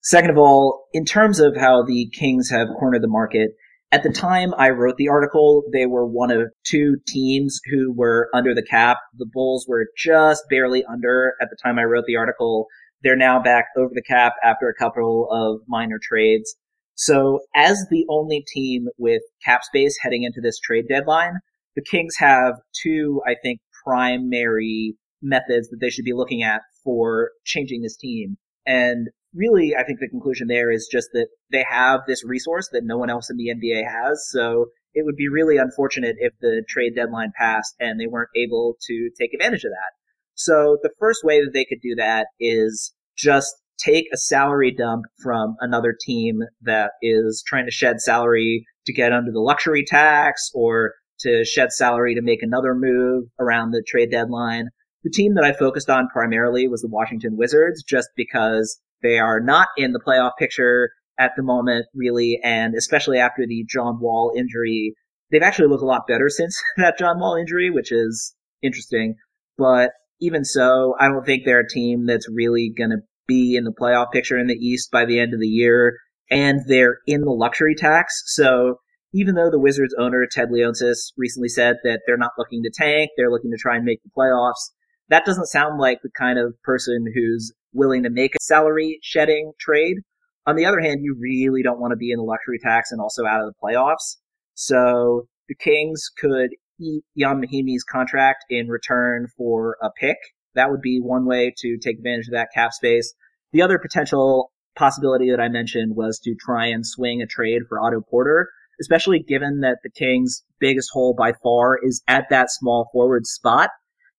Second 0.01 0.29
of 0.29 0.37
all, 0.37 0.87
in 0.93 1.05
terms 1.05 1.39
of 1.39 1.57
how 1.57 1.83
the 1.83 2.09
Kings 2.13 2.49
have 2.49 2.67
cornered 2.79 3.01
the 3.01 3.07
market, 3.07 3.51
at 3.91 4.03
the 4.03 4.11
time 4.11 4.53
I 4.57 4.69
wrote 4.69 4.97
the 4.97 5.09
article, 5.09 5.63
they 5.73 5.85
were 5.85 6.05
one 6.05 6.31
of 6.31 6.49
two 6.63 6.97
teams 7.07 7.59
who 7.71 7.91
were 7.91 8.29
under 8.33 8.53
the 8.53 8.63
cap. 8.63 8.97
The 9.17 9.25
Bulls 9.25 9.65
were 9.67 9.87
just 9.97 10.43
barely 10.49 10.83
under 10.85 11.33
at 11.41 11.49
the 11.49 11.57
time 11.61 11.79
I 11.79 11.83
wrote 11.83 12.05
the 12.05 12.17
article. 12.17 12.67
They're 13.03 13.15
now 13.15 13.41
back 13.41 13.65
over 13.77 13.91
the 13.93 14.01
cap 14.01 14.33
after 14.43 14.67
a 14.67 14.75
couple 14.75 15.27
of 15.31 15.61
minor 15.67 15.99
trades. 16.01 16.55
So 16.95 17.39
as 17.55 17.85
the 17.89 18.05
only 18.09 18.43
team 18.53 18.87
with 18.97 19.21
cap 19.45 19.63
space 19.63 19.97
heading 20.01 20.23
into 20.23 20.41
this 20.41 20.59
trade 20.59 20.85
deadline, 20.89 21.35
the 21.75 21.81
Kings 21.81 22.15
have 22.17 22.55
two, 22.83 23.21
I 23.25 23.35
think, 23.41 23.61
primary 23.85 24.95
methods 25.21 25.69
that 25.69 25.77
they 25.79 25.89
should 25.89 26.05
be 26.05 26.13
looking 26.13 26.43
at 26.43 26.61
for 26.83 27.31
changing 27.45 27.81
this 27.81 27.95
team. 27.95 28.37
And 28.65 29.07
really, 29.33 29.75
I 29.77 29.83
think 29.83 29.99
the 29.99 30.09
conclusion 30.09 30.47
there 30.47 30.71
is 30.71 30.89
just 30.91 31.09
that 31.13 31.27
they 31.51 31.65
have 31.69 32.01
this 32.07 32.25
resource 32.25 32.69
that 32.73 32.83
no 32.83 32.97
one 32.97 33.09
else 33.09 33.29
in 33.29 33.37
the 33.37 33.49
NBA 33.49 33.83
has. 33.87 34.27
So 34.29 34.67
it 34.93 35.05
would 35.05 35.15
be 35.15 35.29
really 35.29 35.57
unfortunate 35.57 36.15
if 36.19 36.33
the 36.41 36.63
trade 36.67 36.95
deadline 36.95 37.31
passed 37.37 37.75
and 37.79 37.99
they 37.99 38.07
weren't 38.07 38.29
able 38.35 38.75
to 38.87 39.09
take 39.19 39.33
advantage 39.33 39.63
of 39.63 39.71
that. 39.71 39.98
So 40.39 40.77
the 40.81 40.91
first 40.99 41.25
way 41.25 41.41
that 41.41 41.51
they 41.53 41.65
could 41.65 41.81
do 41.81 41.95
that 41.95 42.27
is 42.39 42.93
just 43.17 43.53
take 43.77 44.05
a 44.13 44.17
salary 44.17 44.71
dump 44.71 45.03
from 45.21 45.57
another 45.59 45.93
team 45.99 46.39
that 46.61 46.91
is 47.01 47.43
trying 47.45 47.65
to 47.65 47.71
shed 47.71 47.99
salary 47.99 48.65
to 48.85 48.93
get 48.93 49.11
under 49.11 49.33
the 49.33 49.41
luxury 49.41 49.83
tax 49.85 50.49
or 50.53 50.93
to 51.19 51.43
shed 51.43 51.73
salary 51.73 52.15
to 52.15 52.21
make 52.21 52.41
another 52.41 52.73
move 52.73 53.25
around 53.37 53.71
the 53.71 53.83
trade 53.85 54.11
deadline. 54.11 54.69
The 55.03 55.09
team 55.09 55.33
that 55.35 55.43
I 55.43 55.51
focused 55.51 55.89
on 55.89 56.07
primarily 56.07 56.69
was 56.69 56.81
the 56.81 56.87
Washington 56.87 57.35
Wizards, 57.35 57.83
just 57.83 58.07
because 58.15 58.79
they 59.01 59.19
are 59.19 59.41
not 59.41 59.67
in 59.75 59.91
the 59.91 59.99
playoff 59.99 60.31
picture 60.39 60.89
at 61.19 61.31
the 61.35 61.43
moment, 61.43 61.85
really, 61.93 62.39
and 62.45 62.75
especially 62.75 63.17
after 63.17 63.45
the 63.45 63.65
John 63.69 63.99
Wall 63.99 64.31
injury. 64.37 64.93
They've 65.31 65.43
actually 65.43 65.67
looked 65.67 65.83
a 65.83 65.85
lot 65.85 66.07
better 66.07 66.29
since 66.29 66.57
that 66.77 66.97
John 66.97 67.19
Wall 67.19 67.35
injury, 67.35 67.69
which 67.69 67.91
is 67.91 68.35
interesting. 68.63 69.15
But 69.57 69.91
even 70.19 70.43
so, 70.43 70.95
I 70.99 71.07
don't 71.07 71.25
think 71.25 71.43
they're 71.45 71.59
a 71.59 71.67
team 71.67 72.05
that's 72.05 72.29
really 72.29 72.71
going 72.75 72.91
to 72.91 72.99
be 73.27 73.55
in 73.55 73.63
the 73.63 73.73
playoff 73.73 74.11
picture 74.11 74.37
in 74.37 74.47
the 74.47 74.55
East 74.55 74.91
by 74.91 75.05
the 75.05 75.19
end 75.19 75.33
of 75.33 75.39
the 75.39 75.47
year. 75.47 75.97
And 76.31 76.61
they're 76.67 76.99
in 77.07 77.21
the 77.21 77.31
luxury 77.31 77.75
tax. 77.75 78.21
So 78.27 78.79
even 79.13 79.35
though 79.35 79.49
the 79.49 79.59
Wizards 79.59 79.95
owner, 79.97 80.27
Ted 80.29 80.49
Leonsis, 80.49 81.11
recently 81.17 81.49
said 81.49 81.77
that 81.83 82.01
they're 82.05 82.17
not 82.17 82.33
looking 82.37 82.61
to 82.63 82.71
tank, 82.73 83.09
they're 83.17 83.31
looking 83.31 83.51
to 83.51 83.57
try 83.57 83.75
and 83.75 83.85
make 83.85 84.01
the 84.03 84.11
playoffs, 84.15 84.71
that 85.09 85.25
doesn't 85.25 85.47
sound 85.47 85.79
like 85.79 85.99
the 86.03 86.11
kind 86.15 86.37
of 86.37 86.53
person 86.63 87.05
who's 87.15 87.51
willing 87.73 88.03
to 88.03 88.09
make 88.09 88.35
a 88.35 88.43
salary 88.43 88.99
shedding 89.01 89.53
trade. 89.59 89.97
On 90.45 90.55
the 90.55 90.65
other 90.65 90.79
hand, 90.79 90.99
you 91.03 91.15
really 91.19 91.63
don't 91.63 91.79
want 91.79 91.91
to 91.91 91.97
be 91.97 92.11
in 92.11 92.17
the 92.17 92.23
luxury 92.23 92.59
tax 92.61 92.91
and 92.91 93.01
also 93.01 93.25
out 93.25 93.41
of 93.41 93.47
the 93.47 93.59
playoffs. 93.63 94.17
So 94.53 95.27
the 95.47 95.55
Kings 95.55 96.09
could 96.17 96.51
Mahinmi's 96.79 97.83
contract 97.83 98.45
in 98.49 98.67
return 98.67 99.27
for 99.37 99.77
a 99.81 99.89
pick. 99.89 100.17
That 100.55 100.71
would 100.71 100.81
be 100.81 100.99
one 100.99 101.25
way 101.25 101.53
to 101.57 101.77
take 101.77 101.97
advantage 101.97 102.27
of 102.27 102.33
that 102.33 102.49
cap 102.53 102.73
space. 102.73 103.13
The 103.51 103.61
other 103.61 103.79
potential 103.79 104.51
possibility 104.75 105.29
that 105.29 105.41
I 105.41 105.49
mentioned 105.49 105.95
was 105.95 106.19
to 106.19 106.35
try 106.39 106.67
and 106.67 106.85
swing 106.85 107.21
a 107.21 107.27
trade 107.27 107.63
for 107.67 107.79
Otto 107.79 108.01
Porter, 108.09 108.49
especially 108.79 109.19
given 109.19 109.59
that 109.61 109.79
the 109.83 109.89
Kings' 109.89 110.43
biggest 110.59 110.89
hole 110.93 111.13
by 111.13 111.33
far 111.43 111.77
is 111.81 112.01
at 112.07 112.25
that 112.29 112.49
small 112.49 112.89
forward 112.93 113.25
spot. 113.27 113.69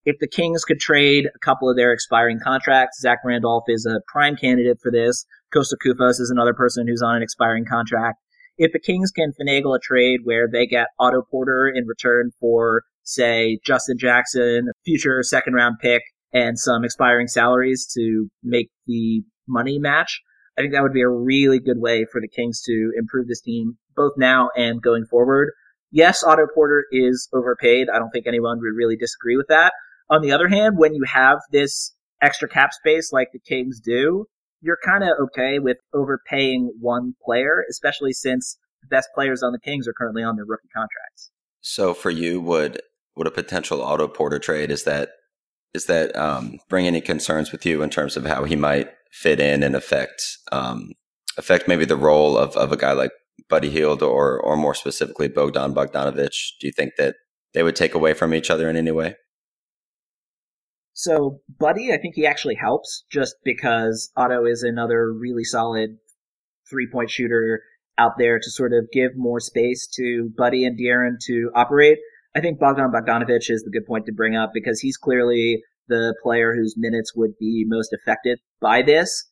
If 0.05 0.17
the 0.19 0.29
Kings 0.29 0.65
could 0.65 0.81
trade 0.81 1.27
a 1.27 1.39
couple 1.39 1.69
of 1.69 1.77
their 1.77 1.93
expiring 1.93 2.41
contracts, 2.43 3.01
Zach 3.01 3.19
Randolph 3.25 3.65
is 3.69 3.87
a 3.87 4.01
prime 4.11 4.37
candidate 4.37 4.79
for 4.83 4.91
this. 4.91 5.27
Kosta 5.55 5.75
Koufos 5.85 6.21
is 6.21 6.31
another 6.31 6.55
person 6.55 6.87
who's 6.87 7.03
on 7.03 7.17
an 7.17 7.23
expiring 7.23 7.65
contract. 7.65 8.19
If 8.63 8.73
the 8.73 8.79
Kings 8.79 9.11
can 9.11 9.33
finagle 9.33 9.75
a 9.75 9.81
trade 9.81 10.21
where 10.25 10.47
they 10.47 10.67
get 10.67 10.89
Otto 10.99 11.23
Porter 11.31 11.67
in 11.75 11.87
return 11.87 12.31
for, 12.39 12.83
say, 13.05 13.59
Justin 13.65 13.97
Jackson, 13.97 14.69
a 14.69 14.73
future 14.85 15.23
second 15.23 15.55
round 15.55 15.77
pick, 15.81 16.03
and 16.35 16.59
some 16.59 16.85
expiring 16.85 17.27
salaries 17.27 17.91
to 17.95 18.29
make 18.43 18.69
the 18.87 19.23
money 19.49 19.79
match, 19.79 20.21
I 20.59 20.61
think 20.61 20.75
that 20.75 20.83
would 20.83 20.93
be 20.93 21.01
a 21.01 21.09
really 21.09 21.59
good 21.59 21.79
way 21.79 22.05
for 22.05 22.21
the 22.21 22.29
Kings 22.29 22.61
to 22.67 22.93
improve 22.99 23.29
this 23.29 23.41
team 23.41 23.79
both 23.97 24.13
now 24.19 24.51
and 24.55 24.83
going 24.83 25.07
forward. 25.07 25.53
Yes, 25.91 26.23
Otto 26.23 26.47
Porter 26.55 26.85
is 26.93 27.31
overpaid. 27.33 27.89
I 27.89 27.99
don't 27.99 28.11
think 28.11 28.27
anyone 28.27 28.59
would 28.59 28.77
really 28.77 28.97
disagree 28.97 29.39
with 29.39 29.47
that. 29.49 29.73
On 30.11 30.21
the 30.21 30.33
other 30.33 30.49
hand, 30.49 30.77
when 30.77 30.93
you 30.93 31.05
have 31.11 31.39
this 31.51 31.95
extra 32.21 32.47
cap 32.47 32.75
space 32.75 33.11
like 33.11 33.29
the 33.33 33.41
Kings 33.41 33.81
do, 33.81 34.27
you're 34.61 34.79
kind 34.85 35.05
of 35.05 35.11
okay 35.21 35.59
with 35.59 35.79
overpaying 35.95 36.73
one 36.81 37.15
player, 37.25 37.65
especially 37.71 38.13
since 38.13 38.59
the 38.83 38.89
best 38.89 39.09
players 39.15 39.43
on 39.43 39.53
the 39.53 39.59
Kings 39.59 39.89
are 39.89 39.93
currently 39.93 40.23
on 40.23 40.37
their 40.37 40.45
rookie 40.45 40.69
contracts. 40.75 41.31
So 41.61 41.95
for 41.95 42.11
you, 42.11 42.41
would 42.41 42.81
would 43.17 43.27
a 43.27 43.31
potential 43.31 43.83
Otto 43.83 44.09
Porter 44.09 44.39
trade 44.39 44.71
is 44.71 44.85
that 44.85 45.11
is 45.75 45.87
that 45.87 46.15
um, 46.17 46.59
bring 46.69 46.87
any 46.87 47.01
concerns 47.01 47.53
with 47.53 47.65
you 47.65 47.83
in 47.83 47.91
terms 47.91 48.17
of 48.17 48.27
how 48.27 48.45
he 48.45 48.57
might 48.57 48.89
fit 49.13 49.41
in 49.41 49.63
and 49.63 49.77
affect 49.77 50.23
um, 50.53 50.93
affect 51.37 51.69
maybe 51.69 51.85
the 51.85 51.97
role 51.97 52.37
of, 52.37 52.57
of 52.57 52.73
a 52.73 52.77
guy 52.77 52.93
like 52.93 53.13
Buddy 53.49 53.71
Hield 53.71 54.03
or 54.03 54.39
or 54.41 54.57
more 54.57 54.75
specifically 54.75 55.29
Bogdan 55.29 55.75
Bogdanovic? 55.75 56.35
Do 56.61 56.67
you 56.67 56.73
think 56.73 56.95
that 56.99 57.17
they 57.53 57.63
would 57.63 57.77
take 57.77 57.95
away 57.95 58.15
from 58.15 58.35
each 58.35 58.51
other 58.51 58.69
in 58.69 58.77
any 58.77 58.91
way? 58.91 59.17
So 60.93 61.41
Buddy, 61.59 61.93
I 61.93 61.99
think 61.99 62.15
he 62.15 62.27
actually 62.27 62.57
helps 62.57 63.05
just 63.11 63.37
because 63.45 64.11
Otto 64.17 64.45
is 64.45 64.63
another 64.63 65.13
really 65.13 65.45
solid 65.45 65.99
three 66.69 66.89
point 66.91 67.11
shooter 67.11 67.63
out 67.99 68.13
there 68.19 68.39
to 68.39 68.51
sort 68.51 68.73
of 68.73 68.91
give 68.93 69.13
more 69.17 69.41
space 69.41 69.87
to 69.95 70.31
Buddy 70.37 70.65
and 70.65 70.79
De'Aaron 70.79 71.17
to 71.27 71.51
operate. 71.55 71.99
I 72.35 72.41
think 72.41 72.59
Bogdan 72.59 72.93
Bogdanovic 72.93 73.51
is 73.51 73.63
the 73.63 73.71
good 73.71 73.87
point 73.87 74.07
to 74.07 74.13
bring 74.13 74.37
up 74.37 74.51
because 74.55 74.81
he's 74.81 74.97
clearly 74.97 75.63
the 75.89 76.15
player 76.23 76.55
whose 76.55 76.75
minutes 76.77 77.13
would 77.15 77.37
be 77.39 77.65
most 77.67 77.93
affected 77.93 78.39
by 78.61 78.83
this. 78.83 79.29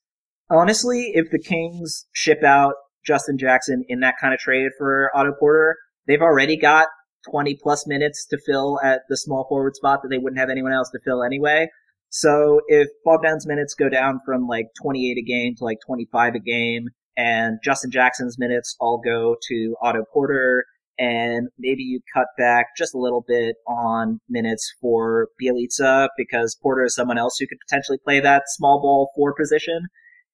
Honestly, 0.50 1.12
if 1.14 1.30
the 1.30 1.38
Kings 1.38 2.06
ship 2.12 2.42
out 2.42 2.74
Justin 3.06 3.38
Jackson 3.38 3.84
in 3.88 4.00
that 4.00 4.16
kind 4.20 4.34
of 4.34 4.40
trade 4.40 4.70
for 4.76 5.10
Otto 5.14 5.32
Porter, 5.38 5.76
they've 6.06 6.20
already 6.20 6.56
got 6.56 6.88
20 7.30 7.58
plus 7.62 7.86
minutes 7.86 8.26
to 8.26 8.38
fill 8.46 8.78
at 8.82 9.02
the 9.08 9.16
small 9.16 9.46
forward 9.48 9.76
spot 9.76 10.00
that 10.02 10.08
they 10.08 10.18
wouldn't 10.18 10.40
have 10.40 10.50
anyone 10.50 10.72
else 10.72 10.90
to 10.90 11.00
fill 11.04 11.22
anyway. 11.22 11.68
So 12.10 12.60
if 12.68 12.88
Bogdan's 13.04 13.46
minutes 13.46 13.74
go 13.74 13.88
down 13.88 14.20
from 14.24 14.46
like 14.46 14.68
28 14.82 15.18
a 15.18 15.22
game 15.22 15.54
to 15.56 15.64
like 15.64 15.78
25 15.86 16.34
a 16.34 16.40
game, 16.40 16.88
and 17.16 17.58
Justin 17.62 17.90
Jackson's 17.90 18.38
minutes 18.38 18.76
all 18.80 19.00
go 19.04 19.36
to 19.48 19.76
Otto 19.82 20.04
Porter, 20.12 20.64
and 20.98 21.48
maybe 21.58 21.82
you 21.82 22.00
cut 22.14 22.26
back 22.36 22.68
just 22.76 22.94
a 22.94 22.98
little 22.98 23.24
bit 23.26 23.56
on 23.66 24.20
minutes 24.28 24.74
for 24.80 25.28
Bjelica 25.40 26.08
because 26.16 26.56
Porter 26.60 26.84
is 26.84 26.94
someone 26.94 27.18
else 27.18 27.36
who 27.38 27.46
could 27.46 27.58
potentially 27.68 27.98
play 28.02 28.20
that 28.20 28.44
small 28.46 28.80
ball 28.80 29.10
four 29.14 29.34
position. 29.34 29.88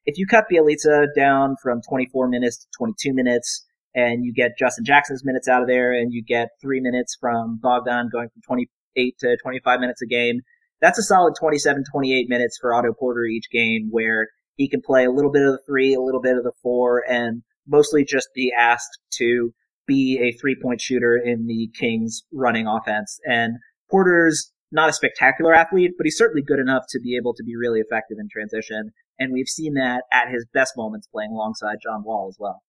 If 0.06 0.18
you 0.18 0.26
cut 0.26 0.44
Bjelica 0.50 1.06
down 1.16 1.56
from 1.62 1.80
24 1.88 2.28
minutes 2.28 2.58
to 2.58 2.66
22 2.78 3.14
minutes, 3.14 3.66
and 3.94 4.24
you 4.24 4.32
get 4.32 4.58
Justin 4.58 4.84
Jackson's 4.84 5.24
minutes 5.24 5.48
out 5.48 5.62
of 5.62 5.68
there, 5.68 5.92
and 5.92 6.12
you 6.12 6.22
get 6.22 6.48
three 6.60 6.80
minutes 6.80 7.16
from 7.20 7.58
Bogdan 7.62 8.08
going 8.12 8.28
from 8.28 8.42
28 8.46 9.18
to 9.20 9.36
25 9.42 9.80
minutes 9.80 10.02
a 10.02 10.06
game. 10.06 10.40
that's 10.80 10.98
a 10.98 11.02
solid 11.02 11.34
27, 11.38 11.84
28 11.90 12.28
minutes 12.28 12.58
for 12.60 12.74
Otto 12.74 12.92
Porter 12.92 13.24
each 13.24 13.50
game 13.50 13.88
where 13.90 14.28
he 14.56 14.68
can 14.68 14.80
play 14.80 15.04
a 15.04 15.10
little 15.10 15.32
bit 15.32 15.42
of 15.42 15.52
the 15.52 15.60
three, 15.66 15.94
a 15.94 16.00
little 16.00 16.20
bit 16.20 16.36
of 16.36 16.44
the 16.44 16.52
four, 16.62 17.02
and 17.08 17.42
mostly 17.66 18.04
just 18.04 18.28
be 18.34 18.52
asked 18.56 18.98
to 19.18 19.52
be 19.86 20.18
a 20.20 20.36
three 20.38 20.56
point 20.60 20.80
shooter 20.80 21.16
in 21.16 21.46
the 21.46 21.70
Kings 21.78 22.22
running 22.32 22.66
offense. 22.66 23.18
And 23.24 23.54
Porter's 23.90 24.52
not 24.72 24.88
a 24.88 24.92
spectacular 24.92 25.54
athlete, 25.54 25.92
but 25.96 26.04
he's 26.04 26.16
certainly 26.16 26.42
good 26.42 26.58
enough 26.58 26.84
to 26.90 27.00
be 27.00 27.16
able 27.16 27.34
to 27.34 27.44
be 27.44 27.56
really 27.56 27.80
effective 27.80 28.18
in 28.18 28.28
transition. 28.28 28.90
And 29.18 29.32
we've 29.32 29.48
seen 29.48 29.74
that 29.74 30.02
at 30.12 30.30
his 30.30 30.46
best 30.52 30.74
moments 30.76 31.06
playing 31.06 31.30
alongside 31.30 31.76
John 31.82 32.02
Wall 32.04 32.28
as 32.28 32.36
well. 32.38 32.62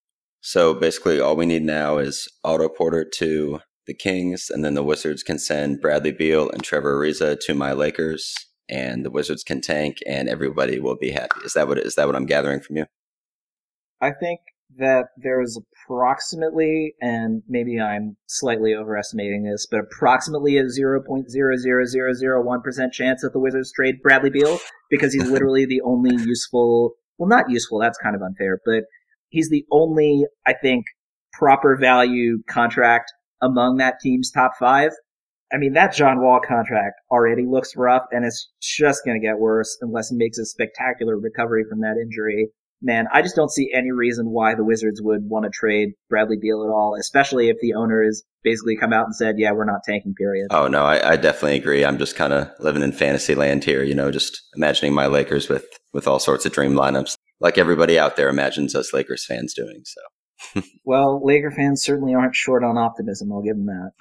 So 0.48 0.76
basically, 0.76 1.20
all 1.20 1.36
we 1.36 1.48
need 1.48 1.64
now 1.64 1.98
is 1.98 2.28
Otto 2.44 2.70
Porter 2.70 3.04
to 3.16 3.62
the 3.88 3.96
Kings, 3.96 4.52
and 4.52 4.64
then 4.64 4.76
the 4.76 4.84
Wizards 4.84 5.24
can 5.24 5.40
send 5.40 5.82
Bradley 5.82 6.12
Beal 6.12 6.52
and 6.52 6.64
Trevor 6.64 7.02
Ariza 7.02 7.40
to 7.48 7.56
my 7.56 7.74
Lakers, 7.74 8.32
and 8.70 9.04
the 9.04 9.10
Wizards 9.10 9.42
can 9.42 9.60
tank, 9.60 9.98
and 10.06 10.30
everybody 10.30 10.80
will 10.80 10.98
be 10.98 11.10
happy. 11.10 11.40
Is 11.44 11.54
that 11.54 11.68
what 11.68 11.80
is 11.80 11.96
that 11.96 12.06
what 12.06 12.16
I'm 12.16 12.28
gathering 12.28 12.60
from 12.60 12.78
you? 12.78 12.86
I 14.00 14.12
think 14.12 14.40
that 14.78 15.06
there 15.18 15.42
is 15.42 15.60
approximately, 15.88 16.94
and 17.02 17.42
maybe 17.50 17.82
I'm 17.82 18.16
slightly 18.28 18.76
overestimating 18.76 19.46
this, 19.46 19.66
but 19.66 19.80
approximately 19.80 20.58
a 20.58 20.66
0.00001% 20.66 22.92
chance 22.92 23.24
that 23.24 23.34
the 23.34 23.40
Wizards 23.40 23.72
trade 23.76 23.96
Bradley 24.04 24.30
Beal 24.30 24.60
because 24.92 25.12
he's 25.12 25.28
literally 25.32 25.66
the 25.66 25.82
only 25.82 26.16
useful, 26.16 26.92
well, 27.18 27.28
not 27.28 27.50
useful, 27.50 27.80
that's 27.80 27.98
kind 27.98 28.16
of 28.16 28.22
unfair, 28.22 28.62
but 28.64 28.84
he's 29.36 29.50
the 29.50 29.66
only, 29.72 30.26
I 30.48 30.54
think, 30.54 30.86
proper 31.34 31.76
value 31.76 32.42
contract 32.50 33.12
among 33.42 33.78
that 33.78 33.96
team's 34.02 34.32
top 34.32 34.54
five. 34.58 34.92
I 35.54 35.58
mean, 35.58 35.74
that 35.74 35.94
John 35.94 36.22
Wall 36.22 36.40
contract 36.40 36.96
already 37.12 37.46
looks 37.46 37.76
rough, 37.76 38.04
and 38.12 38.26
it's 38.26 38.50
just 38.62 39.02
going 39.06 39.20
to 39.20 39.26
get 39.26 39.38
worse 39.38 39.78
unless 39.82 40.10
he 40.10 40.16
makes 40.16 40.38
a 40.38 40.46
spectacular 40.46 41.20
recovery 41.20 41.66
from 41.70 41.82
that 41.82 41.98
injury. 42.02 42.48
Man, 42.82 43.08
I 43.14 43.22
just 43.22 43.36
don't 43.36 43.52
see 43.52 43.72
any 43.74 43.92
reason 43.92 44.30
why 44.30 44.56
the 44.56 44.64
Wizards 44.64 45.02
would 45.02 45.22
want 45.24 45.46
to 45.46 45.52
trade 45.52 45.90
Bradley 46.10 46.38
Beal 46.42 46.64
at 46.64 46.74
all, 46.74 46.96
especially 47.00 47.50
if 47.50 47.58
the 47.62 47.74
owner 47.74 48.04
has 48.04 48.24
basically 48.44 48.76
come 48.76 48.94
out 48.94 49.06
and 49.06 49.16
said, 49.16 49.36
yeah, 49.38 49.52
we're 49.52 49.66
not 49.66 49.82
tanking, 49.88 50.14
period. 50.14 50.48
Oh, 50.52 50.68
no, 50.68 50.84
I, 50.84 51.12
I 51.12 51.16
definitely 51.16 51.58
agree. 51.58 51.86
I'm 51.86 51.98
just 51.98 52.16
kind 52.16 52.34
of 52.34 52.50
living 52.60 52.84
in 52.84 52.92
fantasy 52.92 53.36
land 53.36 53.64
here, 53.64 53.84
you 53.84 53.96
know, 53.96 54.12
just 54.12 54.42
imagining 54.56 54.94
my 54.94 55.08
Lakers 55.08 55.50
with, 55.50 55.66
with 55.94 56.08
all 56.08 56.20
sorts 56.20 56.46
of 56.46 56.54
dream 56.54 56.74
lineups, 56.74 57.16
like 57.40 57.58
everybody 57.58 58.00
out 58.00 58.16
there 58.16 58.30
imagines 58.30 58.76
us 58.76 58.94
Lakers 58.94 59.26
fans 59.26 59.54
doing. 59.54 59.84
So 59.84 60.02
well, 60.86 61.22
Laker 61.24 61.52
fans 61.52 61.84
certainly 61.84 62.14
aren't 62.14 62.36
short 62.36 62.64
on 62.64 62.78
optimism. 62.78 63.32
I'll 63.32 63.42
give 63.42 63.56
them 63.56 63.68
that. 63.68 63.92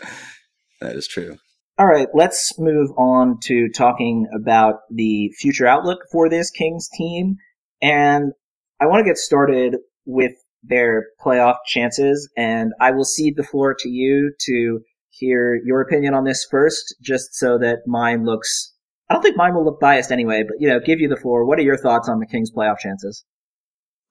that 0.80 0.96
is 0.96 1.06
true. 1.06 1.38
All 1.78 1.86
right, 1.86 2.08
let's 2.14 2.58
move 2.58 2.90
on 2.96 3.38
to 3.44 3.68
talking 3.68 4.26
about 4.34 4.76
the 4.90 5.30
future 5.38 5.66
outlook 5.66 5.98
for 6.10 6.30
this 6.30 6.50
Kings 6.50 6.88
team. 6.88 7.36
And 7.82 8.32
I 8.80 8.86
want 8.86 9.04
to 9.04 9.10
get 9.10 9.18
started 9.18 9.76
with 10.06 10.32
their 10.62 11.08
playoff 11.22 11.56
chances. 11.66 12.30
And 12.36 12.72
I 12.80 12.92
will 12.92 13.04
cede 13.04 13.36
the 13.36 13.44
floor 13.44 13.74
to 13.78 13.88
you 13.90 14.32
to 14.46 14.80
hear 15.10 15.60
your 15.64 15.82
opinion 15.82 16.14
on 16.14 16.24
this 16.24 16.46
first, 16.50 16.94
just 17.02 17.34
so 17.34 17.58
that 17.58 17.80
mine 17.86 18.24
looks. 18.24 18.72
I 19.08 19.14
don't 19.14 19.22
think 19.22 19.36
mine 19.36 19.54
will 19.54 19.64
look 19.64 19.80
biased 19.80 20.10
anyway, 20.10 20.42
but 20.42 20.56
you 20.58 20.68
know, 20.68 20.80
give 20.80 21.00
you 21.00 21.08
the 21.08 21.16
floor. 21.16 21.44
What 21.44 21.58
are 21.58 21.62
your 21.62 21.76
thoughts 21.76 22.08
on 22.08 22.18
the 22.18 22.26
Kings' 22.26 22.50
playoff 22.50 22.78
chances? 22.78 23.24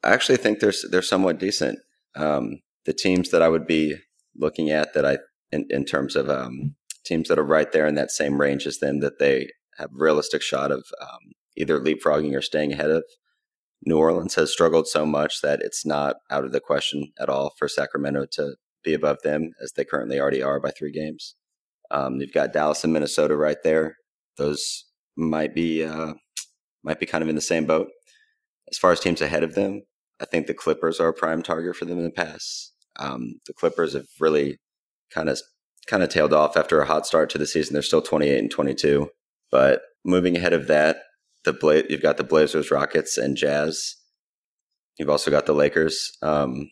I 0.03 0.13
actually 0.13 0.37
think 0.37 0.59
they're 0.59 0.73
they're 0.89 1.01
somewhat 1.01 1.39
decent. 1.39 1.79
Um, 2.15 2.59
the 2.85 2.93
teams 2.93 3.31
that 3.31 3.41
I 3.41 3.49
would 3.49 3.67
be 3.67 3.95
looking 4.35 4.69
at 4.69 4.93
that 4.93 5.05
I 5.05 5.17
in, 5.51 5.65
in 5.69 5.85
terms 5.85 6.15
of 6.15 6.29
um, 6.29 6.75
teams 7.05 7.27
that 7.27 7.39
are 7.39 7.45
right 7.45 7.71
there 7.71 7.87
in 7.87 7.95
that 7.95 8.11
same 8.11 8.39
range 8.39 8.65
as 8.65 8.79
them 8.79 8.99
that 8.99 9.19
they 9.19 9.49
have 9.77 9.89
realistic 9.93 10.41
shot 10.41 10.71
of 10.71 10.85
um, 11.01 11.33
either 11.57 11.79
leapfrogging 11.79 12.35
or 12.35 12.41
staying 12.41 12.73
ahead 12.73 12.91
of. 12.91 13.03
New 13.85 13.97
Orleans 13.97 14.35
has 14.35 14.51
struggled 14.51 14.87
so 14.87 15.05
much 15.05 15.41
that 15.41 15.59
it's 15.61 15.85
not 15.85 16.15
out 16.31 16.45
of 16.45 16.51
the 16.51 16.59
question 16.59 17.11
at 17.19 17.29
all 17.29 17.53
for 17.57 17.67
Sacramento 17.67 18.25
to 18.31 18.55
be 18.83 18.93
above 18.93 19.17
them 19.23 19.51
as 19.61 19.73
they 19.73 19.85
currently 19.85 20.19
already 20.19 20.41
are 20.41 20.59
by 20.59 20.71
three 20.71 20.91
games. 20.91 21.35
Um, 21.91 22.19
you've 22.19 22.33
got 22.33 22.53
Dallas 22.53 22.83
and 22.83 22.93
Minnesota 22.93 23.35
right 23.35 23.57
there. 23.63 23.97
Those 24.37 24.85
might 25.15 25.53
be 25.53 25.83
uh, 25.83 26.13
might 26.83 26.99
be 26.99 27.05
kind 27.05 27.23
of 27.23 27.29
in 27.29 27.35
the 27.35 27.41
same 27.41 27.65
boat. 27.65 27.89
As 28.69 28.77
far 28.77 28.91
as 28.91 28.99
teams 28.99 29.21
ahead 29.21 29.43
of 29.43 29.55
them, 29.55 29.83
I 30.19 30.25
think 30.25 30.47
the 30.47 30.53
Clippers 30.53 30.99
are 30.99 31.09
a 31.09 31.13
prime 31.13 31.43
target 31.43 31.75
for 31.75 31.85
them 31.85 31.97
in 31.97 32.03
the 32.03 32.11
past. 32.11 32.73
Um, 32.97 33.39
the 33.47 33.53
Clippers 33.53 33.93
have 33.93 34.07
really 34.19 34.57
kind 35.11 35.29
of 35.29 35.39
kind 35.87 36.03
of 36.03 36.09
tailed 36.09 36.33
off 36.33 36.57
after 36.57 36.79
a 36.79 36.85
hot 36.85 37.05
start 37.05 37.29
to 37.31 37.37
the 37.37 37.45
season. 37.45 37.73
They're 37.73 37.81
still 37.81 38.01
28 38.01 38.39
and 38.39 38.51
22, 38.51 39.09
but 39.51 39.81
moving 40.03 40.35
ahead 40.35 40.53
of 40.53 40.67
that, 40.67 40.97
the 41.43 41.53
Bla- 41.53 41.83
you've 41.89 42.01
got 42.01 42.17
the 42.17 42.23
Blazers, 42.23 42.71
Rockets, 42.71 43.17
and 43.17 43.37
Jazz. 43.37 43.95
You've 44.97 45.09
also 45.09 45.29
got 45.29 45.45
the 45.45 45.53
Lakers. 45.53 46.17
Um, 46.21 46.71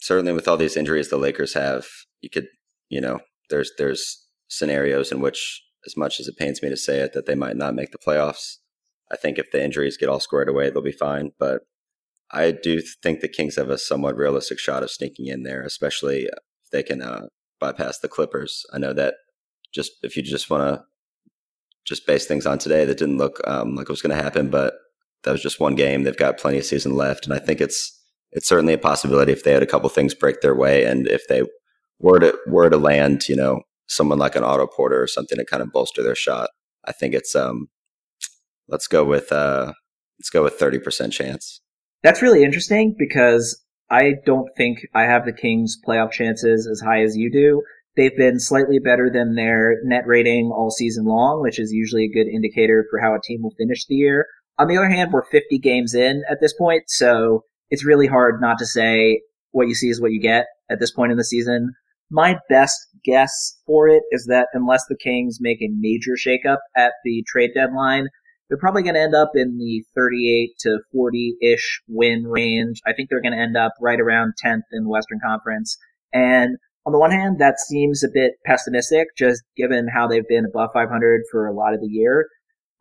certainly, 0.00 0.32
with 0.32 0.48
all 0.48 0.56
these 0.56 0.76
injuries 0.76 1.08
the 1.08 1.16
Lakers 1.16 1.54
have, 1.54 1.86
you 2.20 2.28
could, 2.28 2.48
you 2.88 3.00
know, 3.00 3.20
there's 3.48 3.72
there's 3.78 4.26
scenarios 4.48 5.12
in 5.12 5.20
which, 5.20 5.62
as 5.86 5.96
much 5.96 6.20
as 6.20 6.28
it 6.28 6.36
pains 6.36 6.62
me 6.62 6.68
to 6.68 6.76
say 6.76 6.98
it, 6.98 7.12
that 7.12 7.26
they 7.26 7.34
might 7.34 7.56
not 7.56 7.74
make 7.74 7.92
the 7.92 7.98
playoffs. 7.98 8.56
I 9.10 9.16
think 9.16 9.38
if 9.38 9.50
the 9.50 9.62
injuries 9.62 9.96
get 9.96 10.08
all 10.08 10.20
squared 10.20 10.48
away, 10.48 10.70
they'll 10.70 10.82
be 10.82 10.92
fine. 10.92 11.32
But 11.38 11.62
I 12.30 12.52
do 12.52 12.80
think 13.02 13.20
the 13.20 13.28
Kings 13.28 13.56
have 13.56 13.70
a 13.70 13.78
somewhat 13.78 14.16
realistic 14.16 14.58
shot 14.58 14.82
of 14.82 14.90
sneaking 14.90 15.26
in 15.26 15.42
there, 15.42 15.62
especially 15.62 16.22
if 16.24 16.70
they 16.70 16.82
can 16.82 17.02
uh, 17.02 17.26
bypass 17.58 17.98
the 17.98 18.08
Clippers. 18.08 18.64
I 18.72 18.78
know 18.78 18.92
that 18.92 19.14
just 19.72 19.92
if 20.02 20.16
you 20.16 20.22
just 20.22 20.50
want 20.50 20.62
to 20.62 20.84
just 21.84 22.06
base 22.06 22.26
things 22.26 22.46
on 22.46 22.58
today, 22.58 22.84
that 22.84 22.98
didn't 22.98 23.18
look 23.18 23.40
um, 23.46 23.74
like 23.74 23.84
it 23.84 23.90
was 23.92 24.02
going 24.02 24.16
to 24.16 24.22
happen, 24.22 24.48
but 24.50 24.74
that 25.24 25.32
was 25.32 25.42
just 25.42 25.60
one 25.60 25.74
game. 25.74 26.04
They've 26.04 26.16
got 26.16 26.38
plenty 26.38 26.58
of 26.58 26.64
season 26.64 26.96
left, 26.96 27.26
and 27.26 27.34
I 27.34 27.38
think 27.38 27.60
it's 27.60 27.96
it's 28.32 28.48
certainly 28.48 28.74
a 28.74 28.78
possibility 28.78 29.32
if 29.32 29.42
they 29.42 29.52
had 29.52 29.62
a 29.62 29.66
couple 29.66 29.88
things 29.88 30.14
break 30.14 30.40
their 30.40 30.54
way, 30.54 30.84
and 30.84 31.08
if 31.08 31.26
they 31.28 31.42
were 31.98 32.20
to 32.20 32.38
were 32.46 32.70
to 32.70 32.76
land, 32.76 33.28
you 33.28 33.36
know, 33.36 33.62
someone 33.90 34.18
like 34.18 34.36
an 34.36 34.44
Otto 34.44 34.66
Porter 34.66 35.02
or 35.02 35.06
something 35.06 35.36
to 35.36 35.44
kind 35.44 35.62
of 35.62 35.72
bolster 35.72 36.02
their 36.02 36.14
shot. 36.14 36.50
I 36.86 36.92
think 36.92 37.14
it's 37.14 37.34
um, 37.34 37.68
let's 38.68 38.86
go 38.86 39.04
with 39.04 39.30
uh, 39.32 39.72
let's 40.18 40.30
go 40.30 40.42
with 40.42 40.54
thirty 40.54 40.78
percent 40.78 41.12
chance. 41.12 41.60
That's 42.02 42.22
really 42.22 42.42
interesting 42.42 42.94
because 42.98 43.62
I 43.90 44.14
don't 44.24 44.48
think 44.56 44.86
I 44.94 45.02
have 45.02 45.26
the 45.26 45.32
Kings 45.32 45.76
playoff 45.86 46.12
chances 46.12 46.66
as 46.66 46.80
high 46.80 47.02
as 47.02 47.16
you 47.16 47.30
do. 47.30 47.62
They've 47.96 48.16
been 48.16 48.38
slightly 48.38 48.78
better 48.78 49.10
than 49.12 49.34
their 49.34 49.78
net 49.84 50.06
rating 50.06 50.52
all 50.54 50.70
season 50.70 51.04
long, 51.04 51.42
which 51.42 51.58
is 51.58 51.72
usually 51.72 52.04
a 52.04 52.12
good 52.12 52.28
indicator 52.28 52.86
for 52.88 53.00
how 53.00 53.14
a 53.14 53.20
team 53.22 53.42
will 53.42 53.54
finish 53.58 53.84
the 53.86 53.96
year. 53.96 54.26
On 54.58 54.68
the 54.68 54.76
other 54.76 54.88
hand, 54.88 55.12
we're 55.12 55.24
50 55.24 55.58
games 55.58 55.94
in 55.94 56.22
at 56.30 56.38
this 56.40 56.54
point, 56.54 56.84
so 56.86 57.44
it's 57.68 57.84
really 57.84 58.06
hard 58.06 58.40
not 58.40 58.58
to 58.58 58.66
say 58.66 59.20
what 59.50 59.68
you 59.68 59.74
see 59.74 59.88
is 59.88 60.00
what 60.00 60.12
you 60.12 60.20
get 60.20 60.46
at 60.70 60.78
this 60.78 60.92
point 60.92 61.10
in 61.10 61.18
the 61.18 61.24
season. 61.24 61.74
My 62.10 62.38
best 62.48 62.76
guess 63.04 63.58
for 63.66 63.88
it 63.88 64.02
is 64.10 64.26
that 64.28 64.48
unless 64.52 64.84
the 64.88 64.96
Kings 64.96 65.38
make 65.40 65.62
a 65.62 65.70
major 65.78 66.12
shakeup 66.14 66.58
at 66.76 66.92
the 67.04 67.24
trade 67.26 67.50
deadline, 67.54 68.08
they're 68.48 68.58
probably 68.58 68.82
going 68.82 68.96
to 68.96 69.00
end 69.00 69.14
up 69.14 69.30
in 69.34 69.58
the 69.58 69.84
38 69.94 70.50
to 70.60 70.78
40 70.92 71.36
ish 71.40 71.82
win 71.86 72.24
range. 72.24 72.80
I 72.84 72.92
think 72.92 73.08
they're 73.08 73.22
going 73.22 73.36
to 73.36 73.38
end 73.38 73.56
up 73.56 73.72
right 73.80 74.00
around 74.00 74.34
10th 74.44 74.62
in 74.72 74.84
the 74.84 74.90
Western 74.90 75.20
Conference. 75.24 75.78
And 76.12 76.56
on 76.84 76.92
the 76.92 76.98
one 76.98 77.12
hand, 77.12 77.38
that 77.38 77.60
seems 77.60 78.02
a 78.02 78.08
bit 78.12 78.32
pessimistic, 78.44 79.08
just 79.16 79.42
given 79.56 79.86
how 79.94 80.08
they've 80.08 80.26
been 80.26 80.46
above 80.46 80.70
500 80.72 81.22
for 81.30 81.46
a 81.46 81.54
lot 81.54 81.74
of 81.74 81.80
the 81.80 81.86
year. 81.86 82.26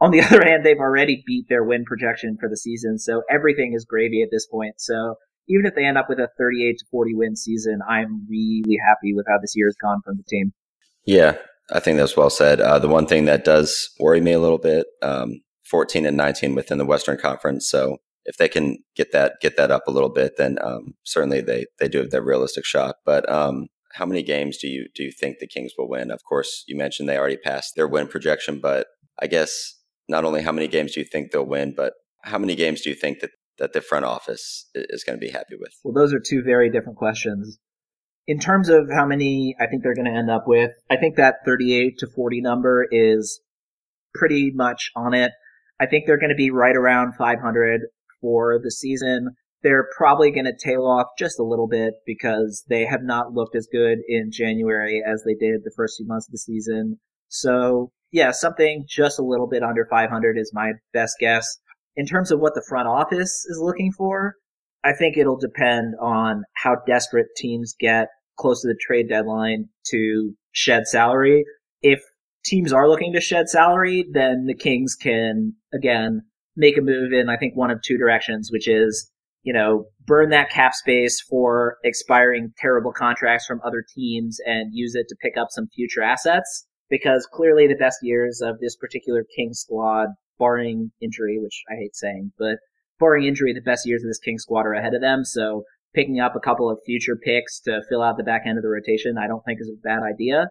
On 0.01 0.09
the 0.09 0.21
other 0.25 0.43
hand, 0.43 0.65
they've 0.65 0.77
already 0.79 1.23
beat 1.27 1.45
their 1.49 1.63
win 1.63 1.85
projection 1.85 2.37
for 2.39 2.49
the 2.49 2.57
season, 2.57 2.97
so 2.97 3.21
everything 3.29 3.73
is 3.75 3.85
gravy 3.85 4.23
at 4.23 4.29
this 4.31 4.47
point. 4.47 4.75
So 4.77 5.15
even 5.49 5.65
if 5.65 5.75
they 5.75 5.83
end 5.83 5.97
up 5.97 6.07
with 6.07 6.19
a 6.19 6.29
38 6.37 6.77
to 6.77 6.85
40 6.91 7.15
win 7.15 7.35
season, 7.35 7.79
I'm 7.87 8.25
really 8.29 8.77
happy 8.87 9.13
with 9.13 9.25
how 9.27 9.39
this 9.41 9.53
year 9.55 9.67
has 9.67 9.75
gone 9.81 10.01
from 10.05 10.17
the 10.17 10.23
team. 10.23 10.53
Yeah, 11.05 11.37
I 11.71 11.79
think 11.79 11.97
that's 11.97 12.15
well 12.15 12.29
said. 12.29 12.61
Uh, 12.61 12.79
the 12.79 12.87
one 12.87 13.07
thing 13.07 13.25
that 13.25 13.43
does 13.43 13.89
worry 13.99 14.21
me 14.21 14.31
a 14.31 14.39
little 14.39 14.59
bit, 14.59 14.85
um, 15.01 15.41
14 15.65 16.05
and 16.05 16.15
19 16.15 16.55
within 16.55 16.77
the 16.77 16.85
Western 16.85 17.17
Conference. 17.17 17.67
So 17.67 17.97
if 18.25 18.37
they 18.37 18.47
can 18.47 18.77
get 18.95 19.11
that 19.11 19.33
get 19.41 19.57
that 19.57 19.71
up 19.71 19.87
a 19.87 19.91
little 19.91 20.09
bit, 20.09 20.33
then 20.37 20.57
um, 20.61 20.93
certainly 21.03 21.41
they 21.41 21.65
they 21.79 21.87
do 21.87 21.99
have 21.99 22.11
that 22.11 22.21
realistic 22.21 22.65
shot. 22.65 22.97
But 23.05 23.29
um, 23.29 23.67
how 23.93 24.05
many 24.05 24.21
games 24.21 24.57
do 24.57 24.67
you 24.67 24.87
do 24.93 25.03
you 25.03 25.11
think 25.11 25.39
the 25.39 25.47
Kings 25.47 25.73
will 25.77 25.89
win? 25.89 26.11
Of 26.11 26.23
course, 26.23 26.63
you 26.67 26.77
mentioned 26.77 27.09
they 27.09 27.17
already 27.17 27.37
passed 27.37 27.75
their 27.75 27.87
win 27.87 28.07
projection, 28.07 28.59
but 28.59 28.87
I 29.19 29.27
guess 29.27 29.75
not 30.07 30.25
only 30.25 30.43
how 30.43 30.51
many 30.51 30.67
games 30.67 30.93
do 30.93 30.99
you 30.99 31.05
think 31.05 31.31
they'll 31.31 31.45
win, 31.45 31.73
but 31.75 31.93
how 32.23 32.37
many 32.37 32.55
games 32.55 32.81
do 32.81 32.89
you 32.89 32.95
think 32.95 33.19
that 33.21 33.31
that 33.59 33.73
the 33.73 33.81
front 33.81 34.05
office 34.05 34.69
is 34.73 35.03
going 35.03 35.19
to 35.19 35.25
be 35.25 35.31
happy 35.31 35.55
with? 35.59 35.73
Well, 35.83 35.93
those 35.93 36.13
are 36.13 36.19
two 36.19 36.41
very 36.43 36.69
different 36.69 36.97
questions. 36.97 37.59
In 38.27 38.39
terms 38.39 38.69
of 38.69 38.89
how 38.93 39.05
many 39.05 39.55
I 39.59 39.67
think 39.67 39.83
they're 39.83 39.95
going 39.95 40.11
to 40.11 40.17
end 40.17 40.29
up 40.29 40.43
with, 40.47 40.71
I 40.89 40.97
think 40.97 41.15
that 41.15 41.37
38 41.45 41.97
to 41.99 42.07
40 42.15 42.41
number 42.41 42.87
is 42.91 43.41
pretty 44.13 44.51
much 44.53 44.91
on 44.95 45.13
it. 45.13 45.31
I 45.79 45.85
think 45.85 46.05
they're 46.05 46.19
going 46.19 46.29
to 46.29 46.35
be 46.35 46.51
right 46.51 46.75
around 46.75 47.15
500 47.17 47.81
for 48.21 48.59
the 48.61 48.71
season. 48.71 49.35
They're 49.61 49.87
probably 49.97 50.31
going 50.31 50.45
to 50.45 50.53
tail 50.53 50.85
off 50.85 51.07
just 51.17 51.39
a 51.39 51.43
little 51.43 51.67
bit 51.67 51.95
because 52.05 52.63
they 52.69 52.85
have 52.85 53.03
not 53.03 53.33
looked 53.33 53.55
as 53.55 53.67
good 53.71 53.99
in 54.07 54.31
January 54.31 55.01
as 55.05 55.23
they 55.25 55.33
did 55.33 55.61
the 55.63 55.73
first 55.75 55.97
few 55.97 56.07
months 56.07 56.27
of 56.27 56.31
the 56.31 56.37
season. 56.37 56.99
So 57.27 57.91
yeah, 58.11 58.31
something 58.31 58.85
just 58.87 59.19
a 59.19 59.23
little 59.23 59.47
bit 59.47 59.63
under 59.63 59.85
500 59.89 60.37
is 60.37 60.51
my 60.53 60.73
best 60.93 61.15
guess. 61.19 61.57
In 61.99 62.05
terms 62.05 62.31
of 62.31 62.39
what 62.39 62.55
the 62.55 62.63
front 62.69 62.87
office 62.87 63.45
is 63.49 63.59
looking 63.61 63.91
for, 63.91 64.35
I 64.85 64.93
think 64.93 65.17
it'll 65.17 65.35
depend 65.35 65.95
on 66.01 66.45
how 66.55 66.77
desperate 66.87 67.27
teams 67.35 67.75
get 67.77 68.07
close 68.37 68.61
to 68.61 68.69
the 68.69 68.79
trade 68.79 69.09
deadline 69.09 69.65
to 69.87 70.33
shed 70.53 70.87
salary. 70.87 71.43
If 71.81 71.99
teams 72.45 72.71
are 72.71 72.87
looking 72.87 73.11
to 73.11 73.19
shed 73.19 73.49
salary, 73.49 74.05
then 74.13 74.45
the 74.45 74.55
Kings 74.55 74.95
can, 74.95 75.55
again, 75.73 76.21
make 76.55 76.77
a 76.77 76.81
move 76.81 77.11
in, 77.11 77.27
I 77.27 77.35
think, 77.35 77.57
one 77.57 77.69
of 77.69 77.81
two 77.81 77.97
directions, 77.97 78.47
which 78.49 78.69
is, 78.69 79.11
you 79.43 79.51
know, 79.51 79.87
burn 80.05 80.29
that 80.29 80.49
cap 80.49 80.75
space 80.75 81.19
for 81.29 81.79
expiring 81.83 82.53
terrible 82.59 82.93
contracts 82.93 83.45
from 83.45 83.59
other 83.65 83.83
teams 83.93 84.37
and 84.45 84.69
use 84.71 84.95
it 84.95 85.07
to 85.09 85.17
pick 85.21 85.35
up 85.35 85.49
some 85.51 85.67
future 85.75 86.01
assets. 86.01 86.65
Because 86.89 87.27
clearly 87.33 87.67
the 87.67 87.75
best 87.75 87.97
years 88.01 88.39
of 88.41 88.61
this 88.61 88.77
particular 88.77 89.25
King 89.35 89.51
squad, 89.51 90.07
barring 90.39 90.91
injury, 91.01 91.37
which 91.39 91.63
I 91.69 91.75
hate 91.75 91.95
saying, 91.95 92.31
but 92.39 92.57
barring 92.99 93.25
injury, 93.25 93.53
the 93.53 93.61
best 93.61 93.85
years 93.85 94.03
of 94.03 94.09
this 94.09 94.19
King 94.19 94.39
squad 94.39 94.65
are 94.65 94.73
ahead 94.73 94.93
of 94.93 95.01
them. 95.01 95.23
So 95.23 95.63
picking 95.93 96.19
up 96.19 96.35
a 96.35 96.39
couple 96.39 96.69
of 96.69 96.79
future 96.85 97.15
picks 97.15 97.59
to 97.61 97.81
fill 97.89 98.01
out 98.01 98.17
the 98.17 98.23
back 98.23 98.43
end 98.45 98.57
of 98.57 98.63
the 98.63 98.69
rotation, 98.69 99.17
I 99.17 99.27
don't 99.27 99.43
think 99.45 99.59
is 99.59 99.69
a 99.69 99.81
bad 99.81 100.01
idea. 100.03 100.47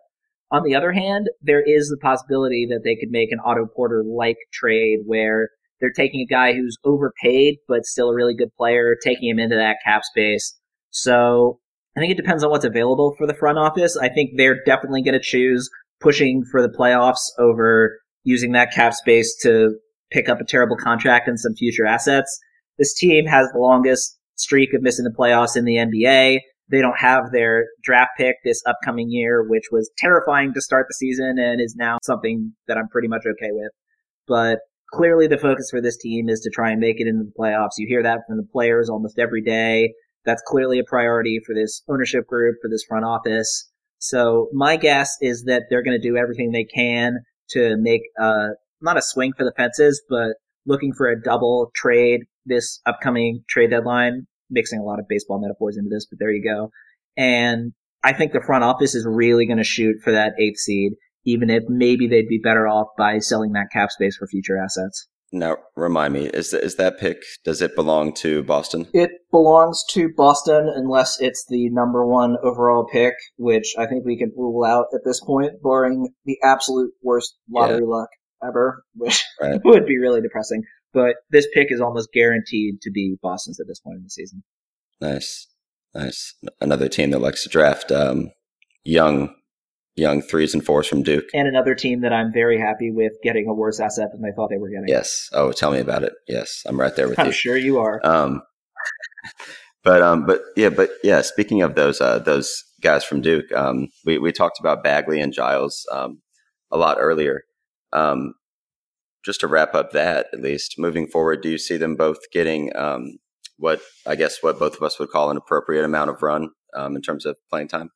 On 0.50 0.62
the 0.62 0.74
other 0.74 0.92
hand, 0.92 1.28
there 1.42 1.62
is 1.62 1.88
the 1.88 1.98
possibility 2.00 2.66
that 2.70 2.80
they 2.82 2.96
could 2.96 3.10
make 3.10 3.30
an 3.32 3.40
Otto 3.44 3.66
Porter 3.66 4.02
like 4.06 4.38
trade 4.52 5.00
where 5.04 5.50
they're 5.80 5.92
taking 5.94 6.20
a 6.20 6.32
guy 6.32 6.54
who's 6.54 6.76
overpaid 6.84 7.56
but 7.68 7.84
still 7.84 8.10
a 8.10 8.14
really 8.14 8.34
good 8.34 8.54
player, 8.56 8.96
taking 9.02 9.28
him 9.28 9.38
into 9.38 9.56
that 9.56 9.76
cap 9.84 10.02
space. 10.04 10.56
So 10.90 11.60
I 11.96 12.00
think 12.00 12.12
it 12.12 12.16
depends 12.16 12.42
on 12.42 12.50
what's 12.50 12.64
available 12.64 13.14
for 13.18 13.26
the 13.26 13.34
front 13.34 13.58
office. 13.58 13.96
I 13.96 14.08
think 14.08 14.30
they're 14.36 14.62
definitely 14.64 15.02
going 15.02 15.14
to 15.14 15.20
choose 15.20 15.68
pushing 16.00 16.44
for 16.50 16.62
the 16.62 16.68
playoffs 16.68 17.28
over 17.38 17.98
using 18.28 18.52
that 18.52 18.72
cap 18.72 18.92
space 18.92 19.34
to 19.42 19.74
pick 20.12 20.28
up 20.28 20.38
a 20.40 20.44
terrible 20.44 20.76
contract 20.76 21.28
and 21.28 21.40
some 21.40 21.54
future 21.54 21.86
assets. 21.86 22.38
This 22.78 22.94
team 22.94 23.24
has 23.26 23.48
the 23.52 23.58
longest 23.58 24.18
streak 24.36 24.74
of 24.74 24.82
missing 24.82 25.04
the 25.04 25.16
playoffs 25.18 25.56
in 25.56 25.64
the 25.64 25.76
NBA. 25.76 26.40
They 26.70 26.80
don't 26.82 26.98
have 26.98 27.32
their 27.32 27.64
draft 27.82 28.10
pick 28.18 28.36
this 28.44 28.62
upcoming 28.66 29.10
year, 29.10 29.42
which 29.48 29.64
was 29.72 29.90
terrifying 29.96 30.52
to 30.52 30.60
start 30.60 30.86
the 30.88 30.94
season 30.94 31.38
and 31.38 31.60
is 31.60 31.74
now 31.76 31.96
something 32.02 32.52
that 32.66 32.76
I'm 32.76 32.88
pretty 32.88 33.08
much 33.08 33.22
okay 33.26 33.50
with. 33.50 33.72
But 34.26 34.58
clearly 34.92 35.26
the 35.26 35.38
focus 35.38 35.70
for 35.70 35.80
this 35.80 35.96
team 35.96 36.28
is 36.28 36.40
to 36.40 36.50
try 36.50 36.70
and 36.70 36.80
make 36.80 37.00
it 37.00 37.06
into 37.06 37.24
the 37.24 37.32
playoffs. 37.38 37.78
You 37.78 37.88
hear 37.88 38.02
that 38.02 38.20
from 38.28 38.36
the 38.36 38.46
players 38.52 38.90
almost 38.90 39.18
every 39.18 39.42
day. 39.42 39.94
That's 40.26 40.42
clearly 40.46 40.78
a 40.78 40.84
priority 40.84 41.40
for 41.46 41.54
this 41.54 41.82
ownership 41.88 42.26
group, 42.26 42.56
for 42.60 42.68
this 42.68 42.84
front 42.86 43.06
office. 43.06 43.70
So 43.98 44.48
my 44.52 44.76
guess 44.76 45.16
is 45.22 45.44
that 45.44 45.64
they're 45.70 45.82
going 45.82 45.98
to 45.98 46.08
do 46.08 46.18
everything 46.18 46.52
they 46.52 46.64
can 46.64 47.20
to 47.50 47.76
make 47.78 48.02
uh 48.20 48.48
not 48.80 48.96
a 48.96 49.02
swing 49.02 49.32
for 49.36 49.44
the 49.44 49.52
fences, 49.56 50.02
but 50.08 50.34
looking 50.66 50.92
for 50.92 51.08
a 51.08 51.20
double 51.20 51.70
trade 51.74 52.22
this 52.46 52.80
upcoming 52.86 53.44
trade 53.48 53.70
deadline. 53.70 54.26
Mixing 54.50 54.80
a 54.80 54.82
lot 54.82 54.98
of 54.98 55.04
baseball 55.08 55.38
metaphors 55.38 55.76
into 55.76 55.90
this, 55.90 56.06
but 56.06 56.18
there 56.18 56.30
you 56.30 56.42
go. 56.42 56.70
And 57.18 57.72
I 58.02 58.14
think 58.14 58.32
the 58.32 58.40
front 58.40 58.64
office 58.64 58.94
is 58.94 59.06
really 59.06 59.44
going 59.44 59.58
to 59.58 59.64
shoot 59.64 59.96
for 60.02 60.10
that 60.12 60.32
eighth 60.40 60.58
seed 60.58 60.92
even 61.28 61.50
if 61.50 61.62
maybe 61.68 62.08
they'd 62.08 62.28
be 62.28 62.40
better 62.42 62.66
off 62.66 62.88
by 62.96 63.18
selling 63.18 63.52
that 63.52 63.68
cap 63.70 63.90
space 63.90 64.16
for 64.16 64.26
future 64.26 64.56
assets. 64.56 65.08
Now, 65.30 65.56
remind 65.76 66.14
me, 66.14 66.26
is 66.26 66.54
is 66.54 66.76
that 66.76 66.98
pick? 66.98 67.18
Does 67.44 67.60
it 67.60 67.76
belong 67.76 68.14
to 68.14 68.42
Boston? 68.42 68.88
It 68.94 69.10
belongs 69.30 69.84
to 69.90 70.08
Boston 70.16 70.72
unless 70.74 71.20
it's 71.20 71.44
the 71.48 71.68
number 71.68 72.06
one 72.06 72.36
overall 72.42 72.86
pick, 72.90 73.14
which 73.36 73.74
I 73.78 73.86
think 73.86 74.06
we 74.06 74.16
can 74.16 74.32
rule 74.36 74.64
out 74.64 74.86
at 74.94 75.00
this 75.04 75.20
point, 75.20 75.62
barring 75.62 76.14
the 76.24 76.38
absolute 76.42 76.92
worst 77.02 77.36
lottery 77.50 77.80
yeah. 77.80 77.94
luck 77.94 78.08
ever, 78.42 78.84
which 78.94 79.22
right. 79.40 79.60
would 79.64 79.86
be 79.86 79.98
really 79.98 80.22
depressing. 80.22 80.62
But 80.94 81.16
this 81.30 81.46
pick 81.52 81.70
is 81.70 81.80
almost 81.80 82.08
guaranteed 82.14 82.80
to 82.82 82.90
be 82.90 83.18
Boston's 83.22 83.60
at 83.60 83.66
this 83.66 83.80
point 83.80 83.98
in 83.98 84.04
the 84.04 84.10
season. 84.10 84.42
Nice, 85.00 85.46
nice. 85.94 86.34
Another 86.60 86.88
team 86.88 87.10
that 87.10 87.20
likes 87.20 87.42
to 87.42 87.50
draft 87.50 87.92
um, 87.92 88.30
young 88.82 89.34
young 89.98 90.22
threes 90.22 90.54
and 90.54 90.64
fours 90.64 90.86
from 90.86 91.02
Duke. 91.02 91.26
And 91.34 91.48
another 91.48 91.74
team 91.74 92.00
that 92.02 92.12
I'm 92.12 92.32
very 92.32 92.58
happy 92.58 92.90
with 92.90 93.12
getting 93.22 93.48
a 93.48 93.54
worse 93.54 93.80
asset 93.80 94.08
than 94.12 94.22
they 94.22 94.32
thought 94.34 94.50
they 94.50 94.58
were 94.58 94.70
getting. 94.70 94.88
Yes. 94.88 95.28
Oh, 95.32 95.52
tell 95.52 95.70
me 95.70 95.80
about 95.80 96.02
it. 96.02 96.12
Yes, 96.26 96.62
I'm 96.66 96.80
right 96.80 96.94
there 96.94 97.08
with 97.08 97.18
I'm 97.18 97.26
you. 97.26 97.30
I'm 97.30 97.34
sure 97.34 97.56
you 97.56 97.78
are. 97.78 98.00
Um, 98.04 98.42
but 99.84 100.02
um, 100.02 100.26
but 100.26 100.42
yeah, 100.56 100.70
but 100.70 100.90
yeah. 101.02 101.20
Speaking 101.22 101.62
of 101.62 101.74
those 101.74 102.00
uh, 102.00 102.18
those 102.18 102.64
guys 102.80 103.04
from 103.04 103.20
Duke, 103.20 103.50
um, 103.52 103.88
we 104.04 104.18
we 104.18 104.32
talked 104.32 104.60
about 104.60 104.84
Bagley 104.84 105.20
and 105.20 105.32
Giles 105.32 105.86
um, 105.92 106.20
a 106.70 106.76
lot 106.76 106.98
earlier. 107.00 107.42
Um, 107.92 108.34
just 109.24 109.40
to 109.40 109.46
wrap 109.46 109.74
up 109.74 109.92
that, 109.92 110.26
at 110.32 110.40
least 110.40 110.76
moving 110.78 111.06
forward, 111.06 111.42
do 111.42 111.50
you 111.50 111.58
see 111.58 111.76
them 111.76 111.96
both 111.96 112.18
getting 112.32 112.74
um, 112.76 113.18
what 113.56 113.80
I 114.06 114.14
guess 114.14 114.42
what 114.42 114.58
both 114.58 114.76
of 114.76 114.82
us 114.82 114.98
would 114.98 115.10
call 115.10 115.30
an 115.30 115.36
appropriate 115.36 115.84
amount 115.84 116.10
of 116.10 116.22
run 116.22 116.50
um, 116.74 116.96
in 116.96 117.02
terms 117.02 117.26
of 117.26 117.36
playing 117.50 117.68
time? 117.68 117.90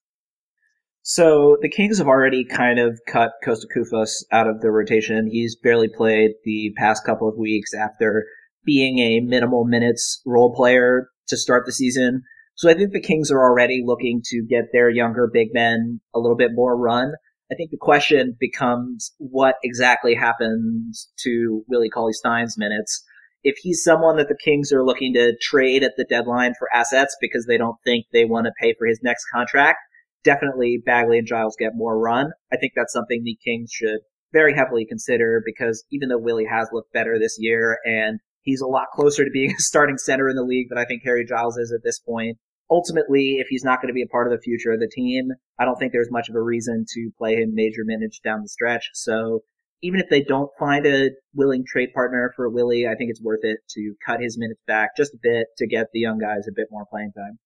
So 1.05 1.57
the 1.61 1.69
Kings 1.69 1.99
have 1.99 2.07
already 2.07 2.45
kind 2.45 2.79
of 2.79 3.01
cut 3.09 3.33
Kosta 3.45 3.67
Koufos 3.77 4.23
out 4.31 4.47
of 4.47 4.61
the 4.61 4.71
rotation. 4.71 5.29
He's 5.31 5.57
barely 5.57 5.89
played 5.89 6.33
the 6.45 6.73
past 6.77 7.05
couple 7.05 7.29
of 7.29 7.37
weeks 7.37 7.75
after 7.75 8.25
being 8.65 9.01
a 9.01 9.21
minimal 9.21 9.65
minutes 9.65 10.23
role 10.25 10.55
player 10.55 11.09
to 11.27 11.37
start 11.37 11.67
the 11.67 11.73
season. 11.73 12.23
So 12.55 12.71
I 12.71 12.75
think 12.75 12.93
the 12.93 13.01
Kings 13.01 13.33
are 13.33 13.43
already 13.43 13.83
looking 13.85 14.21
to 14.27 14.47
get 14.49 14.67
their 14.73 14.91
younger 14.91 15.29
big 15.33 15.49
men 15.53 16.01
a 16.15 16.21
little 16.21 16.37
bit 16.37 16.53
more 16.55 16.79
run. 16.79 17.15
I 17.51 17.57
think 17.57 17.73
the 17.73 17.79
question 17.79 18.37
becomes 18.39 19.13
what 19.19 19.57
exactly 19.65 20.15
happens 20.15 21.11
to 21.25 21.65
Willie 21.69 21.91
Cauley 21.91 22.13
Stein's 22.13 22.57
minutes. 22.57 23.05
If 23.43 23.57
he's 23.61 23.83
someone 23.83 24.19
that 24.19 24.29
the 24.29 24.39
Kings 24.43 24.73
are 24.73 24.85
looking 24.85 25.15
to 25.15 25.37
trade 25.43 25.83
at 25.83 25.95
the 25.97 26.05
deadline 26.05 26.55
for 26.57 26.73
assets 26.73 27.17
because 27.21 27.47
they 27.47 27.59
don't 27.59 27.77
think 27.85 28.07
they 28.13 28.25
want 28.25 28.47
to 28.47 28.53
pay 28.61 28.75
for 28.79 28.87
his 28.87 29.01
next 29.03 29.25
contract, 29.35 29.79
definitely 30.25 30.83
Bagley 30.85 31.19
and 31.19 31.27
Giles 31.27 31.57
get 31.59 31.73
more 31.75 31.99
run. 31.99 32.31
I 32.53 32.57
think 32.57 32.73
that's 32.75 32.93
something 32.93 33.23
the 33.25 33.39
Kings 33.45 33.71
should 33.73 34.01
very 34.33 34.55
heavily 34.55 34.87
consider 34.87 35.43
because 35.45 35.85
even 35.91 36.09
though 36.09 36.19
Willie 36.19 36.47
has 36.51 36.69
looked 36.73 36.93
better 36.93 37.19
this 37.19 37.37
year 37.39 37.79
and 37.85 38.19
he's 38.43 38.61
a 38.61 38.67
lot 38.67 38.87
closer 38.95 39.25
to 39.25 39.31
being 39.31 39.51
a 39.51 39.59
starting 39.59 39.99
center 39.99 40.29
in 40.29 40.37
the 40.37 40.43
league 40.43 40.69
than 40.69 40.79
I 40.79 40.85
think 40.85 41.03
Harry 41.05 41.25
Giles 41.25 41.57
is 41.57 41.73
at 41.73 41.85
this 41.85 41.99
point, 41.99 42.39
ultimately, 42.71 43.37
if 43.39 43.49
he's 43.49 43.65
not 43.65 43.81
going 43.81 43.89
to 43.89 43.95
be 43.95 44.03
a 44.03 44.07
part 44.07 44.27
of 44.27 44.33
the 44.33 44.43
future 44.43 44.73
of 44.73 44.81
the 44.81 44.91
team, 44.93 45.29
I 45.59 45.65
don't 45.65 45.77
think 45.77 45.93
there's 45.93 46.11
much 46.11 46.29
of 46.29 46.35
a 46.35 46.43
reason 46.43 46.85
to 46.95 47.11
play 47.19 47.37
him 47.37 47.55
major 47.55 47.83
minutes 47.85 48.19
down 48.25 48.43
the 48.43 48.49
stretch. 48.49 48.89
So 48.95 49.41
even 49.83 50.01
if 50.01 50.07
they 50.09 50.23
don't 50.23 50.51
find 50.59 50.87
a 50.87 51.11
willing 51.35 51.65
trade 51.67 51.93
partner 51.93 52.33
for 52.37 52.49
Willie, 52.49 52.87
I 52.87 52.95
think 52.95 53.11
it's 53.11 53.23
worth 53.23 53.41
it 53.43 53.59
to 53.71 53.95
cut 54.07 54.21
his 54.21 54.39
minutes 54.39 54.61
back 54.67 54.97
just 54.97 55.13
a 55.13 55.19
bit 55.21 55.49
to 55.59 55.67
get 55.67 55.89
the 55.93 56.01
young 56.01 56.19
guys 56.19 56.47
a 56.49 56.55
bit 56.55 56.69
more 56.71 56.87
playing 56.91 57.13
time. 57.17 57.39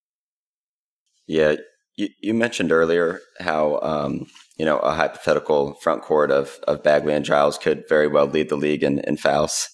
Yeah, 1.27 1.57
you, 1.97 2.09
you 2.21 2.35
mentioned 2.35 2.73
earlier 2.73 3.21
how 3.41 3.81
um, 3.81 4.27
you 4.57 4.65
know 4.65 4.79
a 4.79 4.93
hypothetical 4.93 5.75
front 5.75 6.03
court 6.03 6.31
of 6.31 6.59
of 6.69 6.83
Bagley 6.83 7.15
and 7.15 7.25
Giles 7.25 7.59
could 7.59 7.89
very 7.89 8.07
well 8.07 8.27
lead 8.27 8.49
the 8.49 8.57
league 8.57 8.83
in, 8.83 9.01
in 9.01 9.17
fouls. 9.17 9.69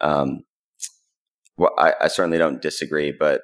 Um, 0.00 0.40
well, 1.56 1.72
I, 1.78 1.94
I 2.02 2.08
certainly 2.08 2.38
don't 2.38 2.60
disagree, 2.60 3.12
but 3.12 3.42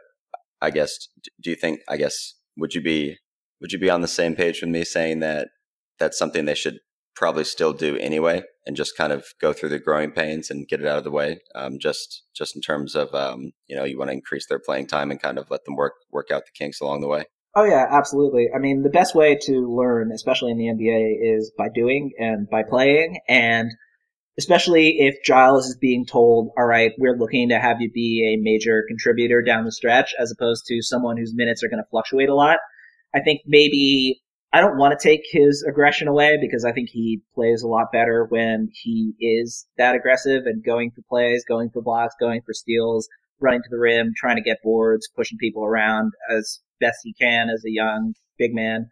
I 0.60 0.70
guess 0.70 1.08
do 1.40 1.50
you 1.50 1.56
think? 1.56 1.80
I 1.88 1.96
guess 1.96 2.34
would 2.56 2.74
you 2.74 2.80
be 2.80 3.18
would 3.60 3.72
you 3.72 3.78
be 3.78 3.90
on 3.90 4.00
the 4.00 4.08
same 4.08 4.34
page 4.34 4.60
with 4.60 4.70
me 4.70 4.84
saying 4.84 5.20
that 5.20 5.48
that's 5.98 6.18
something 6.18 6.44
they 6.44 6.54
should 6.54 6.78
probably 7.14 7.44
still 7.44 7.72
do 7.74 7.96
anyway, 7.98 8.42
and 8.66 8.76
just 8.76 8.96
kind 8.96 9.12
of 9.12 9.26
go 9.40 9.52
through 9.52 9.68
the 9.68 9.78
growing 9.78 10.10
pains 10.10 10.50
and 10.50 10.68
get 10.68 10.80
it 10.80 10.86
out 10.86 10.98
of 10.98 11.04
the 11.04 11.10
way. 11.10 11.40
Um, 11.54 11.78
just 11.78 12.22
just 12.34 12.56
in 12.56 12.62
terms 12.62 12.94
of 12.94 13.14
um, 13.14 13.52
you 13.66 13.76
know 13.76 13.84
you 13.84 13.98
want 13.98 14.08
to 14.08 14.14
increase 14.14 14.46
their 14.46 14.58
playing 14.58 14.86
time 14.86 15.10
and 15.10 15.20
kind 15.20 15.38
of 15.38 15.50
let 15.50 15.64
them 15.64 15.76
work 15.76 15.94
work 16.10 16.30
out 16.30 16.44
the 16.46 16.52
kinks 16.52 16.80
along 16.80 17.02
the 17.02 17.08
way. 17.08 17.26
Oh 17.54 17.64
yeah, 17.64 17.86
absolutely. 17.90 18.48
I 18.54 18.58
mean, 18.58 18.82
the 18.82 18.88
best 18.88 19.14
way 19.14 19.36
to 19.42 19.76
learn, 19.76 20.10
especially 20.10 20.52
in 20.52 20.58
the 20.58 20.68
NBA, 20.68 21.36
is 21.36 21.52
by 21.56 21.68
doing 21.68 22.12
and 22.18 22.48
by 22.48 22.62
playing. 22.62 23.20
And 23.28 23.70
especially 24.38 25.00
if 25.00 25.22
Giles 25.22 25.66
is 25.66 25.76
being 25.76 26.06
told, 26.06 26.50
all 26.56 26.64
right, 26.64 26.92
we're 26.98 27.18
looking 27.18 27.50
to 27.50 27.58
have 27.58 27.80
you 27.80 27.90
be 27.92 28.34
a 28.34 28.42
major 28.42 28.84
contributor 28.88 29.42
down 29.42 29.66
the 29.66 29.72
stretch, 29.72 30.14
as 30.18 30.32
opposed 30.32 30.64
to 30.68 30.80
someone 30.80 31.18
whose 31.18 31.34
minutes 31.34 31.62
are 31.62 31.68
going 31.68 31.82
to 31.82 31.90
fluctuate 31.90 32.30
a 32.30 32.34
lot. 32.34 32.56
I 33.14 33.20
think 33.20 33.42
maybe 33.44 34.22
I 34.54 34.62
don't 34.62 34.78
want 34.78 34.98
to 34.98 35.08
take 35.08 35.22
his 35.30 35.62
aggression 35.68 36.08
away 36.08 36.38
because 36.40 36.64
I 36.64 36.72
think 36.72 36.88
he 36.88 37.20
plays 37.34 37.62
a 37.62 37.68
lot 37.68 37.92
better 37.92 38.24
when 38.24 38.70
he 38.72 39.12
is 39.20 39.66
that 39.76 39.94
aggressive 39.94 40.44
and 40.46 40.64
going 40.64 40.90
for 40.90 41.02
plays, 41.06 41.44
going 41.46 41.68
for 41.68 41.82
blocks, 41.82 42.14
going 42.18 42.40
for 42.46 42.54
steals, 42.54 43.08
running 43.42 43.62
to 43.62 43.68
the 43.70 43.78
rim, 43.78 44.12
trying 44.16 44.36
to 44.36 44.42
get 44.42 44.58
boards, 44.62 45.08
pushing 45.16 45.38
people 45.38 45.64
around 45.64 46.12
as 46.30 46.60
best 46.80 46.98
he 47.02 47.14
can 47.14 47.48
as 47.48 47.64
a 47.64 47.70
young 47.70 48.14
big 48.38 48.54
man. 48.54 48.90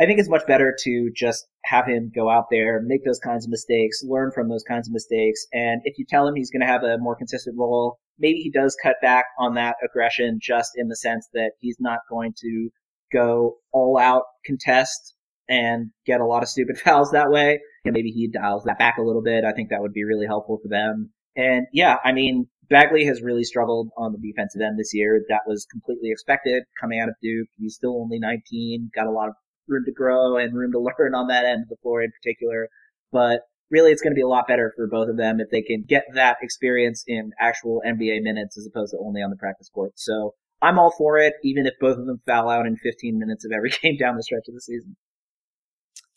I 0.00 0.06
think 0.06 0.18
it's 0.18 0.28
much 0.28 0.46
better 0.46 0.74
to 0.84 1.10
just 1.14 1.46
have 1.64 1.86
him 1.86 2.10
go 2.14 2.28
out 2.28 2.46
there, 2.50 2.82
make 2.84 3.04
those 3.04 3.20
kinds 3.20 3.46
of 3.46 3.50
mistakes, 3.50 4.02
learn 4.02 4.32
from 4.34 4.48
those 4.48 4.64
kinds 4.64 4.88
of 4.88 4.92
mistakes. 4.92 5.46
And 5.52 5.80
if 5.84 5.98
you 5.98 6.04
tell 6.08 6.26
him 6.26 6.34
he's 6.34 6.50
going 6.50 6.60
to 6.62 6.66
have 6.66 6.82
a 6.82 6.98
more 6.98 7.14
consistent 7.14 7.56
role, 7.56 7.98
maybe 8.18 8.38
he 8.38 8.50
does 8.50 8.76
cut 8.82 8.96
back 9.00 9.26
on 9.38 9.54
that 9.54 9.76
aggression 9.84 10.38
just 10.42 10.72
in 10.76 10.88
the 10.88 10.96
sense 10.96 11.28
that 11.32 11.52
he's 11.60 11.76
not 11.78 12.00
going 12.10 12.34
to 12.40 12.70
go 13.12 13.58
all 13.72 13.96
out 13.96 14.24
contest 14.44 15.14
and 15.48 15.90
get 16.06 16.20
a 16.20 16.26
lot 16.26 16.42
of 16.42 16.48
stupid 16.48 16.78
fouls 16.84 17.10
that 17.12 17.30
way. 17.30 17.60
And 17.84 17.94
maybe 17.94 18.10
he 18.10 18.28
dials 18.28 18.64
that 18.64 18.78
back 18.78 18.96
a 18.98 19.02
little 19.02 19.22
bit. 19.22 19.44
I 19.44 19.52
think 19.52 19.70
that 19.70 19.80
would 19.80 19.92
be 19.92 20.04
really 20.04 20.26
helpful 20.26 20.58
for 20.62 20.68
them. 20.68 21.12
And 21.36 21.66
yeah, 21.72 21.96
I 22.04 22.12
mean, 22.12 22.48
Bagley 22.70 23.04
has 23.04 23.22
really 23.22 23.44
struggled 23.44 23.90
on 23.96 24.12
the 24.12 24.18
defensive 24.18 24.60
end 24.62 24.78
this 24.78 24.94
year. 24.94 25.24
That 25.28 25.42
was 25.46 25.66
completely 25.70 26.10
expected 26.10 26.64
coming 26.80 27.00
out 27.00 27.08
of 27.08 27.14
Duke. 27.22 27.48
He's 27.58 27.74
still 27.74 28.00
only 28.00 28.18
19, 28.18 28.90
got 28.94 29.06
a 29.06 29.10
lot 29.10 29.28
of 29.28 29.34
room 29.68 29.84
to 29.84 29.92
grow 29.92 30.36
and 30.36 30.54
room 30.54 30.72
to 30.72 30.78
learn 30.98 31.14
on 31.14 31.28
that 31.28 31.44
end 31.44 31.62
of 31.62 31.68
the 31.68 31.76
floor 31.82 32.02
in 32.02 32.10
particular. 32.10 32.68
But 33.12 33.40
really, 33.70 33.90
it's 33.90 34.02
going 34.02 34.12
to 34.12 34.18
be 34.18 34.22
a 34.22 34.28
lot 34.28 34.48
better 34.48 34.72
for 34.76 34.86
both 34.86 35.08
of 35.08 35.16
them 35.16 35.40
if 35.40 35.50
they 35.50 35.62
can 35.62 35.84
get 35.86 36.04
that 36.14 36.36
experience 36.42 37.04
in 37.06 37.32
actual 37.40 37.82
NBA 37.86 38.22
minutes 38.22 38.56
as 38.58 38.66
opposed 38.66 38.92
to 38.92 38.98
only 38.98 39.22
on 39.22 39.30
the 39.30 39.36
practice 39.36 39.68
court. 39.68 39.92
So 39.96 40.34
I'm 40.62 40.78
all 40.78 40.94
for 40.96 41.18
it, 41.18 41.34
even 41.42 41.66
if 41.66 41.74
both 41.80 41.98
of 41.98 42.06
them 42.06 42.20
foul 42.26 42.48
out 42.48 42.66
in 42.66 42.76
15 42.76 43.18
minutes 43.18 43.44
of 43.44 43.52
every 43.54 43.70
game 43.82 43.96
down 43.96 44.16
the 44.16 44.22
stretch 44.22 44.48
of 44.48 44.54
the 44.54 44.60
season. 44.60 44.96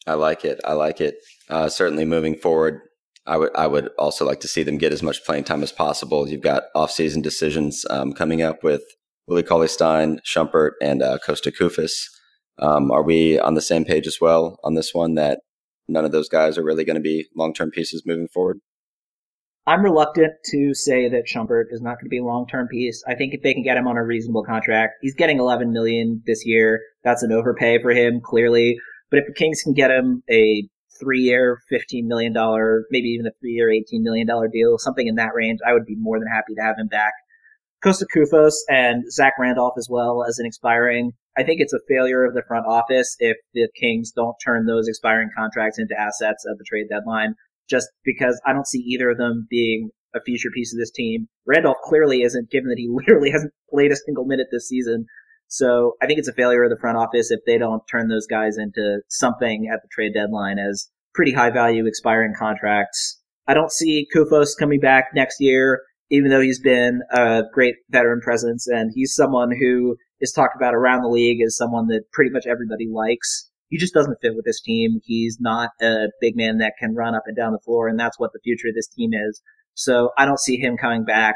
I 0.06 0.14
like 0.14 0.46
it. 0.46 0.62
I 0.64 0.74
like 0.74 1.02
it. 1.02 1.18
Uh, 1.50 1.68
certainly 1.68 2.06
moving 2.06 2.36
forward, 2.36 2.82
I 3.28 3.38
would 3.38 3.52
I 3.56 3.68
would 3.68 3.90
also 4.00 4.26
like 4.26 4.40
to 4.42 4.48
see 4.48 4.64
them 4.64 4.78
get 4.78 4.94
as 4.94 5.04
much 5.04 5.26
playing 5.26 5.44
time 5.44 5.62
as 5.62 5.72
possible. 5.72 6.28
You've 6.28 6.42
got 6.42 6.64
off-season 6.74 7.22
decisions 7.22 7.86
um, 7.90 8.14
coming 8.14 8.42
up 8.42 8.64
with 8.64 8.84
Willie 9.28 9.44
Cauley 9.44 9.68
Stein, 9.68 10.20
Shumpert, 10.26 10.72
and 10.82 11.04
uh, 11.04 11.18
Kosta 11.26 11.52
Koufos. 11.52 11.92
Um, 12.60 12.90
are 12.92 13.04
we 13.04 13.38
on 13.38 13.54
the 13.54 13.62
same 13.62 13.86
page 13.86 14.08
as 14.08 14.20
well 14.20 14.58
on 14.64 14.74
this 14.74 14.94
one 14.94 15.16
that 15.16 15.42
none 15.88 16.06
of 16.06 16.12
those 16.12 16.30
guys 16.30 16.58
are 16.58 16.64
really 16.64 16.86
going 16.86 16.96
to 16.96 17.02
be 17.02 17.28
long-term 17.36 17.72
pieces 17.72 18.04
moving 18.06 18.28
forward? 18.28 18.60
I'm 19.68 19.84
reluctant 19.84 20.32
to 20.52 20.74
say 20.74 21.10
that 21.10 21.26
Shumpert 21.28 21.66
is 21.72 21.82
not 21.82 21.96
going 21.96 22.06
to 22.06 22.10
be 22.10 22.20
a 22.20 22.24
long-term 22.24 22.70
piece. 22.70 23.04
I 23.06 23.16
think 23.16 23.34
if 23.34 23.44
they 23.44 23.54
can 23.54 23.64
get 23.64 23.78
him 23.78 23.86
on 23.86 23.98
a 23.98 24.04
reasonable 24.04 24.46
contract, 24.46 24.94
he's 25.02 25.14
getting 25.14 25.40
11 25.40 25.74
million 25.74 26.24
this 26.26 26.46
year. 26.46 26.82
That's 27.04 27.22
an 27.22 27.34
overpay 27.34 27.82
for 27.82 27.92
him, 27.92 28.22
clearly. 28.24 28.78
But 29.12 29.20
if 29.20 29.26
the 29.28 29.34
Kings 29.34 29.62
can 29.62 29.74
get 29.74 29.92
him 29.92 30.24
a 30.32 30.68
three-year, 31.00 31.62
$15 31.72 32.06
million, 32.06 32.34
maybe 32.90 33.10
even 33.10 33.28
a 33.28 33.32
three-year, 33.40 33.70
$18 33.70 34.02
million 34.02 34.28
deal, 34.52 34.78
something 34.78 35.08
in 35.08 35.16
that 35.16 35.34
range, 35.36 35.60
I 35.68 35.74
would 35.74 35.86
be 35.86 35.96
more 35.98 36.20
than 36.20 36.28
happy 36.28 36.56
to 36.56 36.62
have 36.62 36.78
him 36.78 36.88
back. 36.88 37.14
Kosta 37.84 38.06
Koufos 38.14 38.54
and 38.70 39.04
Zach 39.12 39.34
Randolph 39.40 39.76
as 39.78 39.88
well 39.90 40.24
as 40.28 40.40
an 40.40 40.46
expiring. 40.46 41.12
I 41.38 41.44
think 41.44 41.62
it's 41.62 41.74
a 41.74 41.80
failure 41.88 42.26
of 42.26 42.34
the 42.34 42.42
front 42.48 42.66
office 42.66 43.16
if 43.20 43.38
the 43.54 43.68
Kings 43.80 44.12
don't 44.12 44.36
turn 44.44 44.66
those 44.66 44.88
expiring 44.88 45.30
contracts 45.38 45.78
into 45.78 46.00
assets 46.00 46.46
at 46.50 46.58
the 46.58 46.66
trade 46.68 46.88
deadline, 46.90 47.36
just 47.70 47.88
because 48.04 48.42
I 48.46 48.54
don't 48.54 48.68
see 48.68 48.80
either 48.80 49.12
of 49.12 49.18
them 49.18 49.46
being 49.50 49.92
a 50.16 50.22
future 50.22 50.50
piece 50.54 50.74
of 50.74 50.80
this 50.80 50.92
team. 50.92 51.28
Randolph 51.46 51.78
clearly 51.84 52.24
isn't, 52.24 52.50
given 52.50 52.70
that 52.70 52.80
he 52.80 52.88
literally 52.92 53.30
hasn't 53.30 53.54
played 53.70 53.92
a 53.92 53.96
single 53.96 54.26
minute 54.26 54.48
this 54.52 54.68
season. 54.68 55.06
So 55.48 55.94
I 56.02 56.08
think 56.08 56.20
it's 56.20 56.28
a 56.28 56.34
failure 56.34 56.64
of 56.64 56.70
the 56.70 56.80
front 56.80 56.98
office 56.98 57.32
if 57.32 57.40
they 57.46 57.58
don't 57.58 57.82
turn 57.90 58.10
those 58.10 58.28
guys 58.28 58.58
into 58.58 59.00
something 59.08 59.70
at 59.72 59.82
the 59.82 59.88
trade 59.92 60.14
deadline 60.14 60.60
as 60.60 60.90
pretty 61.14 61.32
high 61.32 61.50
value 61.50 61.86
expiring 61.86 62.34
contracts. 62.38 63.22
I 63.48 63.54
don't 63.54 63.72
see 63.72 64.08
Koufos 64.14 64.58
coming 64.60 64.80
back 64.80 65.06
next 65.16 65.40
year, 65.40 65.82
even 66.10 66.30
though 66.30 66.42
he's 66.42 66.60
been 66.60 67.02
a 67.12 67.44
great 67.54 67.76
veteran 67.90 68.20
presence 68.22 68.68
and 68.68 68.92
he's 68.94 69.16
someone 69.16 69.52
who 69.58 69.96
is 70.20 70.32
talked 70.32 70.56
about 70.56 70.76
around 70.76 71.02
the 71.02 71.10
league 71.10 71.42
as 71.46 71.56
someone 71.56 71.88
that 71.88 72.04
pretty 72.12 72.32
much 72.32 72.46
everybody 72.46 72.88
likes. 72.92 73.50
He 73.70 73.78
just 73.78 73.94
doesn't 73.94 74.20
fit 74.22 74.36
with 74.36 74.46
this 74.46 74.62
team. 74.62 75.00
He's 75.04 75.38
not 75.40 75.72
a 75.82 76.08
big 76.22 76.36
man 76.36 76.58
that 76.60 76.74
can 76.80 76.96
run 76.96 77.16
up 77.16 77.24
and 77.26 77.36
down 77.36 77.52
the 77.52 77.60
floor, 77.60 77.88
and 77.88 78.00
that's 78.00 78.20
what 78.20 78.32
the 78.34 78.40
future 78.44 78.70
of 78.70 78.76
this 78.76 78.88
team 78.88 79.12
is. 79.14 79.42
So 79.74 80.12
I 80.18 80.26
don't 80.26 80.40
see 80.40 80.58
him 80.58 80.78
coming 80.78 81.04
back. 81.04 81.36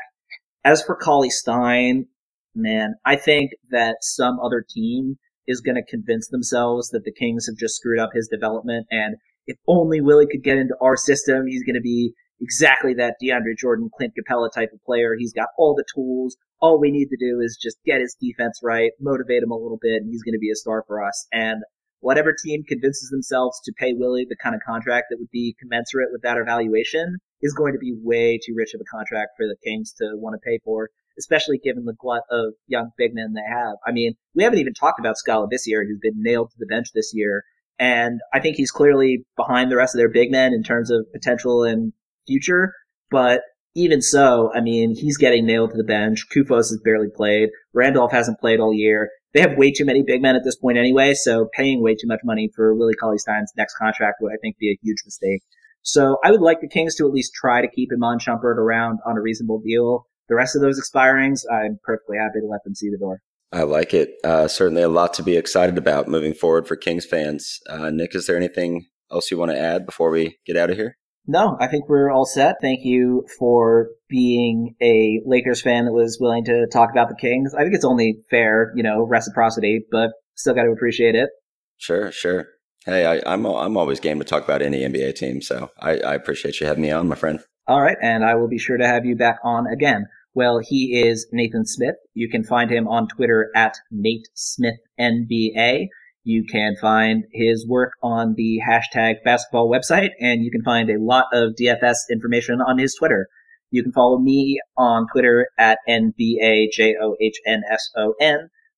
As 0.63 0.81
for 0.81 0.95
Cauley 0.95 1.29
Stein, 1.29 2.07
man, 2.55 2.95
I 3.05 3.15
think 3.15 3.51
that 3.69 3.97
some 4.01 4.39
other 4.39 4.65
team 4.67 5.17
is 5.47 5.61
going 5.61 5.75
to 5.75 5.83
convince 5.83 6.27
themselves 6.27 6.89
that 6.89 7.03
the 7.03 7.13
Kings 7.13 7.47
have 7.47 7.57
just 7.57 7.75
screwed 7.75 7.99
up 7.99 8.11
his 8.13 8.27
development. 8.27 8.87
And 8.91 9.15
if 9.47 9.57
only 9.67 10.01
Willie 10.01 10.27
could 10.27 10.43
get 10.43 10.57
into 10.57 10.75
our 10.81 10.95
system, 10.95 11.47
he's 11.47 11.63
going 11.63 11.75
to 11.75 11.81
be 11.81 12.13
exactly 12.39 12.93
that 12.95 13.15
DeAndre 13.21 13.57
Jordan, 13.57 13.89
Clint 13.95 14.13
Capela 14.17 14.49
type 14.53 14.69
of 14.73 14.83
player. 14.83 15.15
He's 15.17 15.33
got 15.33 15.49
all 15.57 15.75
the 15.75 15.85
tools. 15.93 16.37
All 16.59 16.79
we 16.79 16.91
need 16.91 17.07
to 17.07 17.17
do 17.17 17.39
is 17.41 17.57
just 17.61 17.77
get 17.85 18.01
his 18.01 18.15
defense 18.19 18.59
right, 18.63 18.91
motivate 18.99 19.43
him 19.43 19.51
a 19.51 19.57
little 19.57 19.79
bit, 19.81 20.01
and 20.01 20.09
he's 20.09 20.23
going 20.23 20.33
to 20.33 20.39
be 20.39 20.51
a 20.51 20.55
star 20.55 20.83
for 20.87 21.03
us. 21.03 21.27
And 21.31 21.61
whatever 22.01 22.33
team 22.33 22.63
convinces 22.67 23.09
themselves 23.09 23.59
to 23.63 23.73
pay 23.77 23.93
Willie 23.93 24.25
the 24.27 24.35
kind 24.35 24.55
of 24.55 24.61
contract 24.65 25.07
that 25.09 25.17
would 25.19 25.31
be 25.31 25.55
commensurate 25.59 26.09
with 26.11 26.21
that 26.23 26.37
evaluation 26.37 27.17
is 27.41 27.53
going 27.53 27.73
to 27.73 27.79
be 27.79 27.95
way 28.03 28.39
too 28.43 28.53
rich 28.55 28.73
of 28.73 28.81
a 28.81 28.95
contract 28.95 29.31
for 29.37 29.47
the 29.47 29.55
Kings 29.63 29.93
to 29.93 30.11
want 30.15 30.33
to 30.33 30.45
pay 30.45 30.59
for 30.63 30.89
especially 31.17 31.57
given 31.57 31.85
the 31.85 31.95
glut 31.99 32.23
of 32.29 32.53
young 32.67 32.91
big 32.97 33.13
men 33.13 33.33
they 33.33 33.41
have. 33.47 33.75
I 33.85 33.91
mean, 33.91 34.13
we 34.35 34.43
haven't 34.43 34.59
even 34.59 34.73
talked 34.73 34.99
about 34.99 35.17
Skal 35.17 35.47
this 35.47 35.67
year, 35.67 35.85
who's 35.85 35.99
been 36.01 36.21
nailed 36.21 36.51
to 36.51 36.57
the 36.59 36.65
bench 36.65 36.87
this 36.93 37.11
year. 37.13 37.43
And 37.79 38.19
I 38.33 38.39
think 38.39 38.57
he's 38.57 38.71
clearly 38.71 39.25
behind 39.35 39.71
the 39.71 39.77
rest 39.77 39.95
of 39.95 39.99
their 39.99 40.09
big 40.09 40.31
men 40.31 40.53
in 40.53 40.63
terms 40.63 40.91
of 40.91 41.05
potential 41.11 41.63
and 41.63 41.93
future. 42.27 42.73
But 43.09 43.41
even 43.75 44.01
so, 44.01 44.51
I 44.53 44.61
mean, 44.61 44.95
he's 44.95 45.17
getting 45.17 45.45
nailed 45.45 45.71
to 45.71 45.77
the 45.77 45.83
bench. 45.83 46.25
Koufos 46.29 46.69
has 46.69 46.79
barely 46.83 47.09
played. 47.15 47.49
Randolph 47.73 48.11
hasn't 48.11 48.39
played 48.39 48.59
all 48.59 48.73
year. 48.73 49.09
They 49.33 49.41
have 49.41 49.57
way 49.57 49.71
too 49.71 49.85
many 49.85 50.03
big 50.03 50.21
men 50.21 50.35
at 50.35 50.43
this 50.43 50.57
point 50.57 50.77
anyway, 50.77 51.13
so 51.13 51.47
paying 51.53 51.81
way 51.81 51.95
too 51.95 52.07
much 52.07 52.19
money 52.23 52.49
for 52.53 52.75
Willie 52.75 52.95
Cauley 52.95 53.17
Stein's 53.17 53.53
next 53.55 53.75
contract 53.75 54.17
would, 54.21 54.33
I 54.33 54.37
think, 54.41 54.57
be 54.57 54.71
a 54.71 54.77
huge 54.83 54.97
mistake. 55.05 55.41
So 55.83 56.17
I 56.23 56.31
would 56.31 56.41
like 56.41 56.59
the 56.61 56.67
Kings 56.67 56.95
to 56.95 57.07
at 57.07 57.13
least 57.13 57.33
try 57.33 57.61
to 57.61 57.67
keep 57.69 57.89
Iman 57.93 58.19
Shumpert 58.19 58.57
around 58.57 58.99
on 59.05 59.17
a 59.17 59.21
reasonable 59.21 59.61
deal. 59.65 60.05
The 60.31 60.37
rest 60.37 60.55
of 60.55 60.61
those 60.61 60.79
expirings, 60.79 61.41
I'm 61.51 61.77
perfectly 61.83 62.15
happy 62.17 62.39
to 62.39 62.47
let 62.47 62.63
them 62.63 62.73
see 62.73 62.89
the 62.89 62.97
door. 62.97 63.19
I 63.51 63.63
like 63.63 63.93
it. 63.93 64.11
Uh, 64.23 64.47
certainly 64.47 64.81
a 64.81 64.87
lot 64.87 65.13
to 65.15 65.23
be 65.23 65.35
excited 65.35 65.77
about 65.77 66.07
moving 66.07 66.33
forward 66.33 66.69
for 66.69 66.77
Kings 66.77 67.05
fans. 67.05 67.59
Uh, 67.69 67.89
Nick, 67.89 68.15
is 68.15 68.27
there 68.27 68.37
anything 68.37 68.85
else 69.11 69.29
you 69.29 69.37
want 69.37 69.51
to 69.51 69.59
add 69.59 69.85
before 69.85 70.09
we 70.09 70.37
get 70.45 70.55
out 70.55 70.69
of 70.69 70.77
here? 70.77 70.95
No, 71.27 71.57
I 71.59 71.67
think 71.67 71.89
we're 71.89 72.09
all 72.09 72.23
set. 72.23 72.55
Thank 72.61 72.85
you 72.85 73.27
for 73.37 73.89
being 74.07 74.75
a 74.81 75.19
Lakers 75.25 75.61
fan 75.61 75.83
that 75.83 75.91
was 75.91 76.17
willing 76.17 76.45
to 76.45 76.65
talk 76.71 76.91
about 76.91 77.09
the 77.09 77.15
Kings. 77.19 77.53
I 77.53 77.63
think 77.63 77.75
it's 77.75 77.83
only 77.83 78.19
fair, 78.29 78.71
you 78.77 78.83
know, 78.83 79.05
reciprocity, 79.05 79.81
but 79.91 80.11
still 80.35 80.53
got 80.53 80.63
to 80.63 80.71
appreciate 80.71 81.15
it. 81.15 81.29
Sure, 81.77 82.09
sure. 82.09 82.47
Hey, 82.85 83.05
I, 83.05 83.15
am 83.33 83.45
I'm, 83.45 83.53
I'm 83.53 83.77
always 83.77 83.99
game 83.99 84.19
to 84.19 84.25
talk 84.25 84.45
about 84.45 84.61
any 84.61 84.79
NBA 84.79 85.15
team, 85.15 85.41
so 85.41 85.71
I, 85.77 85.99
I 85.99 86.15
appreciate 86.15 86.61
you 86.61 86.67
having 86.67 86.83
me 86.83 86.91
on, 86.91 87.09
my 87.09 87.15
friend. 87.15 87.41
All 87.67 87.81
right, 87.81 87.97
and 88.01 88.23
I 88.23 88.35
will 88.35 88.47
be 88.47 88.57
sure 88.57 88.77
to 88.77 88.87
have 88.87 89.05
you 89.05 89.17
back 89.17 89.37
on 89.43 89.67
again. 89.67 90.07
Well, 90.33 90.59
he 90.63 91.01
is 91.05 91.27
Nathan 91.33 91.65
Smith. 91.65 91.95
You 92.13 92.29
can 92.29 92.45
find 92.45 92.71
him 92.71 92.87
on 92.87 93.09
Twitter 93.09 93.51
at 93.53 93.73
Nate 93.91 94.29
Smith 94.33 94.77
NBA. 94.97 95.87
You 96.23 96.45
can 96.49 96.75
find 96.79 97.25
his 97.33 97.67
work 97.67 97.91
on 98.01 98.35
the 98.37 98.61
hashtag 98.65 99.15
basketball 99.25 99.69
website, 99.69 100.11
and 100.21 100.45
you 100.45 100.49
can 100.49 100.63
find 100.63 100.89
a 100.89 101.01
lot 101.01 101.25
of 101.33 101.55
DFS 101.59 101.95
information 102.09 102.61
on 102.61 102.77
his 102.77 102.95
Twitter. 102.95 103.27
You 103.71 103.83
can 103.83 103.91
follow 103.91 104.19
me 104.19 104.61
on 104.77 105.07
Twitter 105.11 105.49
at 105.57 105.79
NBAJOHNSON. 105.89 106.17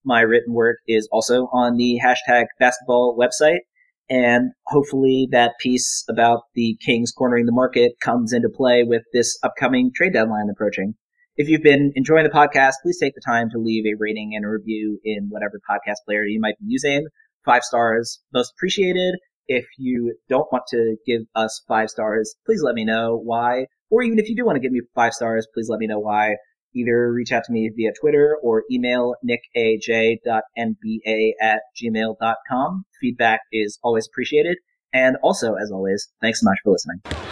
My 0.03 0.21
written 0.21 0.53
work 0.53 0.77
is 0.87 1.07
also 1.11 1.49
on 1.53 1.77
the 1.77 1.99
hashtag 2.03 2.45
basketball 2.59 3.15
website. 3.15 3.59
And 4.09 4.53
hopefully 4.65 5.27
that 5.31 5.53
piece 5.59 6.03
about 6.09 6.45
the 6.55 6.77
Kings 6.83 7.11
cornering 7.11 7.45
the 7.45 7.51
market 7.51 7.93
comes 8.01 8.33
into 8.33 8.49
play 8.49 8.83
with 8.83 9.03
this 9.13 9.37
upcoming 9.43 9.91
trade 9.95 10.13
deadline 10.13 10.49
approaching. 10.51 10.95
If 11.35 11.49
you've 11.49 11.63
been 11.63 11.91
enjoying 11.95 12.25
the 12.25 12.29
podcast, 12.29 12.73
please 12.83 12.99
take 12.99 13.15
the 13.15 13.21
time 13.25 13.49
to 13.51 13.57
leave 13.57 13.85
a 13.87 13.97
rating 13.97 14.33
and 14.35 14.45
a 14.45 14.49
review 14.49 14.99
in 15.03 15.29
whatever 15.29 15.59
podcast 15.67 16.05
player 16.05 16.25
you 16.25 16.39
might 16.39 16.59
be 16.59 16.65
using. 16.67 17.07
Five 17.43 17.63
stars, 17.63 18.19
most 18.31 18.53
appreciated. 18.55 19.15
If 19.47 19.65
you 19.79 20.15
don't 20.29 20.45
want 20.51 20.65
to 20.69 20.95
give 21.07 21.21
us 21.33 21.63
five 21.67 21.89
stars, 21.89 22.35
please 22.45 22.61
let 22.61 22.75
me 22.75 22.85
know 22.85 23.17
why. 23.17 23.65
Or 23.89 24.03
even 24.03 24.19
if 24.19 24.29
you 24.29 24.35
do 24.35 24.45
want 24.45 24.57
to 24.57 24.61
give 24.61 24.71
me 24.71 24.81
five 24.93 25.13
stars, 25.13 25.47
please 25.55 25.69
let 25.69 25.79
me 25.79 25.87
know 25.87 25.99
why. 25.99 26.35
Either 26.75 27.11
reach 27.11 27.31
out 27.31 27.43
to 27.45 27.51
me 27.51 27.71
via 27.75 27.91
Twitter 27.99 28.37
or 28.43 28.63
email 28.71 29.15
nickaj.nba 29.27 30.19
at 31.41 31.61
gmail.com. 31.81 32.83
Feedback 33.01 33.39
is 33.51 33.79
always 33.81 34.07
appreciated. 34.07 34.57
And 34.93 35.17
also, 35.23 35.55
as 35.55 35.71
always, 35.71 36.09
thanks 36.21 36.41
so 36.41 36.45
much 36.45 36.59
for 36.63 36.73
listening. 36.73 37.22